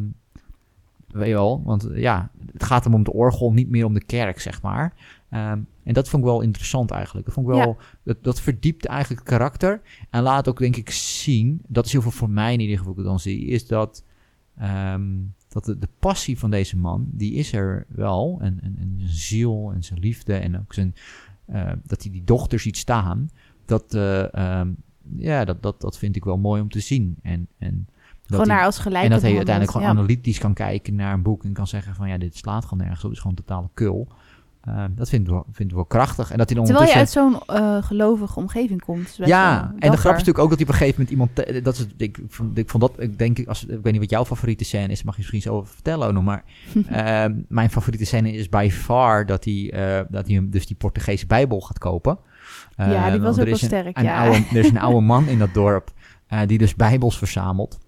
weet 1.13 1.27
je 1.27 1.33
wel, 1.33 1.61
want 1.63 1.85
eh, 1.89 2.01
ja, 2.01 2.31
het 2.51 2.63
gaat 2.63 2.83
hem 2.83 2.93
om 2.93 3.03
de 3.03 3.13
orgel, 3.13 3.53
niet 3.53 3.69
meer 3.69 3.85
om 3.85 3.93
de 3.93 4.03
kerk, 4.03 4.39
zeg 4.39 4.61
maar. 4.61 4.93
Ehm, 5.29 5.59
en 5.83 5.93
dat 5.93 6.09
vond 6.09 6.23
ik 6.23 6.29
wel 6.29 6.41
interessant 6.41 6.91
eigenlijk. 6.91 7.25
Dat 7.25 7.35
vond 7.35 7.47
ik 7.47 7.53
wel, 7.53 7.77
dat, 8.03 8.23
dat 8.23 8.41
verdiept 8.41 8.85
eigenlijk 8.85 9.19
het 9.19 9.29
karakter. 9.29 9.81
En 10.09 10.23
laat 10.23 10.47
ook 10.47 10.59
denk 10.59 10.75
ik 10.75 10.89
zien, 10.89 11.61
dat 11.67 11.85
is 11.85 11.91
heel 11.91 12.01
veel 12.01 12.11
voor 12.11 12.29
mij 12.29 12.53
in 12.53 12.59
ieder 12.59 12.77
geval, 12.77 12.93
ik 12.97 13.03
dan 13.03 13.19
zie, 13.19 13.45
is 13.45 13.67
dat, 13.67 14.03
ehm, 14.57 15.11
dat 15.47 15.65
de, 15.65 15.79
de 15.79 15.89
passie 15.99 16.39
van 16.39 16.51
deze 16.51 16.77
man, 16.77 17.07
die 17.11 17.33
is 17.33 17.53
er 17.53 17.85
wel. 17.89 18.37
En, 18.41 18.59
en, 18.61 18.77
en 18.79 18.93
zijn 18.97 19.09
ziel 19.09 19.71
en 19.73 19.83
zijn 19.83 19.99
liefde 19.99 20.33
en 20.33 20.59
ook 20.59 20.73
zijn, 20.73 20.95
eh, 21.45 21.71
dat 21.83 22.03
hij 22.03 22.11
die 22.11 22.23
dochter 22.23 22.59
ziet 22.59 22.77
staan. 22.77 23.29
Dat, 23.65 23.93
eh, 23.93 24.33
ehm, 24.33 24.71
ja, 25.17 25.45
dat, 25.45 25.61
dat, 25.63 25.81
dat 25.81 25.97
vind 25.97 26.15
ik 26.15 26.23
wel 26.23 26.37
mooi 26.37 26.61
om 26.61 26.69
te 26.69 26.79
zien. 26.79 27.17
En, 27.21 27.47
en 27.57 27.87
Gewoon 28.25 28.47
naar 28.47 28.65
als 28.65 28.79
gelijk 28.79 29.03
en 29.03 29.09
dat 29.09 29.21
hij 29.21 29.35
uiteindelijk 29.35 29.71
gewoon 29.71 29.87
ja. 29.87 29.93
analytisch 29.93 30.37
kan 30.37 30.53
kijken 30.53 30.95
naar 30.95 31.13
een 31.13 31.21
boek 31.21 31.43
en 31.43 31.53
kan 31.53 31.67
zeggen 31.67 31.95
van 31.95 32.07
ja, 32.07 32.17
dit 32.17 32.37
slaat 32.37 32.63
gewoon 32.63 32.79
nergens 32.79 33.03
op, 33.03 33.09
het 33.09 33.17
is 33.17 33.21
gewoon 33.21 33.35
totale 33.35 33.69
kul. 33.73 34.07
Eh, 34.63 34.83
dat 34.95 35.09
vind 35.09 35.21
ik, 35.21 35.33
wel, 35.33 35.45
vind 35.51 35.69
ik 35.69 35.75
wel 35.75 35.85
krachtig. 35.85 36.31
En 36.31 36.37
dat 36.37 36.47
hij 36.49 36.57
dan 36.57 36.65
Terwijl 36.65 36.87
je 36.87 36.95
uit 36.95 37.09
zo'n 37.09 37.39
eh, 37.45 37.83
gelovige 37.83 38.39
omgeving 38.39 38.81
komt. 38.81 39.15
Ja, 39.25 39.73
en 39.79 39.91
de 39.91 39.97
grap 39.97 40.13
is 40.13 40.23
natuurlijk 40.23 40.39
ook 40.39 40.49
dat 40.49 40.59
hij 40.59 40.67
op 40.67 40.73
een 40.73 40.79
gegeven 40.79 41.05
moment 41.09 41.09
iemand... 41.09 41.63
Dat 41.63 41.77
is, 41.77 41.85
ik, 41.97 42.19
vond, 42.27 42.57
ik 42.57 42.69
vond 42.69 42.83
dat, 42.83 42.93
ik 42.97 43.17
denk, 43.17 43.47
als, 43.47 43.65
ik 43.65 43.79
weet 43.81 43.91
niet 43.91 44.01
wat 44.01 44.09
jouw 44.09 44.25
favoriete 44.25 44.63
scène 44.63 44.91
is, 44.91 45.03
mag 45.03 45.13
je 45.13 45.19
misschien 45.19 45.41
zo 45.41 45.53
over 45.53 45.73
vertellen 45.73 46.07
ook 46.07 46.13
nog, 46.13 46.23
maar 46.23 46.43
eh, 46.87 47.25
mijn 47.47 47.69
favoriete 47.69 48.05
scène 48.05 48.31
is 48.31 48.49
by 48.49 48.69
far 48.71 49.25
dat 49.25 49.45
hij, 49.45 49.71
eh, 49.71 50.05
dat 50.09 50.25
hij 50.25 50.35
hem 50.35 50.49
dus 50.49 50.67
die 50.67 50.75
Portugese 50.75 51.25
Bijbel 51.25 51.61
gaat 51.61 51.79
kopen. 51.79 52.17
Ja, 52.77 53.11
die 53.11 53.19
was 53.19 53.39
ook 53.39 53.45
wel 53.45 53.57
sterk, 53.57 53.97
Een 53.97 54.03
ja. 54.03 54.23
oude, 54.23 54.37
er 54.37 54.55
is 54.55 54.69
een 54.69 54.79
oude 54.87 55.01
man 55.01 55.27
in 55.27 55.39
dat 55.39 55.53
dorp 55.53 55.91
die 56.45 56.57
dus 56.57 56.75
Bijbels 56.75 57.17
verzamelt. 57.17 57.79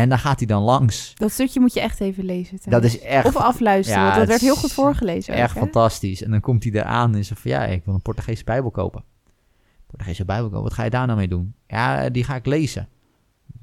En 0.00 0.08
daar 0.08 0.18
gaat 0.18 0.38
hij 0.38 0.46
dan 0.46 0.62
langs. 0.62 1.12
Dat 1.14 1.30
stukje 1.30 1.60
moet 1.60 1.74
je 1.74 1.80
echt 1.80 2.00
even 2.00 2.24
lezen. 2.24 2.58
Dat 2.64 2.84
is 2.84 3.00
echt 3.00 3.26
Of 3.26 3.36
afluisteren, 3.36 4.00
Ja, 4.00 4.06
want 4.06 4.18
dat 4.18 4.28
werd 4.28 4.40
heel 4.40 4.56
goed 4.56 4.72
voorgelezen. 4.72 5.34
Echt 5.34 5.56
fantastisch. 5.56 6.22
En 6.22 6.30
dan 6.30 6.40
komt 6.40 6.64
hij 6.64 6.72
eraan 6.72 7.14
en 7.14 7.24
zegt 7.24 7.40
van 7.40 7.50
ja, 7.50 7.64
ik 7.64 7.84
wil 7.84 7.94
een 7.94 8.02
Portugese 8.02 8.44
Bijbel 8.44 8.70
kopen. 8.70 9.04
Portugese 9.86 10.24
Bijbel 10.24 10.48
kopen, 10.48 10.62
wat 10.62 10.72
ga 10.74 10.84
je 10.84 10.90
daar 10.90 11.06
nou 11.06 11.18
mee 11.18 11.28
doen? 11.28 11.54
Ja, 11.66 12.08
die 12.08 12.24
ga 12.24 12.34
ik 12.34 12.46
lezen. 12.46 12.88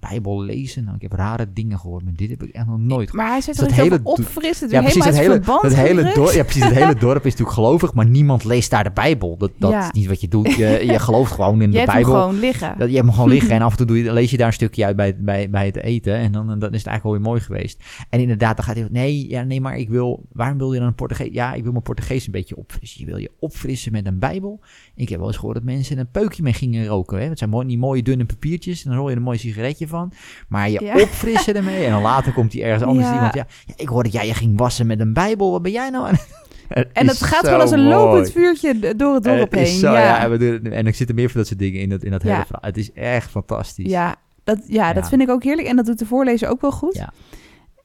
Bijbel 0.10 0.42
lezen. 0.42 0.84
Nou, 0.84 0.96
ik 0.96 1.02
heb 1.02 1.12
rare 1.12 1.48
dingen 1.54 1.80
gehoord, 1.80 2.04
maar 2.04 2.14
dit 2.16 2.30
heb 2.30 2.44
ik 2.44 2.50
echt 2.50 2.66
nog 2.66 2.80
nooit 2.80 3.14
Maar 3.14 3.28
hij 3.28 3.42
zit 3.42 3.58
toch 3.58 3.76
hele 3.76 4.00
opfrissen, 4.04 4.70
ja, 4.70 4.82
precies, 4.82 5.06
het 5.06 5.18
hele, 5.18 5.42
het 5.62 5.76
hele 5.76 6.12
dorp, 6.14 6.34
ja, 6.34 6.44
precies. 6.44 6.64
Het 6.64 6.74
hele 6.74 6.96
dorp 6.96 7.26
is 7.26 7.32
natuurlijk 7.32 7.52
gelovig, 7.52 7.94
maar 7.94 8.06
niemand 8.06 8.44
leest 8.44 8.70
daar 8.70 8.84
de 8.84 8.92
Bijbel. 8.92 9.38
Dat, 9.38 9.52
dat 9.58 9.74
is 9.74 9.92
niet 9.92 10.08
wat 10.08 10.22
je 10.22 10.28
doet. 10.28 10.54
Je, 10.54 10.84
je 10.86 11.00
gelooft 11.00 11.32
gewoon 11.32 11.62
in 11.62 11.72
de 11.72 11.84
Bijbel. 11.86 11.94
Je 12.04 12.06
hebt 12.06 12.24
gewoon 12.24 12.40
liggen. 12.40 12.76
Dat, 12.78 12.90
je 12.90 12.96
hebt 12.96 13.06
hem 13.06 13.16
gewoon 13.16 13.30
liggen 13.30 13.52
en 13.56 13.62
af 13.62 13.72
en 13.72 13.78
toe 13.78 13.86
doe 13.86 14.04
je, 14.04 14.14
lees 14.14 14.32
je 14.32 14.38
daar 14.38 14.48
een 14.48 14.54
stukje 14.54 14.86
uit 14.86 14.96
bij, 14.96 15.16
bij, 15.18 15.50
bij 15.50 15.66
het 15.66 15.76
eten. 15.76 16.16
En 16.16 16.32
dan, 16.32 16.46
dan 16.48 16.56
is 16.56 16.60
het 16.62 16.88
eigenlijk 16.88 17.04
wel 17.04 17.12
weer 17.12 17.22
mooi 17.22 17.42
geweest. 17.42 17.84
En 18.10 18.20
inderdaad, 18.20 18.56
dan 18.56 18.66
gaat 18.66 18.76
hij, 18.76 18.88
nee, 18.92 19.30
ja, 19.30 19.44
nee, 19.44 19.62
maar 19.62 19.78
ik 19.78 19.90
wil, 19.90 20.26
waarom 20.32 20.58
wil 20.58 20.74
je 20.74 20.80
dan 20.80 20.88
een 20.88 20.96
Portugees? 20.96 21.30
Ja, 21.32 21.54
ik 21.54 21.64
wil 21.64 21.72
mijn 21.72 21.84
Portugees 21.84 22.26
een 22.26 22.32
beetje 22.32 22.58
opfrissen. 22.58 23.00
Je 23.00 23.06
wil 23.06 23.18
je 23.18 23.32
opfrissen 23.40 23.92
met 23.92 24.06
een 24.06 24.20
Bijbel. 24.20 24.60
Ik 24.96 25.10
heb 25.10 25.20
wel 25.20 25.28
eens 25.28 25.38
gehoord 25.38 25.56
dat 25.56 25.64
mensen 25.64 25.98
een 25.98 26.12
peukje 26.12 26.44
mee 26.44 26.54
gingen 26.54 26.86
roken. 26.86 27.20
Hè? 27.20 27.30
Het 27.30 27.38
zijn 27.38 27.50
mooi, 27.50 27.68
die 27.68 27.78
mooie 27.78 28.04
dunne 28.04 28.26
papiertjes. 28.26 28.84
En 28.84 28.90
dan 28.90 29.00
rol 29.00 29.10
je 29.10 29.16
een 29.16 29.22
mooi 29.22 29.38
sigaretje 29.38 29.88
van. 29.94 30.12
Maar 30.48 30.70
je 30.70 30.84
ja. 30.84 31.02
opfrissen 31.02 31.56
ermee. 31.56 31.86
En 31.86 31.92
dan 31.92 32.02
later 32.02 32.34
komt 32.34 32.54
hij 32.54 32.64
ergens 32.64 32.84
anders. 32.84 33.08
Ja. 33.08 33.14
Iemand, 33.14 33.34
ja, 33.34 33.46
ja, 33.66 33.74
ik 33.76 33.88
hoorde 33.88 34.10
dat 34.10 34.22
jij 34.22 34.28
je 34.28 34.34
ging 34.34 34.58
wassen 34.58 34.88
met 34.88 35.00
een 35.00 35.14
Bijbel. 35.14 35.52
Wat 35.52 35.62
ben 35.62 35.72
jij 35.72 35.90
nou 35.90 36.08
aan 36.08 36.18
en 36.94 37.08
het 37.08 37.24
gaat 37.24 37.46
gewoon 37.46 37.62
als 37.62 37.72
een 37.72 37.88
lopend 37.88 38.32
vuurtje 38.32 38.96
door 38.96 39.14
het 39.14 39.24
dorp 39.24 39.54
heen. 39.54 39.66
Zo, 39.66 39.92
ja. 39.92 40.30
en, 40.30 40.72
en 40.72 40.88
ik 40.88 40.96
zit 40.96 41.10
er 41.10 41.16
meer 41.16 41.30
van 41.30 41.40
dat 41.40 41.48
soort 41.48 41.60
dingen 41.60 41.82
in 41.82 41.90
dat, 41.90 42.04
in 42.04 42.12
dat 42.12 42.22
hele 42.22 42.44
verhaal. 42.46 42.62
Het 42.62 42.78
is 42.78 42.92
echt 42.92 43.30
fantastisch. 43.30 43.90
Ja, 43.90 44.16
dat, 44.44 44.60
ja, 44.68 44.94
dat 44.94 45.10
vind 45.10 45.22
ik 45.22 45.30
ook 45.30 45.44
heerlijk. 45.44 45.68
En 45.68 45.76
dat 45.76 45.86
doet 45.86 46.00
de 46.00 46.06
voorlezer 46.06 46.50
ook 46.50 46.62
wel 46.62 46.72
goed. 46.72 46.96
Ja. 46.96 47.14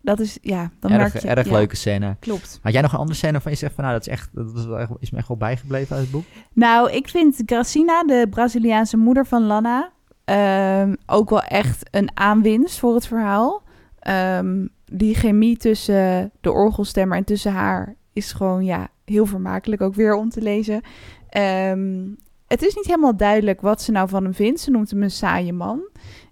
Dat 0.03 0.21
is, 0.21 0.39
ja, 0.43 0.71
dan 0.81 0.91
erg, 0.91 1.01
merk 1.01 1.23
je... 1.23 1.29
Erg 1.29 1.51
leuke 1.51 1.77
scène. 1.77 2.17
Klopt. 2.21 2.59
Had 2.63 2.73
jij 2.73 2.83
nog 2.83 2.93
een 2.93 2.99
andere 2.99 3.19
scène 3.19 3.41
van 3.41 3.53
je 3.53 3.59
zegt 3.59 3.75
van, 3.75 3.85
nou, 3.85 3.97
dat 3.97 4.07
is 4.07 4.13
echt, 4.13 4.29
dat 4.33 4.57
is, 4.57 4.67
wel, 4.67 4.97
is 5.01 5.11
me 5.11 5.19
echt 5.19 5.29
wel 5.29 5.37
bijgebleven 5.37 5.97
uit 5.97 6.03
het 6.03 6.13
boek? 6.13 6.25
Nou, 6.53 6.91
ik 6.91 7.09
vind 7.09 7.43
Gracina, 7.47 8.03
de 8.03 8.27
Braziliaanse 8.31 8.97
moeder 8.97 9.27
van 9.27 9.43
Lana, 9.43 9.93
ehm, 10.29 10.95
ook 11.07 11.31
wel 11.31 11.43
echt 11.43 11.89
een 11.91 12.11
aanwinst 12.15 12.79
voor 12.79 12.95
het 12.95 13.07
verhaal. 13.07 13.63
Ehm, 13.99 14.67
die 14.85 15.15
chemie 15.15 15.57
tussen 15.57 16.33
de 16.41 16.53
orgelstemmer 16.53 17.17
en 17.17 17.25
tussen 17.25 17.53
haar 17.53 17.95
is 18.13 18.33
gewoon, 18.33 18.65
ja, 18.65 18.89
heel 19.05 19.27
vermakelijk 19.27 19.83
ook 19.83 19.95
weer 19.95 20.15
om 20.15 20.31
te 20.31 20.43
lezen. 20.43 20.81
Ehm, 21.29 22.07
het 22.47 22.63
is 22.63 22.75
niet 22.75 22.87
helemaal 22.87 23.17
duidelijk 23.17 23.61
wat 23.61 23.83
ze 23.83 23.93
nou 23.93 24.09
van 24.09 24.25
hem 24.25 24.35
vindt. 24.35 24.61
Ze 24.61 24.71
noemt 24.71 24.91
hem 24.91 25.03
een 25.03 25.11
saaie 25.11 25.53
man. 25.53 25.81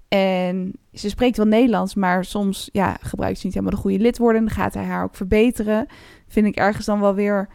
En 0.09 0.73
ze 0.93 1.09
spreekt 1.09 1.37
wel 1.37 1.47
Nederlands, 1.47 1.95
maar 1.95 2.25
soms 2.25 2.69
ja, 2.73 2.97
gebruikt 3.01 3.39
ze 3.39 3.47
niet 3.47 3.55
helemaal 3.55 3.77
de 3.77 3.83
goede 3.83 3.99
lidwoorden. 3.99 4.45
Dan 4.45 4.55
gaat 4.55 4.75
hij 4.75 4.85
haar 4.85 5.05
ook 5.05 5.15
verbeteren. 5.15 5.87
Vind 6.29 6.47
ik 6.47 6.57
ergens 6.57 6.87
dan 6.87 7.01
wel 7.01 7.15
weer 7.15 7.49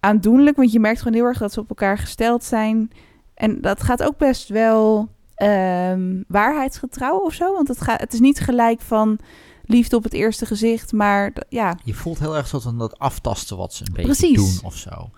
aandoenlijk, 0.00 0.56
want 0.56 0.72
je 0.72 0.80
merkt 0.80 0.98
gewoon 0.98 1.14
heel 1.14 1.24
erg 1.24 1.38
dat 1.38 1.52
ze 1.52 1.60
op 1.60 1.68
elkaar 1.68 1.98
gesteld 1.98 2.44
zijn. 2.44 2.90
En 3.34 3.60
dat 3.60 3.82
gaat 3.82 4.02
ook 4.02 4.16
best 4.16 4.48
wel 4.48 5.08
um, 5.42 6.24
waarheidsgetrouw 6.28 7.18
of 7.18 7.34
zo. 7.34 7.52
Want 7.52 7.68
het, 7.68 7.80
gaat, 7.80 8.00
het 8.00 8.12
is 8.12 8.20
niet 8.20 8.40
gelijk 8.40 8.80
van 8.80 9.18
liefde 9.64 9.96
op 9.96 10.02
het 10.02 10.12
eerste 10.12 10.46
gezicht, 10.46 10.92
maar 10.92 11.32
ja. 11.48 11.78
Je 11.84 11.94
voelt 11.94 12.18
heel 12.18 12.36
erg 12.36 12.46
zo 12.46 12.60
van 12.60 12.78
dat 12.78 12.98
aftasten 12.98 13.56
wat 13.56 13.74
ze 13.74 13.84
een 13.84 13.92
beetje 13.92 14.10
Precies. 14.10 14.60
doen 14.60 14.64
of 14.64 14.76
zo 14.76 15.10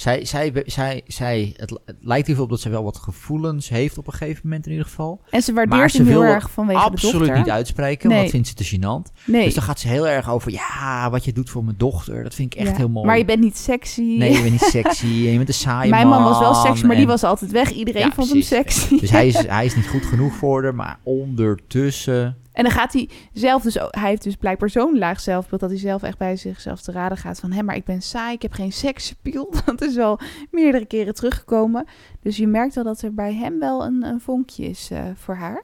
zij, 0.00 0.24
zij, 0.24 0.62
zij, 0.66 1.02
zij, 1.06 1.54
het, 1.56 1.78
lijkt 2.00 2.28
erop 2.28 2.50
dat 2.50 2.60
ze 2.60 2.68
wel 2.68 2.82
wat 2.82 2.96
gevoelens 2.96 3.68
heeft 3.68 3.98
op 3.98 4.06
een 4.06 4.12
gegeven 4.12 4.40
moment 4.44 4.66
in 4.66 4.72
ieder 4.72 4.86
geval. 4.86 5.20
En 5.30 5.42
ze 5.42 5.52
waardeert 5.52 5.92
hem 5.92 6.06
heel 6.06 6.24
erg 6.24 6.50
vanwege 6.50 6.80
absoluut 6.80 7.12
de 7.12 7.18
dochter. 7.18 7.38
niet 7.38 7.50
uitspreken, 7.50 8.08
want 8.08 8.20
dat 8.20 8.30
vindt 8.30 8.48
ze 8.48 8.54
te 8.54 8.64
gênant. 8.64 9.24
Nee. 9.24 9.44
Dus 9.44 9.54
dan 9.54 9.62
gaat 9.62 9.80
ze 9.80 9.88
heel 9.88 10.08
erg 10.08 10.30
over, 10.30 10.52
ja, 10.52 11.10
wat 11.10 11.24
je 11.24 11.32
doet 11.32 11.50
voor 11.50 11.64
mijn 11.64 11.76
dochter, 11.76 12.22
dat 12.22 12.34
vind 12.34 12.54
ik 12.54 12.60
echt 12.60 12.76
heel 12.76 12.88
mooi. 12.88 13.06
Maar 13.06 13.18
je 13.18 13.24
bent 13.24 13.40
niet 13.40 13.56
sexy. 13.56 14.00
Nee, 14.00 14.32
je 14.32 14.40
bent 14.40 14.50
niet 14.50 14.70
sexy, 14.82 15.06
je 15.06 15.36
bent 15.36 15.48
een 15.48 15.54
saaie 15.54 15.90
Mijn 15.90 16.08
man 16.08 16.22
was 16.22 16.38
wel 16.38 16.54
sexy, 16.54 16.86
maar 16.86 16.96
die 16.96 17.06
was 17.06 17.24
altijd 17.24 17.50
weg. 17.50 17.72
Iedereen 17.72 18.12
vond 18.12 18.28
hem 18.28 18.42
sexy. 18.42 18.98
Dus 18.98 19.10
hij 19.10 19.26
is, 19.26 19.46
hij 19.46 19.64
is 19.64 19.76
niet 19.76 19.88
goed 19.88 20.04
genoeg 20.04 20.34
voor 20.34 20.62
haar, 20.62 20.74
maar 20.74 20.98
ondertussen 21.02 22.36
en 22.52 22.62
dan 22.62 22.72
gaat 22.72 22.92
hij 22.92 23.08
zelf 23.32 23.62
dus, 23.62 23.74
hij 23.74 24.08
heeft 24.08 24.22
dus 24.22 24.36
blijkbaar 24.36 24.70
zo'n 24.70 24.98
laag 24.98 25.20
zelfbeeld 25.20 25.60
dat 25.60 25.70
hij 25.70 25.78
zelf 25.78 26.02
echt 26.02 26.18
bij 26.18 26.36
zichzelf 26.36 26.80
te 26.80 26.92
raden 26.92 27.18
gaat 27.18 27.40
van, 27.40 27.52
hé, 27.52 27.62
maar 27.62 27.76
ik 27.76 27.84
ben 27.84 28.02
saai, 28.02 28.34
ik 28.34 28.42
heb 28.42 28.52
geen 28.52 28.72
seksappeal. 28.72 29.52
Dat 29.64 29.82
is 29.82 29.94
wel 29.94 30.18
meerdere 30.50 30.84
keren 30.84 31.14
teruggekomen. 31.14 31.84
Dus 32.22 32.36
je 32.36 32.46
merkt 32.46 32.74
wel 32.74 32.84
dat 32.84 33.02
er 33.02 33.14
bij 33.14 33.34
hem 33.34 33.58
wel 33.58 33.84
een, 33.84 34.02
een 34.04 34.20
vonkje 34.20 34.64
is 34.64 34.90
uh, 34.92 35.04
voor 35.14 35.34
haar. 35.34 35.62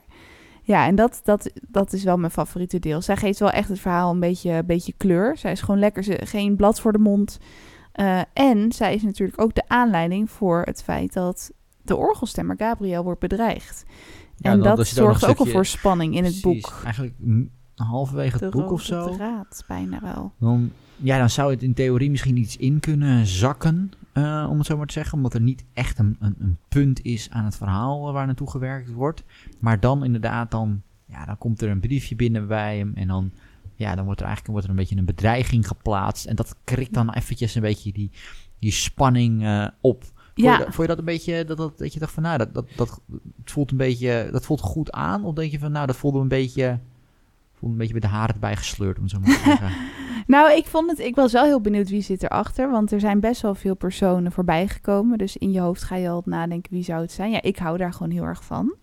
Ja, 0.62 0.86
en 0.86 0.94
dat, 0.94 1.20
dat, 1.24 1.50
dat 1.68 1.92
is 1.92 2.04
wel 2.04 2.16
mijn 2.16 2.32
favoriete 2.32 2.78
deel. 2.78 3.02
Zij 3.02 3.16
geeft 3.16 3.38
wel 3.38 3.50
echt 3.50 3.68
het 3.68 3.80
verhaal 3.80 4.10
een 4.10 4.20
beetje, 4.20 4.62
beetje 4.64 4.94
kleur. 4.96 5.36
Zij 5.36 5.52
is 5.52 5.60
gewoon 5.60 5.80
lekker, 5.80 6.04
ze, 6.04 6.20
geen 6.24 6.56
blad 6.56 6.80
voor 6.80 6.92
de 6.92 6.98
mond. 6.98 7.38
Uh, 8.00 8.20
en 8.32 8.72
zij 8.72 8.94
is 8.94 9.02
natuurlijk 9.02 9.40
ook 9.40 9.54
de 9.54 9.62
aanleiding 9.66 10.30
voor 10.30 10.62
het 10.62 10.82
feit 10.82 11.12
dat 11.12 11.50
de 11.82 11.96
orgelstemmer 11.96 12.56
Gabriel 12.58 13.04
wordt 13.04 13.20
bedreigd 13.20 13.84
en 14.40 14.60
dat 14.60 14.86
zorgt 14.86 15.26
ook, 15.26 15.38
al 15.38 15.46
voor 15.46 15.66
spanning 15.66 16.16
in 16.16 16.24
het 16.24 16.40
boek. 16.40 16.80
Eigenlijk 16.84 17.14
halverwege 17.74 18.44
het 18.44 18.54
boek 18.54 18.70
of 18.70 18.82
zo. 18.82 19.16
draad, 19.16 19.64
bijna 19.68 20.00
wel. 20.00 20.32
Dan, 20.38 20.72
ja, 20.96 21.18
dan 21.18 21.30
zou 21.30 21.50
het 21.50 21.62
in 21.62 21.74
theorie 21.74 22.10
misschien 22.10 22.36
iets 22.36 22.56
in 22.56 22.80
kunnen 22.80 23.26
zakken, 23.26 23.90
uh, 24.14 24.46
om 24.50 24.58
het 24.58 24.66
zo 24.66 24.76
maar 24.76 24.86
te 24.86 24.92
zeggen. 24.92 25.16
Omdat 25.16 25.34
er 25.34 25.40
niet 25.40 25.64
echt 25.72 25.98
een, 25.98 26.16
een, 26.20 26.34
een, 26.38 26.58
punt 26.68 27.02
is 27.02 27.30
aan 27.30 27.44
het 27.44 27.56
verhaal 27.56 28.12
waar 28.12 28.26
naartoe 28.26 28.50
gewerkt 28.50 28.92
wordt. 28.92 29.24
Maar 29.58 29.80
dan 29.80 30.04
inderdaad, 30.04 30.50
dan, 30.50 30.82
ja, 31.06 31.24
dan 31.24 31.38
komt 31.38 31.62
er 31.62 31.70
een 31.70 31.80
briefje 31.80 32.16
binnen 32.16 32.46
bij 32.46 32.78
hem 32.78 32.92
en 32.94 33.08
dan... 33.08 33.32
Ja, 33.78 33.94
dan 33.94 34.04
wordt 34.04 34.20
er 34.20 34.26
eigenlijk 34.26 34.54
wordt 34.54 34.64
er 34.64 34.70
een 34.74 34.80
beetje 34.80 34.96
een 34.96 35.14
bedreiging 35.14 35.66
geplaatst. 35.66 36.26
En 36.26 36.36
dat 36.36 36.56
krikt 36.64 36.94
dan 36.94 37.12
eventjes 37.12 37.54
een 37.54 37.62
beetje 37.62 37.92
die, 37.92 38.10
die 38.58 38.72
spanning 38.72 39.42
uh, 39.42 39.68
op. 39.80 40.04
Ja. 40.42 40.58
Vond, 40.58 40.76
je, 40.76 40.86
dat 40.86 40.98
een 40.98 41.04
beetje, 41.04 41.44
dat, 41.44 41.56
dat, 41.56 41.78
dat 41.78 41.92
je 41.92 41.98
dacht 41.98 42.12
van, 42.12 42.22
nou, 42.22 42.38
dat, 42.38 42.54
dat, 42.54 42.66
dat 42.76 43.00
het 43.36 43.50
voelt 43.50 43.70
een 43.70 43.76
beetje, 43.76 44.28
dat 44.32 44.44
voelt 44.44 44.60
goed 44.60 44.92
aan? 44.92 45.24
Of 45.24 45.34
denk 45.34 45.50
je 45.50 45.58
van, 45.58 45.72
nou, 45.72 45.86
dat 45.86 45.96
voelde 45.96 46.18
een 46.18 46.28
beetje, 46.28 46.78
voelde 47.54 47.74
een 47.74 47.80
beetje 47.80 47.94
met 47.94 48.02
de 48.02 48.08
haren 48.08 48.34
erbij 48.34 48.56
gesleurd, 48.56 48.98
om 48.98 49.08
zo 49.08 49.18
maar 49.18 49.28
te 49.28 49.42
zeggen? 49.58 49.70
nou, 50.26 50.52
ik 50.52 50.66
vond 50.66 50.90
het, 50.90 50.98
ik 50.98 51.14
was 51.14 51.32
wel 51.32 51.44
heel 51.44 51.60
benieuwd 51.60 51.90
wie 51.90 52.02
zit 52.02 52.22
erachter, 52.22 52.70
want 52.70 52.92
er 52.92 53.00
zijn 53.00 53.20
best 53.20 53.42
wel 53.42 53.54
veel 53.54 53.74
personen 53.74 54.32
voorbij 54.32 54.68
gekomen. 54.68 55.18
Dus 55.18 55.36
in 55.36 55.52
je 55.52 55.60
hoofd 55.60 55.82
ga 55.82 55.96
je 55.96 56.08
al 56.08 56.22
nadenken, 56.24 56.72
wie 56.72 56.84
zou 56.84 57.00
het 57.00 57.12
zijn? 57.12 57.30
Ja, 57.30 57.42
ik 57.42 57.58
hou 57.58 57.78
daar 57.78 57.92
gewoon 57.92 58.12
heel 58.12 58.24
erg 58.24 58.44
van. 58.44 58.74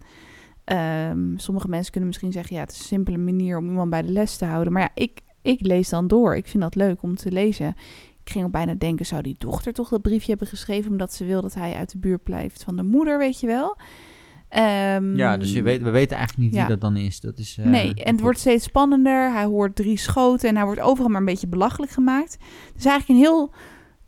Um, 0.66 1.34
sommige 1.38 1.68
mensen 1.68 1.92
kunnen 1.92 2.10
misschien 2.10 2.32
zeggen, 2.32 2.56
ja, 2.56 2.62
het 2.62 2.72
is 2.72 2.80
een 2.80 2.86
simpele 2.86 3.18
manier 3.18 3.58
om 3.58 3.66
iemand 3.66 3.90
bij 3.90 4.02
de 4.02 4.12
les 4.12 4.38
te 4.38 4.46
houden. 4.46 4.74
Maar 4.74 4.82
ja, 4.82 4.92
ik, 4.94 5.22
ik 5.42 5.62
lees 5.62 5.90
dan 5.90 6.08
door. 6.08 6.36
Ik 6.36 6.48
vind 6.48 6.64
dat 6.64 6.76
leuk 6.76 7.02
om 7.02 7.16
te 7.16 7.32
lezen. 7.32 7.76
Ik 8.24 8.32
ging 8.32 8.46
ook 8.46 8.52
bijna 8.52 8.74
denken, 8.74 9.06
zou 9.06 9.22
die 9.22 9.36
dochter 9.38 9.74
toch 9.74 9.90
dat 9.90 10.02
briefje 10.02 10.30
hebben 10.30 10.48
geschreven... 10.48 10.92
omdat 10.92 11.14
ze 11.14 11.26
wil 11.26 11.42
dat 11.42 11.54
hij 11.54 11.74
uit 11.74 11.92
de 11.92 11.98
buurt 11.98 12.24
blijft 12.24 12.64
van 12.64 12.76
de 12.76 12.84
moeder, 12.84 13.18
weet 13.18 13.40
je 13.40 13.48
wel? 13.48 13.78
Um, 14.98 15.16
ja, 15.16 15.38
dus 15.38 15.54
je 15.54 15.62
weet, 15.62 15.82
we 15.82 15.90
weten 15.90 16.18
eigenlijk 16.18 16.50
niet 16.50 16.60
wie 16.60 16.70
dat 16.70 16.82
dan 16.82 16.98
is. 16.98 17.20
Dat 17.20 17.38
is 17.38 17.58
uh, 17.60 17.66
nee, 17.66 17.94
en 17.94 18.12
het 18.12 18.22
wordt 18.22 18.40
steeds 18.40 18.64
spannender. 18.64 19.32
Hij 19.32 19.46
hoort 19.46 19.76
drie 19.76 19.98
schoten 19.98 20.50
en 20.50 20.56
hij 20.56 20.66
wordt 20.66 20.80
overal 20.80 21.10
maar 21.10 21.20
een 21.20 21.26
beetje 21.26 21.48
belachelijk 21.48 21.92
gemaakt. 21.92 22.32
Het 22.68 22.78
is 22.78 22.86
eigenlijk 22.86 23.08
een 23.20 23.26
heel 23.26 23.54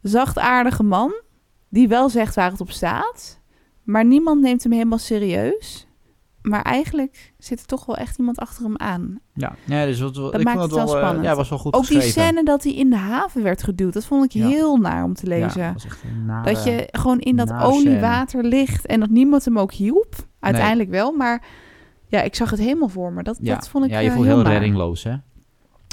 zachtaardige 0.02 0.84
man... 0.84 1.22
die 1.70 1.88
wel 1.88 2.10
zegt 2.10 2.36
waar 2.36 2.52
het 2.52 2.62
op 2.62 2.72
staat... 2.72 3.42
maar 3.84 4.06
niemand 4.06 4.42
neemt 4.42 4.64
hem 4.64 4.72
helemaal 4.72 4.98
serieus... 4.98 5.85
Maar 6.46 6.62
eigenlijk 6.62 7.34
zit 7.38 7.60
er 7.60 7.66
toch 7.66 7.86
wel 7.86 7.98
echt 7.98 8.18
iemand 8.18 8.40
achter 8.40 8.64
hem 8.64 8.78
aan. 8.78 9.20
Ja, 9.34 9.56
ja 9.64 9.86
dus 9.86 10.00
wat, 10.00 10.16
dat 10.16 10.40
ik 10.40 10.44
maakt 10.44 10.60
vond 10.60 10.72
het 10.72 10.80
wel, 10.80 10.86
wel 10.86 10.96
eh, 10.96 11.02
spannend. 11.02 11.26
ja, 11.26 11.36
was 11.36 11.50
wel 11.50 11.58
goed 11.58 11.74
Ook 11.74 11.88
die 11.88 12.02
scène 12.02 12.44
dat 12.44 12.64
hij 12.64 12.74
in 12.74 12.90
de 12.90 12.96
haven 12.96 13.44
werd 13.44 13.64
geduwd, 13.64 13.94
dat 13.94 14.06
vond 14.06 14.26
ik 14.26 14.42
heel 14.42 14.78
naar 14.78 15.04
om 15.04 15.14
te 15.14 15.28
lezen. 15.28 15.62
Ja, 15.62 15.74
dat, 15.74 15.86
nare, 16.26 16.54
dat 16.54 16.64
je 16.64 16.88
gewoon 16.92 17.20
in 17.20 17.36
dat 17.36 17.54
oliewater 17.54 18.44
ligt 18.44 18.86
en 18.86 19.00
dat 19.00 19.10
niemand 19.10 19.46
hem 19.46 19.60
ook 19.60 19.74
hielp. 19.74 20.16
Uiteindelijk 20.40 20.90
wel, 20.90 21.12
maar 21.12 21.46
ja, 22.08 22.22
ik 22.22 22.36
zag 22.36 22.50
het 22.50 22.60
helemaal 22.60 22.90
voor 22.90 23.14
me. 23.14 23.24
Dat, 23.24 23.38
dat 23.42 23.70
vond 23.70 23.86
ik 23.86 23.92
Ja, 23.92 24.00
je 24.00 24.08
uh, 24.08 24.14
voelt 24.14 24.26
heel, 24.26 24.36
heel 24.36 24.46
reddingloos, 24.46 25.04
hè? 25.04 25.16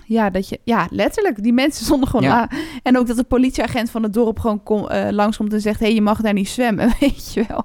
Ja, 0.04 0.30
dat 0.30 0.48
je, 0.48 0.60
ja, 0.64 0.86
letterlijk. 0.90 1.42
Die 1.42 1.52
mensen 1.52 1.84
stonden 1.84 2.08
gewoon 2.08 2.26
ja. 2.26 2.50
En 2.82 2.98
ook 2.98 3.06
dat 3.06 3.16
de 3.16 3.24
politieagent 3.24 3.90
van 3.90 4.02
het 4.02 4.12
dorp 4.12 4.38
gewoon 4.38 4.62
kom, 4.62 4.88
uh, 4.90 5.08
langskomt 5.10 5.52
en 5.52 5.60
zegt: 5.60 5.80
hé, 5.80 5.86
hey, 5.86 5.94
je 5.94 6.00
mag 6.02 6.20
daar 6.20 6.32
niet 6.32 6.48
zwemmen, 6.48 6.92
weet 7.00 7.32
je 7.32 7.44
wel. 7.48 7.64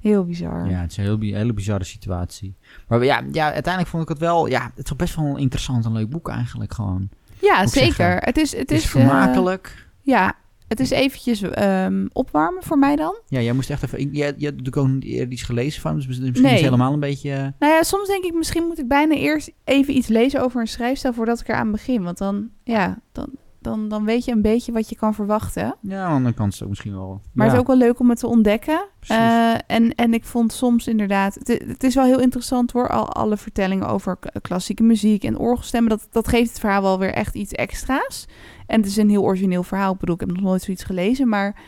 Heel 0.00 0.24
bizar. 0.24 0.70
Ja, 0.70 0.80
het 0.80 0.90
is 0.90 0.96
een 0.96 1.04
heel, 1.04 1.18
hele 1.20 1.52
bizarre 1.52 1.84
situatie. 1.84 2.54
Maar 2.88 3.04
ja, 3.04 3.22
ja, 3.32 3.44
uiteindelijk 3.52 3.86
vond 3.86 4.02
ik 4.02 4.08
het 4.08 4.18
wel... 4.18 4.46
Ja, 4.46 4.70
het 4.74 4.90
is 4.90 4.96
best 4.96 5.16
wel 5.16 5.24
een 5.24 5.36
interessant 5.36 5.84
en 5.84 5.92
leuk 5.92 6.10
boek 6.10 6.28
eigenlijk 6.28 6.72
gewoon. 6.72 7.08
Ja, 7.40 7.66
zeker. 7.66 8.16
Het 8.16 8.36
is, 8.36 8.50
het, 8.50 8.60
het 8.60 8.70
is, 8.70 8.82
is 8.82 8.90
vermakelijk. 8.90 9.74
Uh, 9.76 10.14
ja, 10.14 10.36
het 10.68 10.80
is 10.80 10.90
eventjes 10.90 11.42
um, 11.42 12.08
opwarmen 12.12 12.62
voor 12.62 12.78
mij 12.78 12.96
dan. 12.96 13.20
Ja, 13.26 13.40
jij 13.40 13.52
moest 13.52 13.70
echt 13.70 13.82
even... 13.82 14.14
Je, 14.14 14.34
je 14.36 14.46
hebt 14.46 14.76
ook 14.76 15.02
iets 15.02 15.42
gelezen 15.42 15.82
van, 15.82 15.94
dus 15.94 16.06
misschien 16.06 16.42
nee. 16.42 16.54
is 16.54 16.60
helemaal 16.60 16.92
een 16.92 17.00
beetje... 17.00 17.54
Nou 17.58 17.72
ja, 17.72 17.82
soms 17.82 18.08
denk 18.08 18.24
ik, 18.24 18.34
misschien 18.34 18.66
moet 18.66 18.78
ik 18.78 18.88
bijna 18.88 19.14
eerst 19.14 19.52
even 19.64 19.96
iets 19.96 20.08
lezen 20.08 20.42
over 20.42 20.60
een 20.60 20.68
schrijfstijl 20.68 21.14
voordat 21.14 21.40
ik 21.40 21.48
eraan 21.48 21.70
begin. 21.70 22.02
Want 22.02 22.18
dan, 22.18 22.48
ja, 22.64 22.98
dan, 23.12 23.28
dan, 23.68 23.88
dan 23.88 24.04
weet 24.04 24.24
je 24.24 24.32
een 24.32 24.42
beetje 24.42 24.72
wat 24.72 24.88
je 24.88 24.96
kan 24.96 25.14
verwachten. 25.14 25.76
Ja, 25.80 26.20
dan 26.20 26.34
kan 26.34 26.48
het 26.48 26.62
ook 26.62 26.68
misschien 26.68 26.92
wel. 26.92 27.20
Maar 27.32 27.46
het 27.46 27.54
is 27.54 27.60
ook 27.60 27.66
wel 27.66 27.76
leuk 27.76 27.98
om 27.98 28.08
het 28.08 28.18
te 28.18 28.26
ontdekken. 28.26 28.86
Uh, 29.10 29.54
en, 29.66 29.94
en 29.94 30.14
ik 30.14 30.24
vond 30.24 30.52
soms 30.52 30.86
inderdaad... 30.86 31.34
Het, 31.34 31.48
het, 31.66 31.84
is 31.84 31.94
wel 31.94 32.04
heel 32.04 32.20
interessant 32.20 32.72
hoor, 32.72 32.88
al 32.88 33.12
alle 33.12 33.36
vertellingen 33.36 33.88
over 33.88 34.18
klassieke 34.42 34.82
muziek 34.82 35.24
en 35.24 35.38
orgelstemmen. 35.38 35.90
Dat, 35.90 36.08
dat 36.10 36.28
geeft 36.28 36.48
het 36.48 36.60
verhaal 36.60 36.82
wel 36.82 36.98
weer 36.98 37.12
echt 37.12 37.34
iets 37.34 37.52
extra's. 37.52 38.26
En 38.66 38.80
het 38.80 38.88
is 38.90 38.96
een 38.96 39.10
heel 39.10 39.22
origineel 39.22 39.62
verhaal. 39.62 39.92
Ik 39.92 39.98
bedoel, 39.98 40.14
ik 40.14 40.20
heb 40.20 40.30
nog 40.30 40.40
nooit 40.40 40.62
zoiets 40.62 40.84
gelezen. 40.84 41.28
Maar 41.28 41.60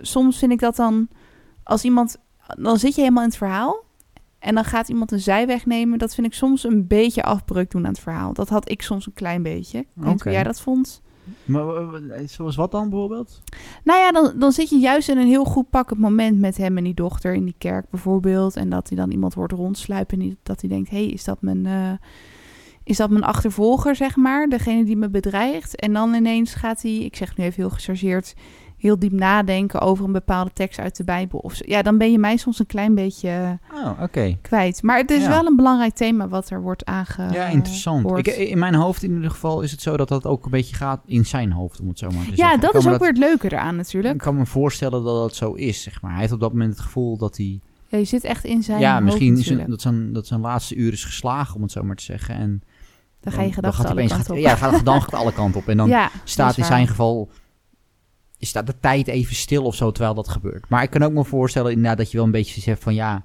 soms 0.00 0.38
vind 0.38 0.52
ik 0.52 0.60
dat 0.60 0.76
dan... 0.76 1.08
Als 1.62 1.84
iemand... 1.84 2.16
Dan 2.58 2.78
zit 2.78 2.94
je 2.94 3.00
helemaal 3.00 3.22
in 3.22 3.28
het 3.28 3.38
verhaal... 3.38 3.84
En 4.38 4.54
dan 4.54 4.64
gaat 4.64 4.88
iemand 4.88 5.12
een 5.12 5.20
zijweg 5.20 5.66
nemen. 5.66 5.98
Dat 5.98 6.14
vind 6.14 6.26
ik 6.26 6.34
soms 6.34 6.64
een 6.64 6.86
beetje 6.86 7.22
afbreuk 7.22 7.70
doen 7.70 7.84
aan 7.84 7.92
het 7.92 8.00
verhaal. 8.00 8.32
Dat 8.32 8.48
had 8.48 8.70
ik 8.70 8.82
soms 8.82 9.06
een 9.06 9.12
klein 9.12 9.42
beetje. 9.42 9.78
Ik 9.78 9.86
weet 9.94 10.22
hoe 10.22 10.32
jij 10.32 10.42
dat 10.42 10.60
vond. 10.60 11.02
Maar 11.44 11.64
zoals 12.26 12.56
wat 12.56 12.70
dan 12.70 12.90
bijvoorbeeld? 12.90 13.42
Nou 13.84 14.00
ja, 14.00 14.12
dan, 14.12 14.32
dan 14.38 14.52
zit 14.52 14.68
je 14.68 14.78
juist 14.78 15.08
in 15.08 15.18
een 15.18 15.26
heel 15.26 15.44
goed 15.44 15.70
pakkend 15.70 16.00
moment 16.00 16.38
met 16.38 16.56
hem 16.56 16.76
en 16.76 16.84
die 16.84 16.94
dochter 16.94 17.34
in 17.34 17.44
die 17.44 17.54
kerk 17.58 17.90
bijvoorbeeld. 17.90 18.56
En 18.56 18.70
dat 18.70 18.88
hij 18.88 18.96
dan 18.96 19.10
iemand 19.10 19.34
hoort 19.34 19.52
rondsluipen 19.52 20.20
en 20.20 20.38
dat 20.42 20.60
hij 20.60 20.70
denkt, 20.70 20.90
hé, 20.90 20.96
hey, 20.96 21.06
is 21.06 21.24
dat 21.24 21.42
mijn... 21.42 21.98
Is 22.84 22.96
dat 22.96 23.10
mijn 23.10 23.24
achtervolger, 23.24 23.96
zeg 23.96 24.16
maar, 24.16 24.48
degene 24.48 24.84
die 24.84 24.96
me 24.96 25.08
bedreigt. 25.08 25.76
En 25.76 25.92
dan 25.92 26.14
ineens 26.14 26.54
gaat 26.54 26.82
hij, 26.82 26.96
ik 26.96 27.16
zeg 27.16 27.36
nu 27.36 27.44
even 27.44 27.62
heel 27.62 27.70
gechargeerd, 27.70 28.34
heel 28.86 28.98
diep 28.98 29.12
nadenken 29.12 29.80
over 29.80 30.04
een 30.04 30.12
bepaalde 30.12 30.50
tekst 30.52 30.78
uit 30.78 30.96
de 30.96 31.04
Bijbel. 31.04 31.38
Of 31.38 31.66
Ja, 31.66 31.82
dan 31.82 31.98
ben 31.98 32.12
je 32.12 32.18
mij 32.18 32.36
soms 32.36 32.58
een 32.58 32.66
klein 32.66 32.94
beetje 32.94 33.58
oh, 33.74 34.02
kwijt. 34.42 34.82
Maar 34.82 34.98
het 34.98 35.10
is 35.10 35.26
wel 35.26 35.46
een 35.46 35.56
belangrijk 35.56 35.94
thema 35.94 36.28
wat 36.28 36.50
er 36.50 36.62
wordt 36.62 36.84
aange. 36.84 37.32
Ja, 37.32 37.46
interessant. 37.46 38.18
Ik, 38.18 38.26
in 38.26 38.58
mijn 38.58 38.74
hoofd 38.74 39.02
in 39.02 39.14
ieder 39.14 39.30
geval 39.30 39.60
is 39.60 39.70
het 39.70 39.82
zo 39.82 39.96
dat 39.96 40.08
dat 40.08 40.26
ook 40.26 40.44
een 40.44 40.50
beetje 40.50 40.76
gaat 40.76 41.00
in 41.06 41.26
zijn 41.26 41.52
hoofd, 41.52 41.80
om 41.80 41.88
het 41.88 41.98
zo 41.98 42.06
maar 42.06 42.24
te 42.24 42.30
ja, 42.30 42.36
zeggen. 42.36 42.54
Ja, 42.54 42.60
dat 42.60 42.74
is 42.74 42.88
ook 42.88 42.98
weer 42.98 43.08
het 43.08 43.18
leuke 43.18 43.46
eraan 43.46 43.76
natuurlijk. 43.76 44.14
Ik 44.14 44.20
kan 44.20 44.36
me 44.36 44.46
voorstellen 44.46 45.04
dat 45.04 45.16
dat 45.16 45.34
zo 45.34 45.52
is, 45.52 45.82
zeg 45.82 46.02
maar. 46.02 46.10
Hij 46.10 46.20
heeft 46.20 46.32
op 46.32 46.40
dat 46.40 46.52
moment 46.52 46.70
het 46.70 46.80
gevoel 46.80 47.16
dat 47.16 47.36
hij... 47.36 47.60
Ja, 47.88 47.98
je 47.98 48.04
zit 48.04 48.24
echt 48.24 48.44
in 48.44 48.62
zijn 48.62 48.80
Ja, 48.80 49.00
misschien 49.00 49.38
is 49.38 49.52
dat, 49.66 49.80
zijn, 49.80 50.12
dat 50.12 50.26
zijn 50.26 50.40
laatste 50.40 50.74
uur 50.74 50.92
is 50.92 51.04
geslagen, 51.04 51.56
om 51.56 51.62
het 51.62 51.72
zo 51.72 51.82
maar 51.82 51.96
te 51.96 52.04
zeggen. 52.04 52.34
En 52.34 52.62
dan 53.20 53.32
ga 53.32 53.42
je 53.42 53.52
gedachten 53.52 53.88
alle 53.88 54.06
kanten 54.06 54.34
op. 54.34 54.40
Ja, 54.40 54.80
dan 54.82 55.02
gaat 55.02 55.14
alle 55.14 55.32
kanten 55.32 55.60
op. 55.60 55.68
En 55.68 55.76
dan 55.76 56.08
staat 56.24 56.56
in 56.56 56.64
zijn 56.64 56.88
geval 56.88 57.30
staat 58.38 58.66
de 58.66 58.74
tijd 58.80 59.08
even 59.08 59.36
stil 59.36 59.64
of 59.64 59.74
zo 59.74 59.90
terwijl 59.90 60.14
dat 60.14 60.28
gebeurt. 60.28 60.68
Maar 60.68 60.82
ik 60.82 60.90
kan 60.90 61.02
ook 61.02 61.12
me 61.12 61.24
voorstellen 61.24 61.70
inderdaad 61.70 61.98
dat 61.98 62.10
je 62.10 62.16
wel 62.16 62.26
een 62.26 62.32
beetje 62.32 62.60
zegt 62.60 62.82
van 62.82 62.94
ja, 62.94 63.24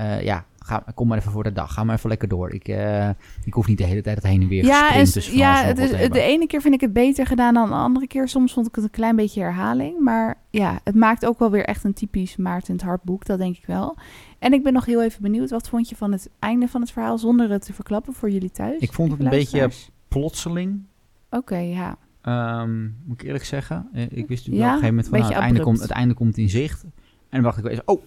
uh, 0.00 0.22
ja, 0.22 0.44
ga, 0.64 0.84
kom 0.94 1.08
maar 1.08 1.18
even 1.18 1.32
voor 1.32 1.42
de 1.42 1.52
dag. 1.52 1.72
Ga 1.72 1.84
maar 1.84 1.96
even 1.96 2.08
lekker 2.08 2.28
door. 2.28 2.52
Ik, 2.52 2.68
uh, 2.68 3.08
ik 3.44 3.54
hoef 3.54 3.66
niet 3.66 3.78
de 3.78 3.84
hele 3.84 4.02
tijd 4.02 4.16
het 4.16 4.26
heen 4.26 4.42
en 4.42 4.48
weer 4.48 4.64
ja, 4.64 4.94
en, 4.94 5.06
Ja, 5.32 5.62
het 5.62 5.78
is, 5.78 5.90
de 5.90 6.20
ene 6.20 6.46
keer 6.46 6.60
vind 6.60 6.74
ik 6.74 6.80
het 6.80 6.92
beter 6.92 7.26
gedaan 7.26 7.54
dan 7.54 7.68
de 7.68 7.74
andere 7.74 8.06
keer. 8.06 8.28
Soms 8.28 8.52
vond 8.52 8.66
ik 8.66 8.74
het 8.74 8.84
een 8.84 8.90
klein 8.90 9.16
beetje 9.16 9.40
herhaling. 9.40 10.00
Maar 10.00 10.38
ja, 10.50 10.80
het 10.84 10.94
maakt 10.94 11.26
ook 11.26 11.38
wel 11.38 11.50
weer 11.50 11.64
echt 11.64 11.84
een 11.84 11.92
typisch 11.92 12.36
Maarten 12.36 12.72
het 12.72 12.82
Hartboek. 12.82 13.26
Dat 13.26 13.38
denk 13.38 13.56
ik 13.56 13.66
wel. 13.66 13.96
En 14.38 14.52
ik 14.52 14.62
ben 14.62 14.72
nog 14.72 14.84
heel 14.84 15.02
even 15.02 15.22
benieuwd. 15.22 15.50
Wat 15.50 15.68
vond 15.68 15.88
je 15.88 15.96
van 15.96 16.12
het 16.12 16.30
einde 16.38 16.68
van 16.68 16.80
het 16.80 16.90
verhaal 16.90 17.18
zonder 17.18 17.50
het 17.50 17.64
te 17.64 17.72
verklappen 17.72 18.14
voor 18.14 18.30
jullie 18.30 18.50
thuis? 18.50 18.80
Ik 18.80 18.92
vond 18.92 19.10
het 19.10 19.20
een 19.20 19.28
beetje 19.28 19.70
plotseling. 20.08 20.82
Oké, 21.30 21.56
ja. 21.56 21.96
Um, 22.28 22.96
moet 23.04 23.20
ik 23.20 23.26
eerlijk 23.26 23.44
zeggen. 23.44 23.88
Eh, 23.92 24.02
ik 24.02 24.28
wist 24.28 24.46
natuurlijk 24.46 24.56
ja, 24.56 24.66
op 24.66 24.82
een 24.82 24.88
gegeven 24.88 24.88
moment 24.88 25.08
van 25.08 25.18
nou, 25.18 25.32
het, 25.32 25.42
einde 25.42 25.60
komt, 25.60 25.80
het 25.80 25.90
einde 25.90 26.14
komt 26.14 26.36
in 26.36 26.48
zicht. 26.48 26.82
En 26.82 26.90
dan 27.30 27.42
dacht 27.42 27.56
ik 27.56 27.62
wel 27.62 27.72
eens, 27.72 27.82
oh, 27.84 28.02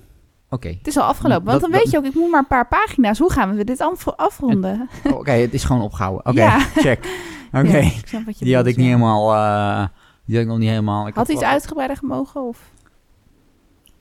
oké. 0.50 0.68
Het 0.68 0.88
is 0.88 0.98
al 0.98 1.04
afgelopen. 1.04 1.46
Want 1.46 1.62
dan 1.62 1.72
weet 1.72 1.92
je 1.92 1.98
ook, 1.98 2.06
ik 2.06 2.14
moet 2.14 2.32
maar 2.32 2.40
een 2.40 2.48
paar 2.48 2.68
pagina's. 2.68 3.20
Hoe 3.20 3.32
gaan 3.32 3.56
we 3.56 3.64
dit 3.64 3.82
afronden? 4.16 4.90
Oh, 5.04 5.18
oké, 5.18 5.32
het 5.32 5.54
is 5.54 5.64
gewoon 5.64 5.82
opgehouden. 5.82 6.26
Oké, 6.32 6.50
check. 6.76 7.06
Oké, 7.54 7.92
die 8.40 8.56
had 8.56 8.66
ik 8.66 8.76
niet 8.76 8.86
helemaal... 8.86 9.34
Uh, 9.34 9.88
die 10.26 10.36
had 10.36 10.44
ik 10.44 10.50
nog 10.52 10.60
niet 10.60 10.70
helemaal... 10.70 11.08
Ik 11.08 11.16
had, 11.16 11.30
iets 11.30 11.42
uitgebreider 11.42 11.98
gemogen 11.98 12.42
of... 12.42 12.72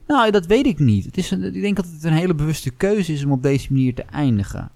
Nou, 0.07 0.31
dat 0.31 0.45
weet 0.45 0.65
ik 0.65 0.79
niet. 0.79 1.05
Het 1.05 1.17
is 1.17 1.31
een, 1.31 1.43
ik 1.43 1.61
denk 1.61 1.75
dat 1.75 1.85
het 1.85 2.03
een 2.03 2.13
hele 2.13 2.35
bewuste 2.35 2.71
keuze 2.71 3.13
is 3.13 3.25
om 3.25 3.31
op 3.31 3.43
deze 3.43 3.73
manier 3.73 3.95
te 3.95 4.03
eindigen. 4.03 4.71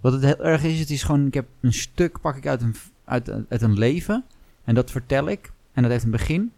Wat 0.00 0.12
het 0.12 0.24
heel 0.24 0.44
erg 0.44 0.64
is, 0.64 0.80
het 0.80 0.90
is 0.90 1.02
gewoon... 1.02 1.26
Ik 1.26 1.34
heb 1.34 1.46
een 1.60 1.72
stuk, 1.72 2.20
pak 2.20 2.36
ik 2.36 2.46
uit 2.46 2.62
een, 2.62 2.74
uit, 3.04 3.30
uit 3.48 3.62
een 3.62 3.78
leven... 3.78 4.24
En 4.64 4.74
dat 4.74 4.90
vertel 4.90 5.28
ik. 5.28 5.52
En 5.72 5.82
dat 5.82 5.90
heeft 5.90 6.04
een 6.04 6.10
begin. 6.10 6.52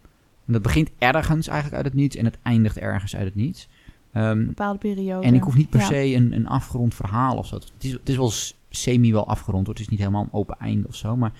En 0.45 0.53
dat 0.53 0.61
begint 0.61 0.91
ergens 0.97 1.47
eigenlijk 1.47 1.75
uit 1.83 1.85
het 1.85 2.01
niets. 2.01 2.15
En 2.15 2.25
het 2.25 2.37
eindigt 2.41 2.77
ergens 2.77 3.15
uit 3.15 3.25
het 3.25 3.35
niets. 3.35 3.67
Um, 4.13 4.23
een 4.23 4.45
bepaalde 4.45 4.79
periode. 4.79 5.25
En 5.25 5.33
ik 5.33 5.43
hoef 5.43 5.55
niet 5.55 5.69
per 5.69 5.81
se 5.81 6.13
een, 6.13 6.33
een 6.33 6.47
afgerond 6.47 6.95
verhaal 6.95 7.37
of 7.37 7.47
zo. 7.47 7.55
Het 7.55 7.71
is, 7.79 7.91
het 7.91 8.09
is 8.09 8.17
wel 8.17 8.31
semi 8.69 9.11
wel 9.11 9.27
afgerond. 9.27 9.67
Het 9.67 9.79
is 9.79 9.89
niet 9.89 9.99
helemaal 9.99 10.23
een 10.23 10.33
open 10.33 10.57
einde 10.59 10.87
of 10.87 10.95
zo. 10.95 11.15
Maar 11.15 11.31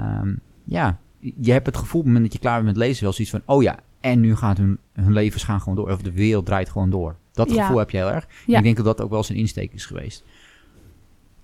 um, 0.00 0.40
ja, 0.64 0.98
je 1.20 1.52
hebt 1.52 1.66
het 1.66 1.76
gevoel 1.76 2.00
op 2.00 2.06
het 2.06 2.14
moment 2.14 2.24
dat 2.24 2.32
je 2.32 2.38
klaar 2.38 2.62
bent 2.62 2.76
met 2.76 2.86
lezen 2.86 3.02
wel 3.02 3.12
zoiets 3.12 3.32
van... 3.32 3.42
Oh 3.44 3.62
ja, 3.62 3.78
en 4.00 4.20
nu 4.20 4.36
gaat 4.36 4.58
hun, 4.58 4.78
hun 4.92 5.12
levens 5.12 5.44
gaan 5.44 5.60
gewoon 5.60 5.74
door. 5.74 5.90
Of 5.90 6.02
de 6.02 6.12
wereld 6.12 6.46
draait 6.46 6.68
gewoon 6.68 6.90
door. 6.90 7.16
Dat 7.32 7.52
gevoel 7.52 7.78
heb 7.78 7.90
je 7.90 7.96
heel 7.96 8.12
erg. 8.12 8.28
Ik 8.46 8.62
denk 8.62 8.76
dat 8.76 8.84
dat 8.84 9.00
ook 9.00 9.10
wel 9.10 9.22
zijn 9.22 9.38
insteek 9.38 9.72
is 9.72 9.86
geweest. 9.86 10.24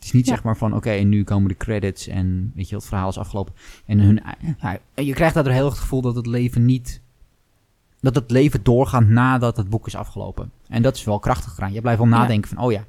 Het 0.04 0.14
is 0.14 0.20
niet 0.20 0.28
zeg 0.28 0.42
maar 0.42 0.56
van, 0.56 0.74
oké, 0.74 0.90
en 0.90 1.08
nu 1.08 1.24
komen 1.24 1.48
de 1.48 1.56
credits 1.56 2.08
en 2.08 2.52
weet 2.54 2.68
je, 2.68 2.74
het 2.74 2.84
verhaal 2.84 3.08
is 3.08 3.18
afgelopen. 3.18 3.54
En 3.86 3.98
hun, 3.98 4.22
ja, 4.60 4.78
je 4.94 5.12
krijgt 5.12 5.34
daardoor 5.34 5.52
heel 5.52 5.64
het 5.64 5.78
gevoel 5.78 6.00
dat 6.00 6.16
het 6.16 6.26
leven 6.26 6.64
niet, 6.64 7.00
dat 8.00 8.14
het 8.14 8.30
leven 8.30 8.62
doorgaat 8.62 9.06
nadat 9.06 9.56
het 9.56 9.68
boek 9.68 9.86
is 9.86 9.94
afgelopen. 9.94 10.50
En 10.68 10.82
dat 10.82 10.96
is 10.96 11.04
wel 11.04 11.18
krachtig 11.18 11.54
gedaan. 11.54 11.72
Je 11.72 11.80
blijft 11.80 11.98
wel 11.98 12.08
nadenken 12.08 12.50
van, 12.50 12.64
oh 12.64 12.72
ja, 12.72 12.84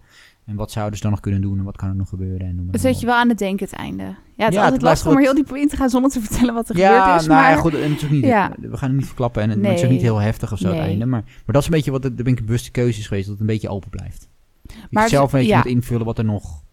en 0.45 0.55
wat 0.55 0.71
zouden 0.71 0.95
ze 0.95 1.01
dan 1.01 1.11
nog 1.11 1.19
kunnen 1.19 1.41
doen 1.41 1.57
en 1.57 1.63
wat 1.63 1.77
kan 1.77 1.89
er 1.89 1.95
nog 1.95 2.09
gebeuren? 2.09 2.47
En 2.47 2.67
het 2.71 2.81
zet 2.81 2.99
je 2.99 3.05
wel 3.05 3.15
aan 3.15 3.29
het 3.29 3.37
denken, 3.37 3.65
het 3.65 3.75
einde. 3.75 4.03
Ja, 4.35 4.45
het 4.45 4.53
is 4.53 4.59
altijd 4.59 4.81
lastig 4.81 5.07
om 5.11 5.17
er 5.17 5.21
heel 5.21 5.35
diep 5.35 5.55
in 5.55 5.67
te 5.67 5.75
gaan 5.75 5.89
zonder 5.89 6.11
te 6.11 6.21
vertellen 6.21 6.53
wat 6.53 6.69
er 6.69 6.77
ja, 6.77 7.01
gebeurd 7.01 7.21
is. 7.21 7.27
Nou, 7.27 7.41
maar... 7.41 7.51
Ja, 7.51 7.57
goed, 7.57 7.73
en 7.73 7.89
natuurlijk 7.89 8.11
niet, 8.11 8.23
ja. 8.23 8.51
we 8.59 8.77
gaan 8.77 8.89
het 8.89 8.97
niet 8.97 9.07
verklappen 9.07 9.41
en 9.41 9.49
het, 9.49 9.59
nee. 9.59 9.73
is 9.73 9.83
ook 9.83 9.89
niet 9.89 10.01
heel 10.01 10.19
heftig 10.19 10.51
of 10.51 10.59
zo 10.59 10.67
het 10.67 10.77
einde. 10.77 11.05
Maar, 11.05 11.21
maar 11.21 11.43
dat 11.45 11.61
is 11.61 11.65
een 11.65 11.73
beetje 11.73 11.91
wat, 11.91 12.01
de, 12.01 12.11
een 12.15 12.39
bewuste 12.45 12.71
keuze 12.71 12.99
is 12.99 13.07
geweest, 13.07 13.27
dat 13.27 13.33
het 13.33 13.41
een 13.41 13.53
beetje 13.53 13.69
open 13.69 13.89
blijft. 13.89 14.29
Maar 14.89 15.03
je 15.03 15.09
zelf 15.09 15.33
een 15.33 15.39
beetje 15.39 15.55
moet 15.55 15.65
invullen 15.65 16.05
wat 16.05 16.17
er 16.17 16.25
nog 16.25 16.63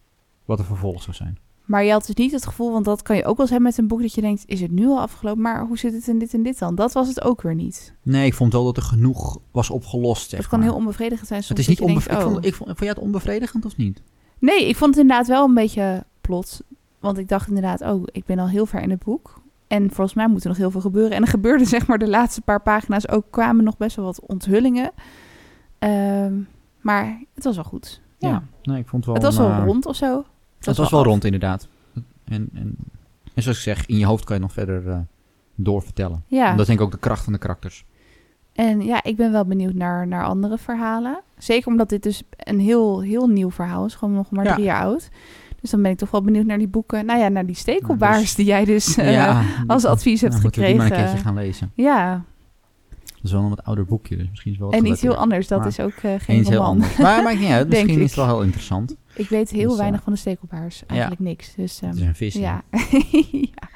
wat 0.45 0.59
er 0.59 0.65
vervolg 0.65 1.01
zou 1.01 1.15
zijn. 1.15 1.37
Maar 1.65 1.83
je 1.83 1.91
had 1.91 2.05
dus 2.05 2.15
niet 2.15 2.31
het 2.31 2.45
gevoel, 2.45 2.71
want 2.71 2.85
dat 2.85 3.01
kan 3.01 3.15
je 3.15 3.25
ook 3.25 3.37
wel 3.37 3.39
eens 3.39 3.49
hebben 3.49 3.69
met 3.69 3.77
een 3.77 3.87
boek, 3.87 4.01
dat 4.01 4.13
je 4.13 4.21
denkt, 4.21 4.43
is 4.45 4.61
het 4.61 4.71
nu 4.71 4.87
al 4.87 4.99
afgelopen? 4.99 5.41
Maar 5.41 5.65
hoe 5.65 5.77
zit 5.77 5.93
het 5.93 6.07
in 6.07 6.19
dit 6.19 6.33
en 6.33 6.43
dit 6.43 6.59
dan? 6.59 6.75
Dat 6.75 6.91
was 6.93 7.07
het 7.07 7.23
ook 7.23 7.41
weer 7.41 7.55
niet. 7.55 7.93
Nee, 8.01 8.25
ik 8.25 8.33
vond 8.33 8.53
wel 8.53 8.63
dat 8.63 8.77
er 8.77 8.83
genoeg 8.83 9.39
was 9.51 9.69
opgelost. 9.69 10.31
Het 10.31 10.47
kan 10.47 10.61
heel 10.61 10.75
onbevredigend 10.75 11.27
zijn. 11.27 11.43
Soms 11.43 11.59
het 11.59 11.59
is 11.59 11.67
niet 11.67 11.89
onbevredigend. 11.89 12.37
Oh. 12.37 12.43
Ik, 12.43 12.53
vond, 12.53 12.69
ik 12.69 12.75
vond, 12.75 12.79
jij 12.79 12.89
het 12.89 12.99
onbevredigend 12.99 13.65
of 13.65 13.77
niet? 13.77 14.01
Nee, 14.39 14.67
ik 14.67 14.75
vond 14.75 14.95
het 14.95 15.03
inderdaad 15.03 15.27
wel 15.27 15.45
een 15.45 15.53
beetje 15.53 16.05
plot. 16.21 16.61
Want 16.99 17.17
ik 17.17 17.29
dacht 17.29 17.47
inderdaad, 17.47 17.81
oh, 17.81 18.03
ik 18.05 18.25
ben 18.25 18.39
al 18.39 18.47
heel 18.47 18.65
ver 18.65 18.81
in 18.81 18.89
het 18.89 19.03
boek. 19.03 19.41
En 19.67 19.91
volgens 19.91 20.13
mij 20.13 20.27
moet 20.27 20.43
er 20.43 20.47
nog 20.47 20.57
heel 20.57 20.71
veel 20.71 20.81
gebeuren. 20.81 21.11
En 21.11 21.21
er 21.21 21.27
gebeurde 21.27 21.65
zeg 21.75 21.87
maar 21.87 21.97
de 21.97 22.09
laatste 22.09 22.41
paar 22.41 22.61
pagina's 22.61 23.07
ook, 23.07 23.25
kwamen 23.29 23.63
nog 23.63 23.77
best 23.77 23.95
wel 23.95 24.05
wat 24.05 24.21
onthullingen. 24.25 24.91
Ehm, 25.79 26.33
maar 26.81 27.21
het 27.33 27.43
was 27.43 27.55
wel 27.55 27.63
goed. 27.63 28.01
Ja, 28.17 28.43
nee, 28.63 28.79
ik 28.79 28.87
vond 28.87 29.05
het 29.05 29.13
wel... 29.13 29.13
Het 29.13 29.23
was 29.23 29.47
wel 29.47 29.59
uh, 29.59 29.65
rond 29.65 29.85
of 29.85 29.95
zo. 29.95 30.25
Het 30.65 30.77
was, 30.77 30.89
wel, 30.89 31.03
rond, 31.03 31.25
inderdaad. 31.25 31.67
En, 32.23 32.49
en, 32.53 32.75
en 33.33 33.41
zoals 33.43 33.57
ik 33.57 33.63
zeg, 33.63 33.85
in 33.85 33.97
je 33.97 34.05
hoofd 34.05 34.23
kan 34.23 34.35
je 34.35 34.41
nog 34.41 34.53
verder 34.53 34.83
uh, 34.85 34.97
doorvertellen. 35.55 36.23
Ja. 36.27 36.45
En 36.45 36.51
dat 36.51 36.59
is 36.59 36.65
denk 36.65 36.79
ik 36.79 36.85
ook 36.85 36.91
de 36.91 36.97
kracht 36.97 37.23
van 37.23 37.33
de 37.33 37.39
karakters. 37.39 37.85
En 38.53 38.81
ja, 38.81 39.03
ik 39.03 39.15
ben 39.15 39.31
wel 39.31 39.45
benieuwd 39.45 39.73
naar, 39.73 40.07
naar 40.07 40.23
andere 40.23 40.57
verhalen. 40.57 41.21
Zeker 41.37 41.67
omdat 41.67 41.89
dit 41.89 42.03
dus 42.03 42.23
een 42.37 42.59
heel, 42.59 43.01
heel 43.01 43.27
nieuw 43.27 43.51
verhaal 43.51 43.85
is. 43.85 43.95
Gewoon 43.95 44.13
nog 44.13 44.31
maar 44.31 44.53
drie 44.53 44.65
jaar 44.65 44.83
oud. 44.83 45.09
Dus 45.61 45.71
dan 45.71 45.81
ben 45.81 45.91
ik 45.91 45.97
toch 45.97 46.11
wel 46.11 46.21
benieuwd 46.21 46.45
naar 46.45 46.57
die 46.57 46.67
boeken. 46.67 47.05
Nou 47.05 47.19
ja, 47.19 47.27
naar 47.27 47.45
die 47.45 47.55
stekelbaars 47.55 48.21
dus- 48.21 48.35
die 48.35 48.45
jij 48.45 48.65
dus 48.65 48.97
uh, 48.97 49.45
als 49.67 49.85
advies 49.85 50.21
hebt 50.21 50.33
nou, 50.33 50.45
gekregen. 50.45 50.75
Moet 50.75 50.83
ik 50.85 50.89
maar 50.89 50.99
een 50.99 51.05
keertje 51.05 51.25
gaan 51.25 51.35
lezen. 51.35 51.71
Ja, 51.73 52.11
dat 52.13 52.23
is 53.23 53.31
wel 53.31 53.41
een 53.41 53.49
wat 53.49 53.63
ouder 53.63 53.85
boekje, 53.85 54.17
dus 54.17 54.29
misschien 54.29 54.51
is 54.51 54.57
wel 54.57 54.71
En 54.71 54.85
iets 54.85 55.01
heel 55.01 55.15
anders, 55.15 55.47
dat 55.47 55.65
is 55.65 55.79
ook 55.79 56.03
uh, 56.05 56.11
geen 56.17 56.43
roman. 56.43 56.51
Heel 56.51 56.63
anders. 56.63 56.97
maar 56.97 57.23
maakt 57.23 57.39
niet 57.39 57.49
uit, 57.49 57.67
misschien 57.69 57.99
is 57.99 58.05
het 58.05 58.15
wel 58.15 58.25
heel 58.25 58.43
interessant. 58.43 58.95
Ik 59.13 59.29
weet 59.29 59.49
heel 59.49 59.69
dus, 59.69 59.77
weinig 59.77 59.99
uh, 59.99 60.03
van 60.03 60.13
de 60.13 60.19
stekelbaars, 60.19 60.85
eigenlijk 60.85 61.21
ja. 61.21 61.27
niks. 61.27 61.55
Dus, 61.55 61.81
um, 61.81 61.89
het 61.89 61.97
is 61.97 62.03
een 62.03 62.15
vis, 62.15 62.33
ja. 62.33 62.63
ja. 63.31 63.69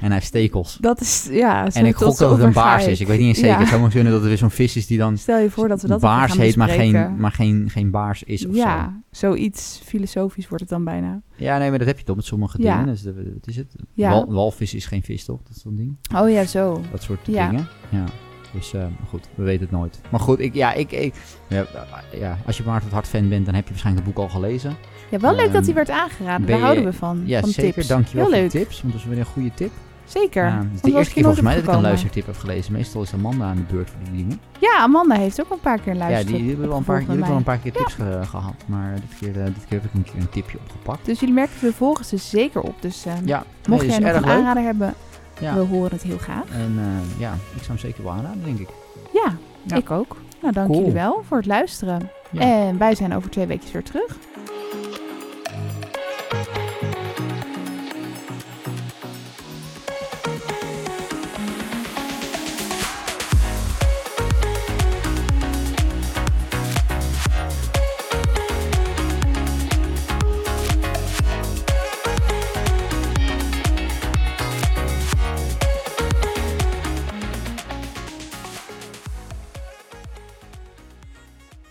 En 0.00 0.04
hij 0.04 0.14
heeft 0.14 0.26
stekels. 0.26 0.78
Dat 0.80 1.00
is, 1.00 1.28
ja. 1.30 1.70
En 1.72 1.86
ik 1.86 1.96
gok 1.96 2.16
dat 2.18 2.30
het 2.30 2.40
een 2.40 2.52
baars 2.52 2.86
is. 2.86 3.00
Ik 3.00 3.06
weet 3.06 3.18
niet 3.18 3.28
eens 3.28 3.38
zeker. 3.38 3.58
Het 3.58 3.68
zou 3.68 3.80
maar 3.80 3.90
kunnen 3.90 4.12
dat 4.12 4.22
er 4.22 4.28
weer 4.28 4.38
zo'n 4.38 4.50
vis 4.50 4.76
is 4.76 4.86
die 4.86 4.98
dan... 4.98 5.18
Stel 5.18 5.38
je 5.38 5.50
voor 5.50 5.68
dat 5.68 5.82
we 5.82 5.88
dat 5.88 6.00
Baars 6.00 6.36
heet, 6.36 6.56
maar 6.56 6.68
geen, 6.68 7.16
maar 7.16 7.32
geen, 7.32 7.70
geen 7.70 7.90
baars 7.90 8.22
is 8.22 8.46
of 8.46 8.54
ja, 8.54 9.02
zo. 9.10 9.28
zoiets 9.28 9.80
filosofisch 9.84 10.48
wordt 10.48 10.62
het 10.62 10.72
dan 10.72 10.84
bijna. 10.84 11.22
Ja, 11.36 11.58
nee, 11.58 11.68
maar 11.68 11.78
dat 11.78 11.88
heb 11.88 11.98
je 11.98 12.04
toch 12.04 12.16
met 12.16 12.24
sommige 12.24 12.58
dingen. 12.58 12.86
Dus 12.86 13.02
dat, 13.02 13.14
is 13.44 13.56
het. 13.56 13.74
Ja. 13.94 14.10
Wal, 14.10 14.32
walvis 14.32 14.74
is 14.74 14.86
geen 14.86 15.02
vis, 15.02 15.24
toch? 15.24 15.42
Dat 15.42 15.56
is 15.56 15.62
zo'n 15.62 15.76
ding. 15.76 15.96
Oh 16.14 16.30
ja, 16.30 16.44
zo. 16.44 16.80
Dat 16.90 17.02
soort 17.02 17.24
dingen. 17.24 17.68
Ja. 17.90 18.04
Dus 18.52 18.74
uh, 18.74 18.84
goed, 19.08 19.28
we 19.34 19.42
weten 19.42 19.60
het 19.60 19.70
nooit. 19.70 20.00
Maar 20.10 20.20
goed, 20.20 20.40
ik, 20.40 20.54
ja, 20.54 20.72
ik, 20.72 20.92
ik 20.92 21.14
ja, 21.48 21.66
ja, 22.12 22.38
als 22.46 22.56
je 22.56 22.62
Maarten 22.66 22.84
het 22.84 22.94
hart 22.94 23.06
fan 23.06 23.28
bent, 23.28 23.44
dan 23.44 23.54
heb 23.54 23.64
je 23.64 23.70
waarschijnlijk 23.70 24.06
het 24.06 24.14
boek 24.14 24.24
al 24.24 24.30
gelezen. 24.30 24.76
Ja, 25.10 25.18
wel 25.18 25.34
leuk 25.34 25.52
dat 25.52 25.66
hij 25.66 25.74
ehm, 25.74 25.74
werd 25.74 25.90
aangeraden. 25.90 26.46
Daar 26.46 26.60
houden 26.60 26.84
we 26.84 26.92
van. 26.92 27.22
Ja, 27.24 27.40
van 27.40 27.48
zeker. 27.48 27.72
Tips. 27.72 27.86
Dankjewel 27.86 28.24
voor 28.24 28.34
de 28.34 28.46
tips, 28.46 28.80
want 28.80 28.92
dat 28.92 29.02
is 29.02 29.08
weer 29.08 29.18
een 29.18 29.24
goede 29.24 29.54
tip. 29.54 29.70
Zeker. 30.04 30.44
Ja, 30.44 30.58
het 30.58 30.74
is 30.74 30.80
de 30.80 30.96
eerste 30.96 31.14
keer 31.14 31.22
volgens 31.22 31.44
mij 31.44 31.54
dat 31.54 31.64
ik 31.64 31.70
een 31.70 31.80
luistertip 31.80 32.26
heb 32.26 32.36
gelezen. 32.36 32.72
Meestal 32.72 33.02
is 33.02 33.12
Amanda 33.12 33.44
aan 33.44 33.56
de 33.56 33.74
beurt 33.74 33.90
voor 33.90 33.98
die 34.04 34.22
dingen. 34.22 34.40
Ja, 34.58 34.78
Amanda 34.78 35.14
heeft 35.14 35.40
ook 35.40 35.50
een 35.50 35.60
paar 35.60 35.80
keer 35.80 35.92
een 35.92 35.98
luistertip. 35.98 36.34
Ja, 36.34 36.40
die 36.40 36.48
hebben 36.48 36.68
wel 36.68 36.76
een 36.76 36.84
paar, 36.84 37.06
die 37.06 37.18
wel 37.18 37.36
een 37.36 37.42
paar 37.42 37.58
keer 37.58 37.72
tips 37.72 37.94
gehad. 38.28 38.54
Maar 38.66 38.94
dit 38.94 39.18
keer, 39.20 39.36
uh, 39.36 39.44
dit 39.44 39.66
keer 39.68 39.80
heb 39.80 39.84
ik 39.84 39.94
een 39.94 40.02
keer 40.02 40.20
een 40.20 40.28
tipje 40.28 40.58
opgepakt. 40.58 41.06
Dus 41.06 41.20
jullie 41.20 41.34
merken, 41.34 41.54
we 41.60 41.72
volgen 41.72 42.04
ze 42.04 42.16
zeker 42.16 42.60
op. 42.60 42.74
Dus 42.80 43.06
uh, 43.06 43.12
ja, 43.24 43.44
mocht 43.68 43.86
nee, 43.86 44.00
jij 44.00 44.12
nog 44.12 44.22
een 44.22 44.28
aanrader 44.28 44.62
hebben, 44.62 44.94
ja. 45.40 45.54
we 45.54 45.60
horen 45.60 45.90
het 45.90 46.02
heel 46.02 46.18
graag. 46.18 46.50
En 46.50 46.74
uh, 46.78 47.20
ja, 47.20 47.32
ik 47.32 47.62
zou 47.62 47.66
hem 47.66 47.78
zeker 47.78 48.02
wel 48.02 48.12
aanraden, 48.12 48.44
denk 48.44 48.58
ik. 48.58 48.68
Ja, 49.12 49.36
ik 49.76 49.90
ook. 49.90 50.16
Nou, 50.40 50.52
dank 50.52 50.74
jullie 50.74 50.92
wel 50.92 51.22
voor 51.26 51.36
het 51.36 51.46
luisteren. 51.46 52.10
En 52.34 52.78
wij 52.78 52.94
zijn 52.94 53.14
over 53.14 53.30
twee 53.30 53.46
weken 53.46 53.72
weer 53.72 53.82
terug. 53.82 54.16